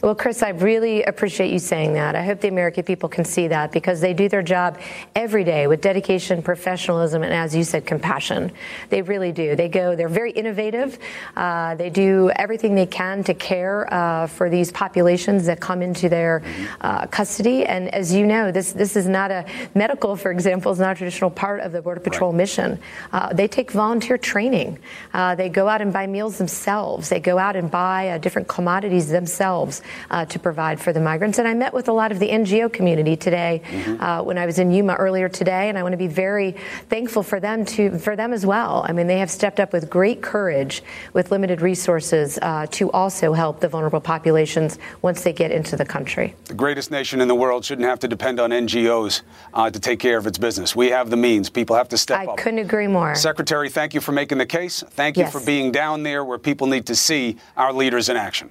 Well, 0.00 0.14
Chris, 0.14 0.44
I 0.44 0.50
really 0.50 1.02
appreciate 1.02 1.50
you 1.50 1.58
saying 1.58 1.94
that. 1.94 2.14
I 2.14 2.22
hope 2.22 2.40
the 2.40 2.46
American 2.46 2.84
people 2.84 3.08
can 3.08 3.24
see 3.24 3.48
that 3.48 3.72
because 3.72 4.00
they 4.00 4.14
do 4.14 4.28
their 4.28 4.42
job 4.42 4.78
every 5.16 5.42
day 5.42 5.66
with 5.66 5.80
dedication, 5.80 6.40
professionalism, 6.40 7.24
and 7.24 7.32
as 7.32 7.52
you 7.52 7.64
said, 7.64 7.84
compassion. 7.84 8.52
They 8.90 9.02
really 9.02 9.32
do. 9.32 9.56
They 9.56 9.68
go, 9.68 9.96
they're 9.96 10.08
very 10.08 10.30
innovative. 10.30 11.00
Uh, 11.34 11.74
they 11.74 11.90
do 11.90 12.30
everything 12.36 12.76
they 12.76 12.86
can 12.86 13.24
to 13.24 13.34
care 13.34 13.92
uh, 13.92 14.28
for 14.28 14.48
these 14.48 14.70
populations 14.70 15.46
that 15.46 15.58
come 15.58 15.82
into 15.82 16.08
their 16.08 16.44
uh, 16.80 17.08
custody. 17.08 17.66
And 17.66 17.92
as 17.92 18.14
you 18.14 18.24
know, 18.24 18.52
this, 18.52 18.70
this 18.70 18.94
is 18.94 19.08
not 19.08 19.32
a 19.32 19.46
medical, 19.74 20.14
for 20.14 20.30
example, 20.30 20.70
is 20.70 20.78
not 20.78 20.92
a 20.92 20.94
traditional 20.94 21.30
part 21.30 21.58
of 21.58 21.72
the 21.72 21.82
Border 21.82 22.00
Patrol 22.00 22.30
right. 22.30 22.36
mission. 22.36 22.78
Uh, 23.12 23.32
they 23.32 23.48
take 23.48 23.72
volunteer 23.72 24.16
training. 24.16 24.78
Uh, 25.12 25.34
they 25.34 25.48
go 25.48 25.66
out 25.66 25.82
and 25.82 25.92
buy 25.92 26.06
meals 26.06 26.38
themselves. 26.38 27.08
They 27.08 27.18
go 27.18 27.36
out 27.36 27.56
and 27.56 27.68
buy 27.68 28.10
uh, 28.10 28.18
different 28.18 28.46
commodities 28.46 29.08
themselves. 29.08 29.82
Uh, 30.10 30.24
to 30.26 30.38
provide 30.38 30.80
for 30.80 30.92
the 30.92 31.00
migrants. 31.00 31.38
And 31.38 31.46
I 31.46 31.54
met 31.54 31.72
with 31.72 31.88
a 31.88 31.92
lot 31.92 32.12
of 32.12 32.18
the 32.18 32.28
NGO 32.28 32.72
community 32.72 33.16
today 33.16 33.62
mm-hmm. 33.64 34.02
uh, 34.02 34.22
when 34.22 34.38
I 34.38 34.46
was 34.46 34.58
in 34.58 34.70
Yuma 34.70 34.94
earlier 34.94 35.28
today, 35.28 35.68
and 35.68 35.78
I 35.78 35.82
want 35.82 35.92
to 35.92 35.98
be 35.98 36.08
very 36.08 36.52
thankful 36.88 37.22
for 37.22 37.40
them 37.40 37.64
to 37.66 37.98
for 37.98 38.16
them 38.16 38.32
as 38.32 38.44
well. 38.44 38.84
I 38.88 38.92
mean, 38.92 39.06
they 39.06 39.18
have 39.18 39.30
stepped 39.30 39.60
up 39.60 39.72
with 39.72 39.90
great 39.90 40.22
courage, 40.22 40.82
with 41.12 41.30
limited 41.30 41.60
resources, 41.60 42.38
uh, 42.42 42.66
to 42.72 42.90
also 42.92 43.32
help 43.32 43.60
the 43.60 43.68
vulnerable 43.68 44.00
populations 44.00 44.78
once 45.02 45.22
they 45.22 45.32
get 45.32 45.50
into 45.50 45.76
the 45.76 45.84
country. 45.84 46.34
The 46.44 46.54
greatest 46.54 46.90
nation 46.90 47.20
in 47.20 47.28
the 47.28 47.34
world 47.34 47.64
shouldn't 47.64 47.86
have 47.86 47.98
to 48.00 48.08
depend 48.08 48.40
on 48.40 48.50
NGOs 48.50 49.22
uh, 49.54 49.70
to 49.70 49.80
take 49.80 50.00
care 50.00 50.18
of 50.18 50.26
its 50.26 50.38
business. 50.38 50.74
We 50.74 50.88
have 50.88 51.10
the 51.10 51.16
means. 51.16 51.50
People 51.50 51.76
have 51.76 51.88
to 51.90 51.98
step 51.98 52.20
I 52.20 52.24
up. 52.24 52.38
I 52.38 52.42
couldn't 52.42 52.60
agree 52.60 52.86
more. 52.86 53.14
Secretary, 53.14 53.68
thank 53.68 53.94
you 53.94 54.00
for 54.00 54.12
making 54.12 54.38
the 54.38 54.46
case. 54.46 54.82
Thank 54.90 55.16
you 55.16 55.24
yes. 55.24 55.32
for 55.32 55.40
being 55.44 55.72
down 55.72 56.02
there 56.02 56.24
where 56.24 56.38
people 56.38 56.66
need 56.66 56.86
to 56.86 56.94
see 56.94 57.36
our 57.56 57.72
leaders 57.72 58.08
in 58.08 58.16
action. 58.16 58.50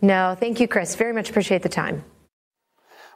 No, 0.00 0.36
thank 0.38 0.60
you, 0.60 0.68
Chris. 0.68 0.94
Very 0.94 1.12
much 1.12 1.30
appreciate 1.30 1.62
the 1.62 1.68
time. 1.68 2.04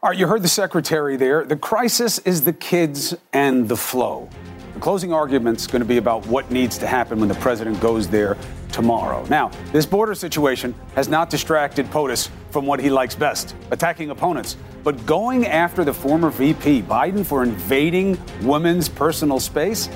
All 0.03 0.11
right, 0.11 0.19
you 0.19 0.27
heard 0.27 0.43
the 0.43 0.49
secretary 0.49 1.17
there. 1.17 1.45
The 1.45 1.57
crisis 1.57 2.19
is 2.21 2.43
the 2.43 2.53
kids 2.53 3.15
and 3.33 3.69
the 3.69 3.77
flow. 3.77 4.29
The 4.75 4.81
closing 4.81 5.13
argument 5.13 5.59
is 5.59 5.67
going 5.67 5.81
to 5.81 5.89
be 5.89 5.97
about 5.97 6.27
what 6.27 6.51
needs 6.51 6.77
to 6.79 6.87
happen 6.87 7.19
when 7.19 7.31
the 7.31 7.35
president 7.37 7.81
goes 7.81 8.09
there 8.09 8.37
tomorrow. 8.73 9.25
Now, 9.31 9.51
this 9.73 9.87
border 9.87 10.15
situation 10.15 10.75
has 10.95 11.09
not 11.09 11.31
distracted 11.31 11.91
POTUS 11.91 12.29
from 12.51 12.67
what 12.67 12.79
he 12.79 12.91
likes 12.91 13.15
best 13.15 13.57
attacking 13.71 14.11
opponents. 14.11 14.59
But 14.85 15.07
going 15.07 15.47
after 15.47 15.83
the 15.83 15.95
former 15.95 16.29
VP, 16.29 16.83
Biden, 16.83 17.25
for 17.25 17.43
invading 17.43 18.19
women's 18.43 18.89
personal 18.89 19.41
space? 19.41 19.87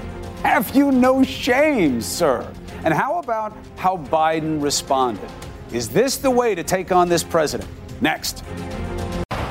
Have 0.42 0.74
you 0.74 0.90
no 0.90 1.22
shame, 1.22 2.00
sir? 2.00 2.50
And 2.82 2.94
how 2.94 3.18
about 3.18 3.54
how 3.76 3.98
Biden 3.98 4.62
responded? 4.62 5.28
Is 5.72 5.88
this 5.88 6.16
the 6.16 6.30
way 6.30 6.56
to 6.56 6.64
take 6.64 6.90
on 6.90 7.08
this 7.08 7.22
president? 7.22 7.70
Next. 8.00 8.42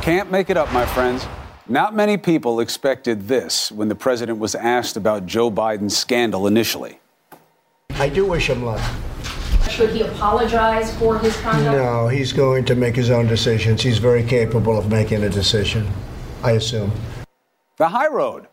Can't 0.02 0.30
make 0.30 0.50
it 0.50 0.58
up, 0.58 0.70
my 0.74 0.86
friends. 0.86 1.26
Not 1.70 1.96
many 1.96 2.18
people 2.18 2.60
expected 2.60 3.30
this 3.30 3.72
when 3.72 3.88
the 3.88 3.96
president 3.96 4.38
was 4.38 4.54
asked 4.54 4.98
about 4.98 5.26
Joe 5.26 5.50
Biden's 5.50 5.96
scandal 5.96 6.46
initially. 6.46 7.00
I 7.92 8.10
do 8.10 8.26
wish 8.26 8.50
him 8.50 8.66
luck. 8.66 8.82
Should 9.70 9.92
he 9.92 10.02
apologize 10.02 10.94
for 10.98 11.18
his 11.20 11.38
conduct? 11.38 11.78
No, 11.78 12.10
he's 12.10 12.34
going 12.34 12.66
to 12.66 12.76
make 12.76 12.98
his 12.98 13.12
own 13.12 13.28
decisions. 13.28 13.82
He's 13.82 13.98
very 13.98 14.24
capable 14.24 14.78
of 14.78 14.90
making 14.90 15.24
a 15.24 15.30
decision, 15.30 15.88
I 16.44 16.52
assume. 16.52 16.92
The 17.78 17.88
high 17.88 18.10
road. 18.10 18.48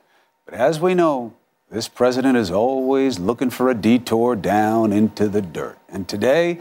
But 0.44 0.54
as 0.54 0.78
we 0.78 0.94
know, 0.94 1.34
this 1.68 1.88
president 1.88 2.36
is 2.36 2.52
always 2.52 3.18
looking 3.18 3.50
for 3.50 3.70
a 3.70 3.74
detour 3.74 4.36
down 4.36 4.92
into 4.92 5.26
the 5.26 5.42
dirt. 5.42 5.78
And 5.88 6.06
today, 6.06 6.60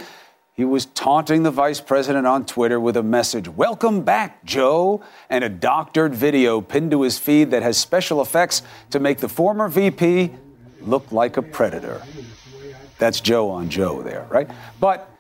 he 0.55 0.63
was 0.63 0.85
taunting 0.85 1.43
the 1.43 1.51
vice 1.51 1.81
president 1.81 2.25
on 2.25 2.45
Twitter 2.45 2.79
with 2.79 2.95
a 2.95 3.03
message 3.03 3.49
Welcome 3.49 4.03
back, 4.03 4.43
Joe, 4.45 5.03
and 5.29 5.43
a 5.43 5.49
doctored 5.49 6.15
video 6.15 6.61
pinned 6.61 6.91
to 6.91 7.01
his 7.01 7.17
feed 7.19 7.51
that 7.51 7.61
has 7.61 7.77
special 7.77 8.21
effects 8.21 8.61
to 8.91 8.99
make 8.99 9.17
the 9.17 9.27
former 9.27 9.67
VP 9.67 10.31
look 10.81 11.11
like 11.11 11.35
a 11.35 11.41
predator. 11.41 12.01
That's 12.97 13.19
Joe 13.19 13.49
on 13.49 13.69
Joe 13.69 14.01
there, 14.01 14.25
right? 14.29 14.49
But 14.79 15.11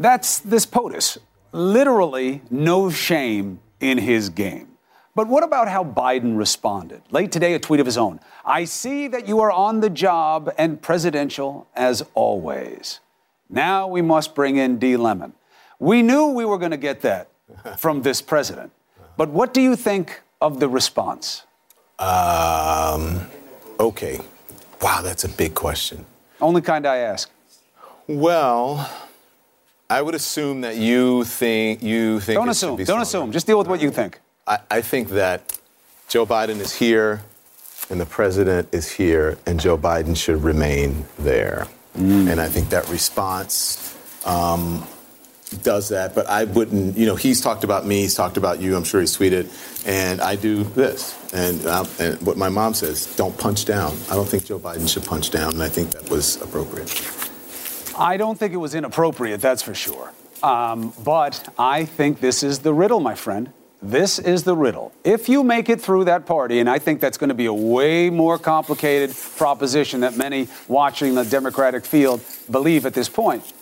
that's 0.00 0.40
this 0.40 0.66
POTUS. 0.66 1.18
Literally, 1.52 2.42
no 2.50 2.90
shame 2.90 3.60
in 3.78 3.98
his 3.98 4.30
game. 4.30 4.68
But 5.14 5.28
what 5.28 5.44
about 5.44 5.68
how 5.68 5.84
Biden 5.84 6.36
responded? 6.36 7.02
Late 7.12 7.30
today, 7.30 7.54
a 7.54 7.60
tweet 7.60 7.78
of 7.78 7.86
his 7.86 7.98
own 7.98 8.18
I 8.44 8.64
see 8.64 9.06
that 9.06 9.28
you 9.28 9.38
are 9.38 9.52
on 9.52 9.78
the 9.78 9.90
job 9.90 10.52
and 10.58 10.82
presidential 10.82 11.68
as 11.76 12.02
always. 12.14 12.98
Now 13.52 13.86
we 13.86 14.02
must 14.02 14.34
bring 14.34 14.56
in 14.56 14.78
D. 14.78 14.96
Lemon. 14.96 15.34
We 15.78 16.02
knew 16.02 16.28
we 16.28 16.44
were 16.44 16.58
going 16.58 16.70
to 16.70 16.76
get 16.76 17.02
that 17.02 17.28
from 17.78 18.02
this 18.02 18.20
president. 18.22 18.72
But 19.16 19.28
what 19.28 19.52
do 19.52 19.60
you 19.60 19.76
think 19.76 20.20
of 20.40 20.58
the 20.58 20.68
response? 20.68 21.44
Um, 21.98 23.26
okay. 23.78 24.20
Wow, 24.80 25.02
that's 25.02 25.24
a 25.24 25.28
big 25.28 25.54
question. 25.54 26.04
Only 26.40 26.62
kind 26.62 26.86
I 26.86 26.96
ask. 26.96 27.30
Well, 28.08 28.90
I 29.88 30.02
would 30.02 30.14
assume 30.14 30.62
that 30.62 30.76
you 30.76 31.22
think 31.24 31.82
you 31.82 32.18
think. 32.20 32.36
Don't 32.36 32.48
assume. 32.48 32.82
Don't 32.82 33.02
assume. 33.02 33.30
Just 33.30 33.46
deal 33.46 33.58
with 33.58 33.68
what 33.68 33.80
you 33.80 33.90
think. 33.90 34.18
I, 34.46 34.58
I 34.70 34.80
think 34.80 35.10
that 35.10 35.58
Joe 36.08 36.26
Biden 36.26 36.58
is 36.58 36.74
here 36.74 37.22
and 37.90 38.00
the 38.00 38.06
president 38.06 38.68
is 38.72 38.90
here, 38.90 39.38
and 39.46 39.60
Joe 39.60 39.76
Biden 39.76 40.16
should 40.16 40.42
remain 40.42 41.04
there. 41.18 41.68
Mm. 41.96 42.30
And 42.30 42.40
I 42.40 42.48
think 42.48 42.70
that 42.70 42.88
response 42.88 43.94
um, 44.24 44.86
does 45.62 45.90
that. 45.90 46.14
But 46.14 46.26
I 46.28 46.44
wouldn't, 46.44 46.96
you 46.96 47.06
know, 47.06 47.16
he's 47.16 47.40
talked 47.40 47.64
about 47.64 47.86
me, 47.86 48.02
he's 48.02 48.14
talked 48.14 48.36
about 48.36 48.60
you, 48.60 48.76
I'm 48.76 48.84
sure 48.84 49.00
he's 49.00 49.16
tweeted, 49.16 49.50
and 49.86 50.20
I 50.20 50.36
do 50.36 50.64
this. 50.64 51.18
And, 51.34 51.66
um, 51.66 51.88
and 51.98 52.20
what 52.22 52.36
my 52.36 52.48
mom 52.48 52.74
says, 52.74 53.14
don't 53.16 53.36
punch 53.36 53.64
down. 53.64 53.96
I 54.10 54.14
don't 54.14 54.28
think 54.28 54.44
Joe 54.44 54.58
Biden 54.58 54.88
should 54.88 55.04
punch 55.04 55.30
down, 55.30 55.52
and 55.54 55.62
I 55.62 55.68
think 55.68 55.90
that 55.90 56.08
was 56.10 56.40
appropriate. 56.40 56.90
I 57.98 58.16
don't 58.16 58.38
think 58.38 58.54
it 58.54 58.58
was 58.58 58.74
inappropriate, 58.74 59.40
that's 59.40 59.62
for 59.62 59.74
sure. 59.74 60.12
Um, 60.42 60.92
but 61.04 61.52
I 61.58 61.84
think 61.84 62.20
this 62.20 62.42
is 62.42 62.60
the 62.60 62.72
riddle, 62.72 63.00
my 63.00 63.14
friend. 63.14 63.52
This 63.82 64.20
is 64.20 64.44
the 64.44 64.54
riddle. 64.54 64.92
If 65.02 65.28
you 65.28 65.42
make 65.42 65.68
it 65.68 65.80
through 65.80 66.04
that 66.04 66.24
party, 66.24 66.60
and 66.60 66.70
I 66.70 66.78
think 66.78 67.00
that's 67.00 67.18
going 67.18 67.28
to 67.28 67.34
be 67.34 67.46
a 67.46 67.52
way 67.52 68.10
more 68.10 68.38
complicated 68.38 69.14
proposition 69.36 70.00
that 70.00 70.16
many 70.16 70.46
watching 70.68 71.16
the 71.16 71.24
Democratic 71.24 71.84
field 71.84 72.22
believe 72.48 72.86
at 72.86 72.94
this 72.94 73.08
point, 73.08 73.52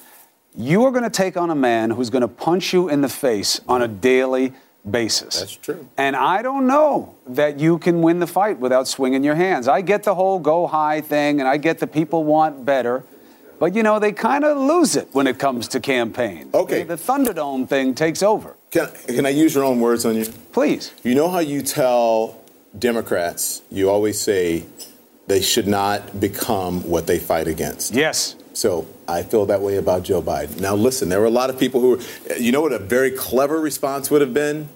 you 0.55 0.85
are 0.85 0.91
going 0.91 1.05
to 1.05 1.11
take 1.11 1.39
on 1.39 1.49
a 1.49 1.55
man 1.55 1.91
who's 1.91 2.11
going 2.11 2.21
to 2.23 2.29
punch 2.29 2.75
you 2.75 2.91
in 2.91 3.01
the 3.01 3.09
face 3.09 3.61
on 3.67 3.81
a 3.81 3.89
daily 3.89 4.53
basis. 4.89 5.41
That's 5.41 5.57
true. 5.57 5.89
And 5.97 6.15
I 6.15 6.43
don't 6.43 6.67
know 6.67 7.15
that 7.27 7.59
you 7.59 7.79
can 7.79 8.03
win 8.03 8.19
the 8.19 8.27
fight 8.27 8.59
without 8.59 8.89
swinging 8.89 9.25
your 9.25 9.37
hands. 9.37 9.69
I 9.69 9.81
get 9.81 10.03
the 10.03 10.15
whole 10.15 10.39
go 10.39 10.67
high 10.67 11.01
thing, 11.01 11.41
and 11.41 11.49
I 11.49 11.57
get 11.57 11.79
the 11.79 11.87
people 11.87 12.25
want 12.25 12.65
better. 12.65 13.05
But 13.61 13.77
you 13.77 13.83
know, 13.83 13.99
they 13.99 14.11
kind 14.11 14.45
of 14.45 14.57
lose 14.57 14.97
it 14.97 15.09
when 15.13 15.27
it 15.27 15.39
comes 15.39 15.69
to 15.69 15.81
campaigns. 15.81 16.53
Okay. 16.55 16.83
The 16.83 16.97
Thunderdome 16.97 17.69
thing 17.69 17.95
takes 17.95 18.23
over. 18.23 18.57
Can, 18.71 18.89
can 19.07 19.27
I 19.27 19.29
use 19.29 19.55
your 19.55 19.65
own 19.65 19.81
words 19.81 20.07
on 20.07 20.17
you? 20.17 20.25
Please. 20.53 20.93
You 21.05 21.15
know 21.15 21.29
how 21.29 21.41
you 21.41 21.61
tell 21.61 22.41
Democrats, 22.77 23.61
you 23.71 23.91
always 23.91 24.19
say 24.19 24.65
they 25.27 25.43
should 25.43 25.69
not 25.69 26.19
become 26.19 26.83
what 26.89 27.07
they 27.07 27.19
fight 27.19 27.49
against. 27.49 27.95
Yes. 27.95 28.35
So 28.55 28.87
I 29.07 29.23
feel 29.23 29.45
that 29.47 29.61
way 29.61 29.77
about 29.77 30.05
Joe 30.05 30.23
Biden. 30.23 30.59
Now, 30.59 30.75
listen, 30.75 31.11
there 31.11 31.21
were 31.21 31.27
a 31.27 31.31
lot 31.31 31.51
of 31.51 31.59
people 31.59 31.83
who 31.83 31.91
were, 31.91 32.37
you 32.39 32.53
know 32.53 32.63
what 32.63 32.73
a 32.73 32.79
very 32.79 33.11
clever 33.11 33.61
response 33.61 34.11
would 34.11 34.23
have 34.23 34.33
been? 34.35 34.71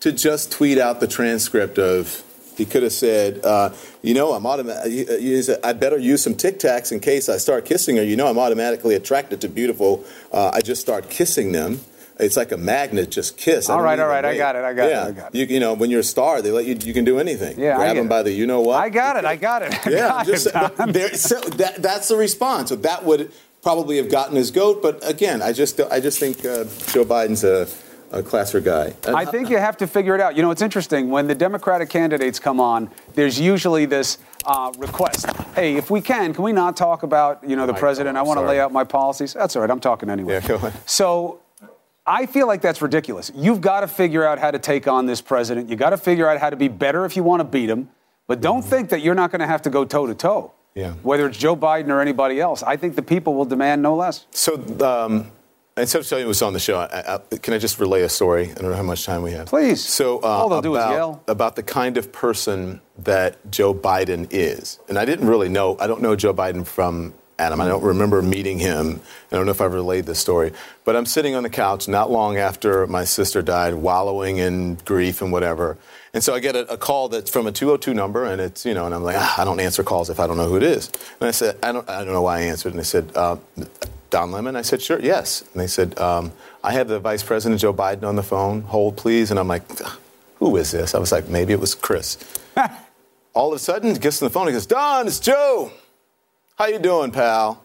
To 0.00 0.12
just 0.12 0.52
tweet 0.52 0.78
out 0.78 1.00
the 1.00 1.06
transcript 1.06 1.78
of 1.78 2.24
he 2.56 2.64
could 2.64 2.82
have 2.82 2.92
said, 2.92 3.44
uh, 3.44 3.70
"You 4.02 4.14
know, 4.14 4.32
I'm 4.32 4.46
automatic. 4.46 5.58
I 5.64 5.72
better 5.72 5.98
use 5.98 6.22
some 6.22 6.34
Tic 6.34 6.58
Tacs 6.58 6.92
in 6.92 7.00
case 7.00 7.28
I 7.28 7.38
start 7.38 7.64
kissing 7.64 7.96
her. 7.96 8.02
You 8.02 8.16
know, 8.16 8.26
I'm 8.26 8.38
automatically 8.38 8.94
attracted 8.94 9.40
to 9.42 9.48
beautiful. 9.48 10.04
Uh, 10.32 10.50
I 10.52 10.60
just 10.60 10.80
start 10.80 11.10
kissing 11.10 11.52
them." 11.52 11.80
It's 12.18 12.36
like 12.36 12.52
a 12.52 12.56
magnet, 12.56 13.10
just 13.10 13.36
kiss. 13.36 13.68
All 13.68 13.82
right, 13.82 13.98
all 13.98 14.06
right, 14.06 14.24
I 14.24 14.36
got 14.36 14.54
it, 14.54 14.64
I 14.64 14.74
got 14.74 14.88
yeah. 14.88 15.06
it, 15.06 15.08
I 15.08 15.12
got 15.12 15.34
it. 15.34 15.38
You, 15.38 15.54
you, 15.54 15.60
know, 15.60 15.74
when 15.74 15.90
you're 15.90 16.00
a 16.00 16.04
star, 16.04 16.42
they 16.42 16.52
let 16.52 16.66
you, 16.66 16.76
you 16.76 16.92
can 16.92 17.04
do 17.04 17.18
anything. 17.18 17.58
Yeah, 17.58 17.76
Grab 17.76 17.96
them 17.96 18.06
by 18.06 18.22
the, 18.22 18.30
you 18.30 18.46
know 18.46 18.60
what? 18.60 18.76
I 18.76 18.90
got 18.90 19.16
it, 19.16 19.24
I 19.24 19.36
got 19.36 19.62
it. 19.62 19.86
I 19.86 19.90
yeah, 19.90 20.08
got 20.08 20.26
just, 20.26 20.46
it, 20.46 21.16
so 21.16 21.40
that, 21.40 21.82
that's 21.82 22.08
the 22.08 22.16
response. 22.16 22.68
So 22.68 22.76
that 22.76 23.04
would 23.04 23.32
probably 23.62 23.96
have 23.96 24.10
gotten 24.10 24.36
his 24.36 24.50
goat. 24.50 24.82
But 24.82 25.06
again, 25.08 25.40
I 25.42 25.52
just, 25.52 25.80
I 25.80 26.00
just 26.00 26.20
think 26.20 26.38
uh, 26.40 26.64
Joe 26.92 27.04
Biden's 27.04 27.44
a 27.44 27.66
a 28.12 28.22
classer 28.22 28.60
guy. 28.60 28.94
I 29.06 29.24
think 29.24 29.50
you 29.50 29.56
have 29.56 29.76
to 29.78 29.86
figure 29.86 30.14
it 30.14 30.20
out. 30.20 30.36
You 30.36 30.42
know, 30.42 30.50
it's 30.50 30.62
interesting. 30.62 31.10
When 31.10 31.26
the 31.26 31.34
Democratic 31.34 31.88
candidates 31.88 32.38
come 32.38 32.60
on, 32.60 32.90
there's 33.14 33.40
usually 33.40 33.86
this 33.86 34.18
uh, 34.44 34.72
request. 34.78 35.26
Hey, 35.54 35.76
if 35.76 35.90
we 35.90 36.00
can, 36.00 36.34
can 36.34 36.44
we 36.44 36.52
not 36.52 36.76
talk 36.76 37.02
about, 37.02 37.42
you 37.48 37.56
know, 37.56 37.66
the 37.66 37.74
president? 37.74 38.16
I 38.18 38.22
want 38.22 38.38
to 38.38 38.46
lay 38.46 38.60
out 38.60 38.72
my 38.72 38.84
policies. 38.84 39.32
That's 39.32 39.56
all 39.56 39.62
right. 39.62 39.70
I'm 39.70 39.80
talking 39.80 40.10
anyway. 40.10 40.34
Yeah, 40.34 40.46
go 40.46 40.54
ahead. 40.56 40.74
So 40.86 41.40
I 42.06 42.26
feel 42.26 42.46
like 42.46 42.60
that's 42.60 42.82
ridiculous. 42.82 43.32
You've 43.34 43.60
got 43.60 43.80
to 43.80 43.88
figure 43.88 44.24
out 44.24 44.38
how 44.38 44.50
to 44.50 44.58
take 44.58 44.86
on 44.86 45.06
this 45.06 45.20
president. 45.20 45.70
You 45.70 45.76
got 45.76 45.90
to 45.90 45.96
figure 45.96 46.28
out 46.28 46.38
how 46.38 46.50
to 46.50 46.56
be 46.56 46.68
better 46.68 47.04
if 47.04 47.16
you 47.16 47.22
want 47.22 47.40
to 47.40 47.44
beat 47.44 47.70
him. 47.70 47.88
But 48.26 48.40
don't 48.40 48.60
mm-hmm. 48.60 48.70
think 48.70 48.90
that 48.90 49.00
you're 49.00 49.14
not 49.14 49.30
going 49.30 49.40
to 49.40 49.46
have 49.46 49.62
to 49.62 49.70
go 49.70 49.84
toe 49.84 50.06
to 50.06 50.14
toe. 50.14 50.52
Yeah. 50.74 50.92
Whether 51.02 51.26
it's 51.26 51.38
Joe 51.38 51.56
Biden 51.56 51.88
or 51.88 52.00
anybody 52.00 52.40
else, 52.40 52.62
I 52.62 52.76
think 52.76 52.94
the 52.94 53.02
people 53.02 53.34
will 53.34 53.44
demand 53.44 53.82
no 53.82 53.94
less. 53.94 54.26
So, 54.30 54.54
um, 54.80 55.30
Instead 55.76 56.00
of 56.00 56.08
telling 56.08 56.24
you 56.24 56.28
what's 56.28 56.42
on 56.42 56.52
the 56.52 56.60
show, 56.60 56.78
I, 56.78 57.14
I, 57.14 57.36
can 57.38 57.54
I 57.54 57.58
just 57.58 57.80
relay 57.80 58.02
a 58.02 58.08
story? 58.08 58.50
I 58.50 58.54
don't 58.54 58.70
know 58.70 58.76
how 58.76 58.82
much 58.82 59.06
time 59.06 59.22
we 59.22 59.32
have. 59.32 59.46
Please. 59.46 59.82
So, 59.82 60.18
uh, 60.18 60.26
All 60.26 60.48
they'll 60.50 60.58
about, 60.58 60.62
do 60.64 60.76
is 60.76 60.96
yell. 60.96 61.24
about 61.26 61.56
the 61.56 61.62
kind 61.62 61.96
of 61.96 62.12
person 62.12 62.82
that 62.98 63.50
Joe 63.50 63.72
Biden 63.72 64.28
is. 64.30 64.78
And 64.90 64.98
I 64.98 65.06
didn't 65.06 65.28
really 65.28 65.48
know, 65.48 65.78
I 65.80 65.86
don't 65.86 66.02
know 66.02 66.14
Joe 66.14 66.34
Biden 66.34 66.66
from 66.66 67.14
Adam. 67.38 67.60
I 67.60 67.68
don't 67.68 67.82
remember 67.82 68.20
meeting 68.20 68.58
him. 68.58 69.00
I 69.30 69.36
don't 69.36 69.46
know 69.46 69.52
if 69.52 69.62
I've 69.62 69.72
relayed 69.72 70.04
this 70.04 70.18
story. 70.18 70.52
But 70.84 70.94
I'm 70.94 71.06
sitting 71.06 71.34
on 71.34 71.42
the 71.42 71.50
couch 71.50 71.88
not 71.88 72.10
long 72.10 72.36
after 72.36 72.86
my 72.86 73.04
sister 73.04 73.40
died, 73.40 73.74
wallowing 73.74 74.36
in 74.36 74.76
grief 74.84 75.22
and 75.22 75.32
whatever. 75.32 75.78
And 76.12 76.22
so 76.22 76.34
I 76.34 76.40
get 76.40 76.54
a, 76.54 76.70
a, 76.70 76.76
call 76.76 77.08
that's 77.08 77.30
from 77.30 77.46
a 77.46 77.52
202 77.52 77.94
number, 77.94 78.26
and 78.26 78.40
it's, 78.40 78.66
you 78.66 78.74
know, 78.74 78.84
and 78.84 78.94
I'm 78.94 79.02
like, 79.02 79.16
ah, 79.18 79.40
I 79.40 79.44
don't 79.46 79.58
answer 79.58 79.82
calls 79.82 80.10
if 80.10 80.20
I 80.20 80.26
don't 80.26 80.36
know 80.36 80.48
who 80.48 80.56
it 80.56 80.62
is. 80.62 80.90
And 81.20 81.28
I 81.28 81.30
said, 81.30 81.56
I 81.62 81.72
don't, 81.72 81.88
I 81.88 82.04
don't 82.04 82.12
know 82.12 82.22
why 82.22 82.40
I 82.40 82.42
answered. 82.42 82.72
And 82.72 82.80
I 82.80 82.84
said, 82.84 83.10
uh, 83.16 83.36
Don 84.12 84.30
Lemon? 84.30 84.56
I 84.56 84.62
said, 84.62 84.82
sure, 84.82 85.00
yes. 85.00 85.40
And 85.40 85.60
they 85.60 85.66
said, 85.66 85.98
um, 85.98 86.32
I 86.62 86.72
have 86.72 86.86
the 86.86 87.00
Vice 87.00 87.22
President 87.22 87.60
Joe 87.62 87.72
Biden 87.72 88.04
on 88.04 88.14
the 88.14 88.22
phone. 88.22 88.60
Hold, 88.60 88.98
please. 88.98 89.30
And 89.30 89.40
I'm 89.40 89.48
like, 89.48 89.62
who 90.36 90.54
is 90.58 90.70
this? 90.70 90.94
I 90.94 90.98
was 90.98 91.10
like, 91.10 91.28
maybe 91.28 91.54
it 91.54 91.58
was 91.58 91.74
Chris. 91.74 92.18
All 93.34 93.48
of 93.48 93.56
a 93.56 93.58
sudden, 93.58 93.94
he 93.94 93.98
gets 93.98 94.20
on 94.22 94.26
the 94.26 94.30
phone. 94.30 94.48
He 94.48 94.52
goes, 94.52 94.66
Don, 94.66 95.06
it's 95.06 95.18
Joe. 95.18 95.72
How 96.56 96.66
you 96.66 96.78
doing, 96.78 97.10
pal? 97.10 97.64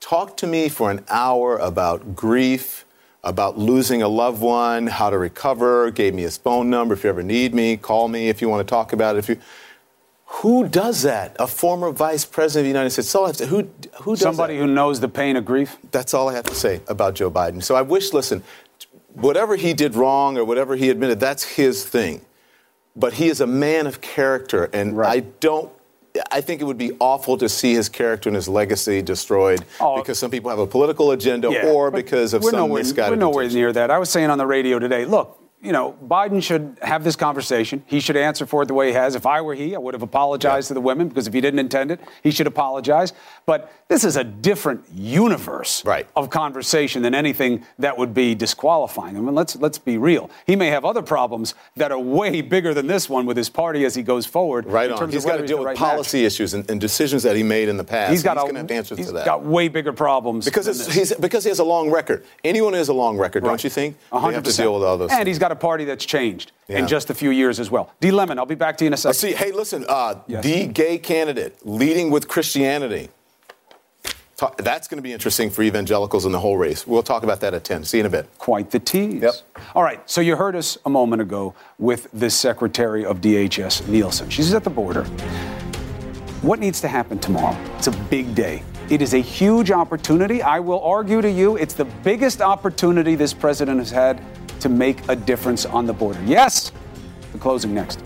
Talk 0.00 0.36
to 0.38 0.48
me 0.48 0.68
for 0.68 0.90
an 0.90 1.04
hour 1.08 1.56
about 1.58 2.16
grief, 2.16 2.84
about 3.22 3.56
losing 3.56 4.02
a 4.02 4.08
loved 4.08 4.42
one, 4.42 4.88
how 4.88 5.08
to 5.08 5.18
recover. 5.18 5.92
Gave 5.92 6.14
me 6.14 6.22
his 6.22 6.36
phone 6.36 6.68
number. 6.68 6.94
If 6.94 7.04
you 7.04 7.10
ever 7.10 7.22
need 7.22 7.54
me, 7.54 7.76
call 7.76 8.08
me 8.08 8.28
if 8.28 8.42
you 8.42 8.48
want 8.48 8.66
to 8.66 8.68
talk 8.68 8.92
about 8.92 9.14
it. 9.14 9.20
If 9.20 9.28
you 9.28 9.36
who 10.34 10.68
does 10.68 11.02
that? 11.02 11.36
A 11.40 11.46
former 11.46 11.90
vice 11.90 12.24
president 12.24 12.60
of 12.60 12.64
the 12.64 12.78
United 12.78 12.90
States. 12.90 13.08
So 13.08 13.30
to, 13.30 13.46
who 13.46 13.68
who 14.02 14.12
does 14.12 14.20
somebody 14.20 14.56
that? 14.56 14.60
who 14.60 14.72
knows 14.72 15.00
the 15.00 15.08
pain 15.08 15.36
of 15.36 15.44
grief? 15.44 15.76
That's 15.90 16.14
all 16.14 16.28
I 16.28 16.34
have 16.34 16.46
to 16.46 16.54
say 16.54 16.80
about 16.88 17.14
Joe 17.14 17.30
Biden. 17.30 17.62
So 17.62 17.74
I 17.74 17.82
wish, 17.82 18.12
listen, 18.12 18.42
whatever 19.12 19.56
he 19.56 19.74
did 19.74 19.96
wrong 19.96 20.38
or 20.38 20.44
whatever 20.44 20.76
he 20.76 20.88
admitted, 20.88 21.18
that's 21.18 21.42
his 21.42 21.84
thing. 21.84 22.24
But 22.94 23.14
he 23.14 23.28
is 23.28 23.40
a 23.40 23.46
man 23.46 23.86
of 23.86 24.00
character, 24.00 24.70
and 24.72 24.96
right. 24.96 25.10
I 25.10 25.26
don't. 25.40 25.70
I 26.30 26.40
think 26.40 26.60
it 26.60 26.64
would 26.64 26.78
be 26.78 26.92
awful 27.00 27.36
to 27.38 27.48
see 27.48 27.74
his 27.74 27.88
character 27.88 28.28
and 28.28 28.34
his 28.34 28.48
legacy 28.48 29.00
destroyed 29.00 29.64
oh, 29.78 29.96
because 29.96 30.18
some 30.18 30.30
people 30.30 30.50
have 30.50 30.58
a 30.58 30.66
political 30.66 31.12
agenda 31.12 31.50
yeah, 31.52 31.66
or 31.66 31.90
because 31.90 32.34
of 32.34 32.42
some 32.42 32.52
nowhere, 32.52 32.82
misguided. 32.82 33.18
We're 33.18 33.20
nowhere 33.20 33.48
near 33.48 33.72
that. 33.72 33.90
I 33.90 33.98
was 33.98 34.10
saying 34.10 34.30
on 34.30 34.38
the 34.38 34.46
radio 34.46 34.78
today. 34.80 35.04
Look, 35.04 35.40
you 35.62 35.72
know, 35.72 35.96
Biden 36.06 36.42
should 36.42 36.78
have 36.80 37.04
this 37.04 37.16
conversation. 37.16 37.82
He 37.86 38.00
should 38.00 38.16
answer 38.16 38.46
for 38.46 38.62
it 38.62 38.66
the 38.66 38.74
way 38.74 38.88
he 38.88 38.94
has. 38.94 39.14
If 39.14 39.26
I 39.26 39.42
were 39.42 39.54
he, 39.54 39.74
I 39.74 39.78
would 39.78 39.92
have 39.92 40.02
apologized 40.02 40.66
yeah. 40.66 40.68
to 40.68 40.74
the 40.74 40.80
women 40.80 41.08
because 41.08 41.26
if 41.26 41.34
he 41.34 41.40
didn't 41.40 41.60
intend 41.60 41.90
it, 41.90 42.00
he 42.22 42.30
should 42.30 42.46
apologize. 42.46 43.12
But 43.50 43.72
this 43.88 44.04
is 44.04 44.14
a 44.16 44.22
different 44.22 44.84
universe 44.94 45.84
right. 45.84 46.06
of 46.14 46.30
conversation 46.30 47.02
than 47.02 47.16
anything 47.16 47.66
that 47.80 47.98
would 47.98 48.14
be 48.14 48.36
disqualifying. 48.36 49.16
I 49.16 49.20
mean, 49.20 49.34
let's 49.34 49.56
let's 49.56 49.76
be 49.76 49.98
real. 49.98 50.30
He 50.46 50.54
may 50.54 50.68
have 50.68 50.84
other 50.84 51.02
problems 51.02 51.56
that 51.74 51.90
are 51.90 51.98
way 51.98 52.42
bigger 52.42 52.72
than 52.72 52.86
this 52.86 53.10
one 53.10 53.26
with 53.26 53.36
his 53.36 53.48
party 53.48 53.84
as 53.84 53.96
he 53.96 54.04
goes 54.04 54.24
forward. 54.24 54.66
Right 54.66 54.88
on. 54.88 55.10
He's 55.10 55.24
got 55.24 55.38
to 55.38 55.46
deal 55.48 55.58
with 55.58 55.66
right 55.66 55.76
policy 55.76 56.18
match. 56.18 56.26
issues 56.28 56.54
and, 56.54 56.70
and, 56.70 56.80
decisions 56.80 57.24
that 57.24 57.34
he 57.34 57.42
made 57.42 57.68
in 57.68 57.76
the 57.76 57.82
past. 57.82 58.12
He's 58.12 58.22
got 58.22 58.36
going 58.36 58.54
to 58.54 58.60
have 58.60 58.70
answers 58.70 59.04
to 59.04 59.12
that. 59.14 59.26
got 59.26 59.42
way 59.42 59.66
bigger 59.66 59.92
problems 59.92 60.44
because 60.44 60.68
he's 60.94 61.12
because 61.14 61.42
he 61.42 61.48
has 61.48 61.58
a 61.58 61.64
long 61.64 61.90
record. 61.90 62.24
Anyone 62.44 62.74
who 62.74 62.78
has 62.78 62.88
a 62.88 62.94
long 62.94 63.18
record, 63.18 63.42
right. 63.42 63.48
don't 63.48 63.64
you 63.64 63.70
think? 63.70 63.96
100%. 64.12 64.28
They 64.28 64.34
have 64.34 64.44
to 64.44 64.52
deal 64.52 64.74
with 64.74 64.84
all 64.84 64.96
those. 64.96 65.10
And 65.10 65.18
things. 65.18 65.26
he's 65.26 65.38
got 65.40 65.50
a 65.50 65.56
party 65.56 65.84
that's 65.84 66.06
changed 66.06 66.52
yeah. 66.68 66.78
in 66.78 66.86
just 66.86 67.10
a 67.10 67.14
few 67.14 67.30
years 67.30 67.58
as 67.58 67.68
well. 67.68 67.92
D. 67.98 68.12
Lemon, 68.12 68.38
I'll 68.38 68.46
be 68.46 68.54
back 68.54 68.76
to 68.76 68.84
you 68.84 68.86
in 68.86 68.94
a 68.94 68.96
second. 68.96 69.14
see, 69.14 69.32
hey, 69.32 69.50
listen, 69.50 69.84
uh, 69.88 70.20
yes. 70.28 70.44
the 70.44 70.68
gay 70.68 70.96
candidate 70.98 71.58
leading 71.66 72.12
with 72.12 72.28
Christianity. 72.28 73.08
That's 74.58 74.88
going 74.88 74.98
to 74.98 75.02
be 75.02 75.12
interesting 75.12 75.50
for 75.50 75.62
evangelicals 75.62 76.26
in 76.26 76.32
the 76.32 76.38
whole 76.38 76.56
race. 76.56 76.86
We'll 76.86 77.02
talk 77.02 77.22
about 77.22 77.40
that 77.40 77.54
at 77.54 77.64
10. 77.64 77.84
See 77.84 77.98
you 77.98 78.02
in 78.02 78.06
a 78.06 78.10
bit. 78.10 78.28
Quite 78.38 78.70
the 78.70 78.78
tease. 78.78 79.22
Yep. 79.22 79.34
All 79.74 79.82
right, 79.82 80.00
so 80.08 80.20
you 80.20 80.36
heard 80.36 80.56
us 80.56 80.78
a 80.84 80.90
moment 80.90 81.22
ago 81.22 81.54
with 81.78 82.08
the 82.12 82.30
Secretary 82.30 83.04
of 83.04 83.20
DHS, 83.20 83.88
Nielsen. 83.88 84.30
She's 84.30 84.52
at 84.54 84.64
the 84.64 84.70
border. 84.70 85.04
What 86.42 86.58
needs 86.58 86.80
to 86.80 86.88
happen 86.88 87.18
tomorrow? 87.18 87.56
It's 87.76 87.86
a 87.86 87.92
big 88.08 88.34
day. 88.34 88.62
It 88.88 89.02
is 89.02 89.14
a 89.14 89.18
huge 89.18 89.70
opportunity. 89.70 90.42
I 90.42 90.58
will 90.58 90.80
argue 90.80 91.20
to 91.20 91.30
you 91.30 91.56
it's 91.56 91.74
the 91.74 91.84
biggest 91.84 92.40
opportunity 92.40 93.14
this 93.14 93.32
president 93.32 93.78
has 93.78 93.90
had 93.90 94.20
to 94.60 94.68
make 94.68 95.06
a 95.08 95.14
difference 95.14 95.64
on 95.64 95.86
the 95.86 95.92
border. 95.92 96.20
Yes, 96.24 96.72
the 97.32 97.38
closing 97.38 97.74
next. 97.74 98.02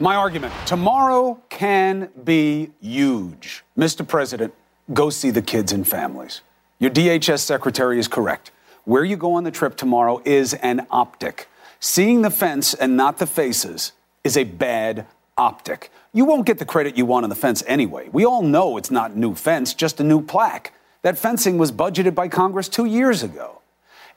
My 0.00 0.16
argument 0.16 0.52
tomorrow 0.66 1.40
can 1.48 2.10
be 2.24 2.72
huge. 2.80 3.64
Mr. 3.78 4.06
President, 4.06 4.52
go 4.92 5.08
see 5.08 5.30
the 5.30 5.40
kids 5.40 5.70
and 5.70 5.86
families. 5.86 6.40
Your 6.80 6.90
DHS 6.90 7.40
secretary 7.40 8.00
is 8.00 8.08
correct. 8.08 8.50
Where 8.84 9.04
you 9.04 9.16
go 9.16 9.34
on 9.34 9.44
the 9.44 9.52
trip 9.52 9.76
tomorrow 9.76 10.20
is 10.24 10.52
an 10.54 10.86
optic. 10.90 11.48
Seeing 11.78 12.22
the 12.22 12.30
fence 12.30 12.74
and 12.74 12.96
not 12.96 13.18
the 13.18 13.26
faces 13.26 13.92
is 14.24 14.36
a 14.36 14.42
bad 14.42 15.06
optic. 15.38 15.92
You 16.12 16.24
won't 16.24 16.44
get 16.44 16.58
the 16.58 16.64
credit 16.64 16.98
you 16.98 17.06
want 17.06 17.22
on 17.22 17.30
the 17.30 17.36
fence 17.36 17.62
anyway. 17.66 18.08
We 18.12 18.24
all 18.24 18.42
know 18.42 18.76
it's 18.76 18.90
not 18.90 19.16
new 19.16 19.36
fence, 19.36 19.74
just 19.74 20.00
a 20.00 20.04
new 20.04 20.20
plaque. 20.20 20.72
That 21.02 21.18
fencing 21.18 21.56
was 21.56 21.70
budgeted 21.70 22.16
by 22.16 22.28
Congress 22.28 22.68
two 22.68 22.86
years 22.86 23.22
ago. 23.22 23.60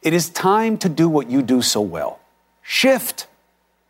It 0.02 0.14
is 0.14 0.30
time 0.30 0.78
to 0.80 0.90
do 0.90 1.08
what 1.08 1.30
you 1.30 1.44
do 1.44 1.62
so 1.62 1.82
well 1.82 2.20
shift. 2.64 3.28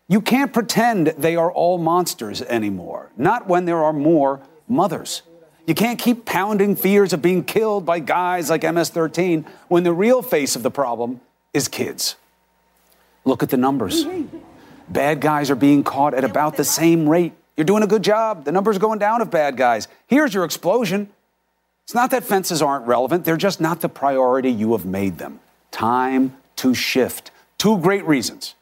You 0.08 0.22
can't 0.22 0.54
pretend 0.54 1.08
they 1.08 1.36
are 1.36 1.52
all 1.52 1.78
monsters 1.78 2.42
anymore, 2.42 3.10
not 3.18 3.48
when 3.48 3.66
there 3.66 3.84
are 3.84 3.94
more 3.94 4.42
mothers. 4.68 5.22
You 5.66 5.76
can't 5.76 6.00
keep 6.00 6.24
pounding 6.24 6.78
fears 6.78 7.12
of 7.12 7.22
being 7.22 7.44
killed 7.44 7.86
by 7.86 8.00
guys 8.00 8.50
like 8.50 8.64
MS 8.64 8.90
13 8.90 9.46
when 9.68 9.84
the 9.84 9.92
real 9.92 10.22
face 10.22 10.56
of 10.56 10.64
the 10.64 10.72
problem 10.72 11.20
is 11.54 11.68
kids. 11.68 12.16
Look 13.26 13.44
at 13.44 13.50
the 13.50 13.58
numbers. 13.58 14.06
Bad 14.88 15.20
guys 15.20 15.52
are 15.52 15.56
being 15.56 15.84
caught 15.84 16.14
at 16.14 16.24
about 16.24 16.56
the 16.56 16.64
same 16.64 17.10
rate. 17.10 17.34
You're 17.58 17.66
doing 17.66 17.84
a 17.84 17.88
good 17.88 18.04
job. 18.04 18.46
The 18.46 18.54
numbers 18.54 18.78
are 18.78 18.80
going 18.80 19.00
down 19.00 19.22
of 19.22 19.30
bad 19.30 19.58
guys. 19.58 19.90
Here's 20.08 20.34
your 20.34 20.46
explosion. 20.46 21.10
It's 21.84 21.94
not 21.94 22.12
that 22.12 22.24
fences 22.24 22.62
aren't 22.62 22.86
relevant, 22.86 23.26
they're 23.26 23.38
just 23.38 23.60
not 23.60 23.82
the 23.82 23.90
priority 23.90 24.52
you 24.52 24.74
have 24.74 24.86
made 24.86 25.18
them. 25.18 25.40
Time 25.72 26.38
to 26.58 26.74
shift. 26.74 27.32
Two 27.58 27.78
great 27.80 28.06
reasons. 28.06 28.56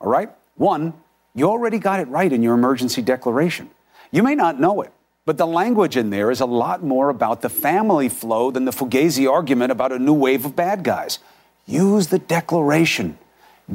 All 0.00 0.10
right? 0.10 0.30
One, 0.58 0.92
you 1.34 1.48
already 1.48 1.78
got 1.78 2.00
it 2.00 2.08
right 2.08 2.32
in 2.32 2.42
your 2.42 2.54
emergency 2.54 3.00
declaration. 3.00 3.70
You 4.10 4.22
may 4.22 4.34
not 4.34 4.60
know 4.60 4.82
it, 4.82 4.92
but 5.24 5.38
the 5.38 5.46
language 5.46 5.96
in 5.96 6.10
there 6.10 6.30
is 6.30 6.40
a 6.40 6.46
lot 6.46 6.82
more 6.82 7.10
about 7.10 7.42
the 7.42 7.48
family 7.48 8.08
flow 8.08 8.50
than 8.50 8.64
the 8.64 8.72
Fugazi 8.72 9.30
argument 9.30 9.72
about 9.72 9.92
a 9.92 9.98
new 9.98 10.12
wave 10.12 10.44
of 10.44 10.56
bad 10.56 10.82
guys. 10.82 11.20
Use 11.64 12.08
the 12.08 12.18
declaration. 12.18 13.18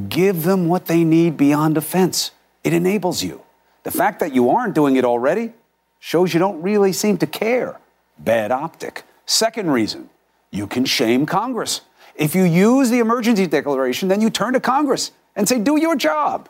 Give 0.09 0.43
them 0.43 0.67
what 0.67 0.87
they 0.87 1.03
need 1.03 1.37
beyond 1.37 1.77
offense. 1.77 2.31
It 2.63 2.73
enables 2.73 3.23
you. 3.23 3.41
The 3.83 3.91
fact 3.91 4.19
that 4.19 4.33
you 4.33 4.49
aren't 4.49 4.75
doing 4.75 4.95
it 4.95 5.05
already 5.05 5.53
shows 5.99 6.33
you 6.33 6.39
don't 6.39 6.61
really 6.61 6.91
seem 6.91 7.17
to 7.19 7.27
care. 7.27 7.79
Bad 8.17 8.51
optic. 8.51 9.03
Second 9.25 9.71
reason, 9.71 10.09
you 10.51 10.67
can 10.67 10.83
shame 10.83 11.25
Congress. 11.25 11.81
If 12.15 12.35
you 12.35 12.43
use 12.43 12.89
the 12.89 12.99
emergency 12.99 13.47
declaration, 13.47 14.09
then 14.09 14.19
you 14.19 14.29
turn 14.29 14.53
to 14.53 14.59
Congress 14.59 15.11
and 15.35 15.47
say, 15.47 15.59
do 15.59 15.79
your 15.79 15.95
job. 15.95 16.49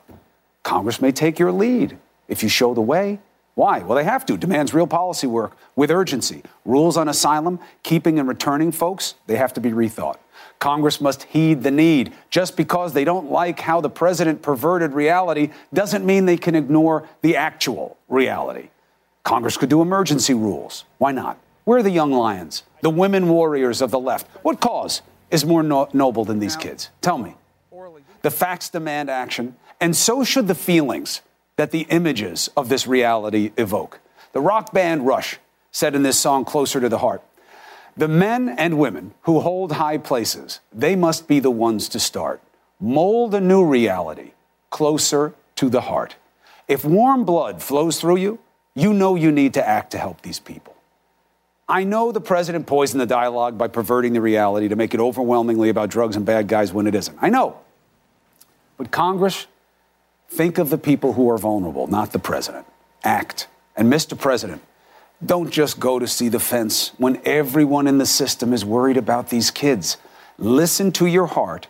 Congress 0.64 1.02
may 1.02 1.12
take 1.12 1.40
your 1.40 1.52
lead 1.52 1.98
if 2.28 2.42
you 2.42 2.50
show 2.50 2.74
the 2.74 2.82
way. 2.82 3.20
Why? 3.56 3.80
Well, 3.80 3.98
they 3.98 4.04
have 4.04 4.26
to. 4.26 4.38
Demands 4.38 4.74
real 4.74 4.88
policy 4.88 5.28
work 5.28 5.56
with 5.76 5.92
urgency. 5.92 6.42
Rules 6.66 6.98
on 6.98 7.08
asylum, 7.08 7.60
keeping 7.84 8.18
and 8.18 8.28
returning 8.28 8.72
folks, 8.72 9.14
they 9.28 9.36
have 9.36 9.54
to 9.54 9.62
be 9.62 9.70
rethought. 9.70 10.18
Congress 10.58 11.00
must 11.00 11.24
heed 11.24 11.62
the 11.62 11.70
need. 11.70 12.14
Just 12.32 12.58
because 12.58 12.94
they 12.94 13.04
don't 13.04 13.30
like 13.30 13.60
how 13.60 13.82
the 13.82 13.90
president 13.90 14.42
perverted 14.42 14.94
reality 14.94 15.52
doesn't 15.74 16.06
mean 16.06 16.26
they 16.26 16.38
can 16.38 16.56
ignore 16.56 17.08
the 17.22 17.36
actual 17.36 17.98
reality. 18.08 18.70
Congress 19.24 19.58
could 19.58 19.70
do 19.70 19.82
emergency 19.82 20.34
rules. 20.34 20.86
Why 20.98 21.12
not? 21.12 21.38
We're 21.66 21.84
the 21.84 21.92
young 21.92 22.12
lions, 22.12 22.64
the 22.82 22.90
women 22.90 23.30
warriors 23.30 23.82
of 23.82 23.92
the 23.92 24.00
left. 24.00 24.28
What 24.44 24.60
cause 24.60 25.02
is 25.30 25.46
more 25.46 25.64
no- 25.64 25.90
noble 25.94 26.26
than 26.26 26.40
these 26.40 26.56
kids? 26.56 26.90
Tell 27.02 27.18
me. 27.18 27.36
The 28.22 28.32
facts 28.32 28.70
demand 28.70 29.10
action, 29.10 29.56
and 29.80 29.96
so 29.96 30.24
should 30.24 30.48
the 30.48 30.56
feelings 30.56 31.22
that 31.56 31.72
the 31.72 31.86
images 31.90 32.50
of 32.58 32.70
this 32.70 32.88
reality 32.88 33.52
evoke. 33.58 34.00
The 34.32 34.42
rock 34.42 34.74
band 34.74 35.06
Rush 35.06 35.40
said 35.72 35.96
in 35.96 36.04
this 36.04 36.18
song, 36.18 36.46
Closer 36.46 36.80
to 36.80 36.90
the 36.90 37.00
Heart 37.00 37.22
The 37.96 38.08
men 38.08 38.50
and 38.50 38.78
women 38.80 39.14
who 39.24 39.40
hold 39.40 39.74
high 39.74 39.98
places, 39.98 40.60
they 40.72 40.96
must 40.96 41.28
be 41.28 41.40
the 41.40 41.52
ones 41.52 41.88
to 41.90 42.00
start. 42.00 42.42
Mold 42.80 43.36
a 43.36 43.42
new 43.42 43.64
reality 43.64 44.32
closer 44.70 45.34
to 45.56 45.70
the 45.70 45.82
heart. 45.82 46.16
If 46.68 46.84
warm 46.84 47.24
blood 47.24 47.62
flows 47.62 48.00
through 48.00 48.18
you, 48.18 48.40
you 48.76 48.94
know 48.94 49.16
you 49.16 49.32
need 49.32 49.54
to 49.54 49.66
act 49.66 49.92
to 49.92 49.98
help 49.98 50.22
these 50.22 50.40
people. 50.40 50.76
I 51.70 51.84
know 51.84 52.12
the 52.12 52.20
president 52.20 52.68
poisoned 52.68 53.00
the 53.00 53.06
dialogue 53.06 53.58
by 53.58 53.68
perverting 53.68 54.14
the 54.14 54.22
reality 54.22 54.68
to 54.68 54.76
make 54.76 54.94
it 54.94 55.00
overwhelmingly 55.00 55.70
about 55.70 55.90
drugs 55.90 56.16
and 56.16 56.26
bad 56.26 56.48
guys 56.48 56.74
when 56.74 56.88
it 56.88 56.96
isn't. 56.96 57.18
I 57.22 57.30
know. 57.30 57.60
But 58.78 58.92
Congress, 58.92 59.48
think 60.30 60.58
of 60.58 60.70
the 60.70 60.78
people 60.78 61.14
who 61.14 61.30
are 61.30 61.38
vulnerable, 61.38 61.88
not 61.88 62.12
the 62.12 62.20
president. 62.20 62.66
Act. 63.04 63.48
And 63.76 63.92
Mr. 63.92 64.18
President, 64.18 64.62
don't 65.26 65.52
just 65.52 65.80
go 65.80 66.00
to 66.00 66.08
see 66.08 66.30
the 66.30 66.40
fence 66.40 66.92
when 66.98 67.22
everyone 67.26 67.88
in 67.88 67.98
the 67.98 68.06
system 68.06 68.54
is 68.54 68.66
worried 68.66 68.98
about 68.98 69.30
these 69.30 69.52
kids. 69.52 69.98
Listen 70.38 70.92
to 70.94 71.06
your 71.06 71.28
heart 71.28 71.68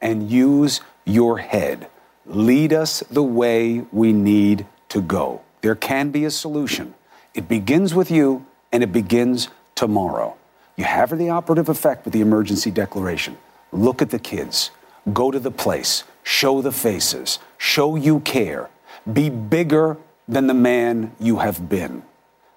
and 0.00 0.30
use 0.30 0.80
your 1.04 1.38
head. 1.38 1.88
Lead 2.26 2.72
us 2.72 3.00
the 3.10 3.22
way 3.22 3.84
we 3.92 4.12
need 4.12 4.66
to 4.88 5.02
go. 5.02 5.42
There 5.60 5.74
can 5.74 6.10
be 6.10 6.24
a 6.24 6.30
solution. 6.30 6.94
It 7.34 7.48
begins 7.48 7.94
with 7.94 8.10
you 8.10 8.46
and 8.72 8.82
it 8.82 8.92
begins 8.92 9.48
tomorrow. 9.74 10.36
You 10.76 10.84
have 10.84 11.16
the 11.16 11.30
operative 11.30 11.68
effect 11.68 12.04
with 12.04 12.14
the 12.14 12.20
emergency 12.20 12.70
declaration. 12.70 13.36
Look 13.72 14.02
at 14.02 14.10
the 14.10 14.18
kids. 14.18 14.70
Go 15.12 15.30
to 15.30 15.38
the 15.38 15.50
place 15.50 16.04
show 16.24 16.60
the 16.60 16.72
faces, 16.72 17.38
show 17.56 17.94
you 17.94 18.18
care, 18.20 18.68
be 19.12 19.30
bigger 19.30 19.96
than 20.26 20.48
the 20.48 20.54
man 20.54 21.14
you 21.20 21.38
have 21.38 21.68
been. 21.68 22.02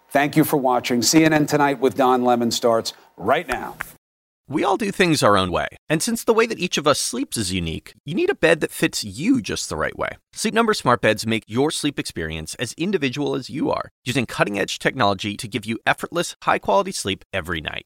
Thank 0.10 0.36
you 0.36 0.44
for 0.44 0.58
watching. 0.58 1.02
CNN 1.02 1.48
Tonight 1.48 1.80
with 1.80 1.96
Don 1.96 2.24
Lemon 2.24 2.50
starts 2.50 2.94
right 3.18 3.48
now. 3.48 3.76
We 4.50 4.64
all 4.64 4.78
do 4.78 4.92
things 4.92 5.24
our 5.24 5.36
own 5.36 5.52
way. 5.52 5.68
And 5.90 6.02
since 6.02 6.24
the 6.24 6.34
way 6.34 6.46
that 6.46 6.58
each 6.58 6.78
of 6.78 6.88
us 6.88 7.00
sleeps 7.00 7.36
is 7.36 7.52
unique, 7.52 7.94
you 8.06 8.16
need 8.16 8.30
a 8.30 8.36
bed 8.36 8.62
that 8.62 8.72
fits 8.72 9.04
you 9.04 9.42
just 9.42 9.68
the 9.68 9.76
right 9.76 9.98
way. 9.98 10.12
Sleep 10.32 10.54
Number 10.54 10.74
smart 10.74 11.02
beds 11.02 11.28
make 11.28 11.44
your 11.48 11.70
sleep 11.70 12.00
experience 12.00 12.56
as 12.56 12.72
individual 12.78 13.36
as 13.36 13.50
you 13.50 13.70
are, 13.70 13.90
using 14.06 14.26
cutting-edge 14.26 14.80
technology 14.80 15.36
to 15.36 15.50
give 15.50 15.66
you 15.66 15.80
effortless, 15.86 16.38
high-quality 16.44 16.94
sleep 16.94 17.26
every 17.34 17.60
night. 17.60 17.86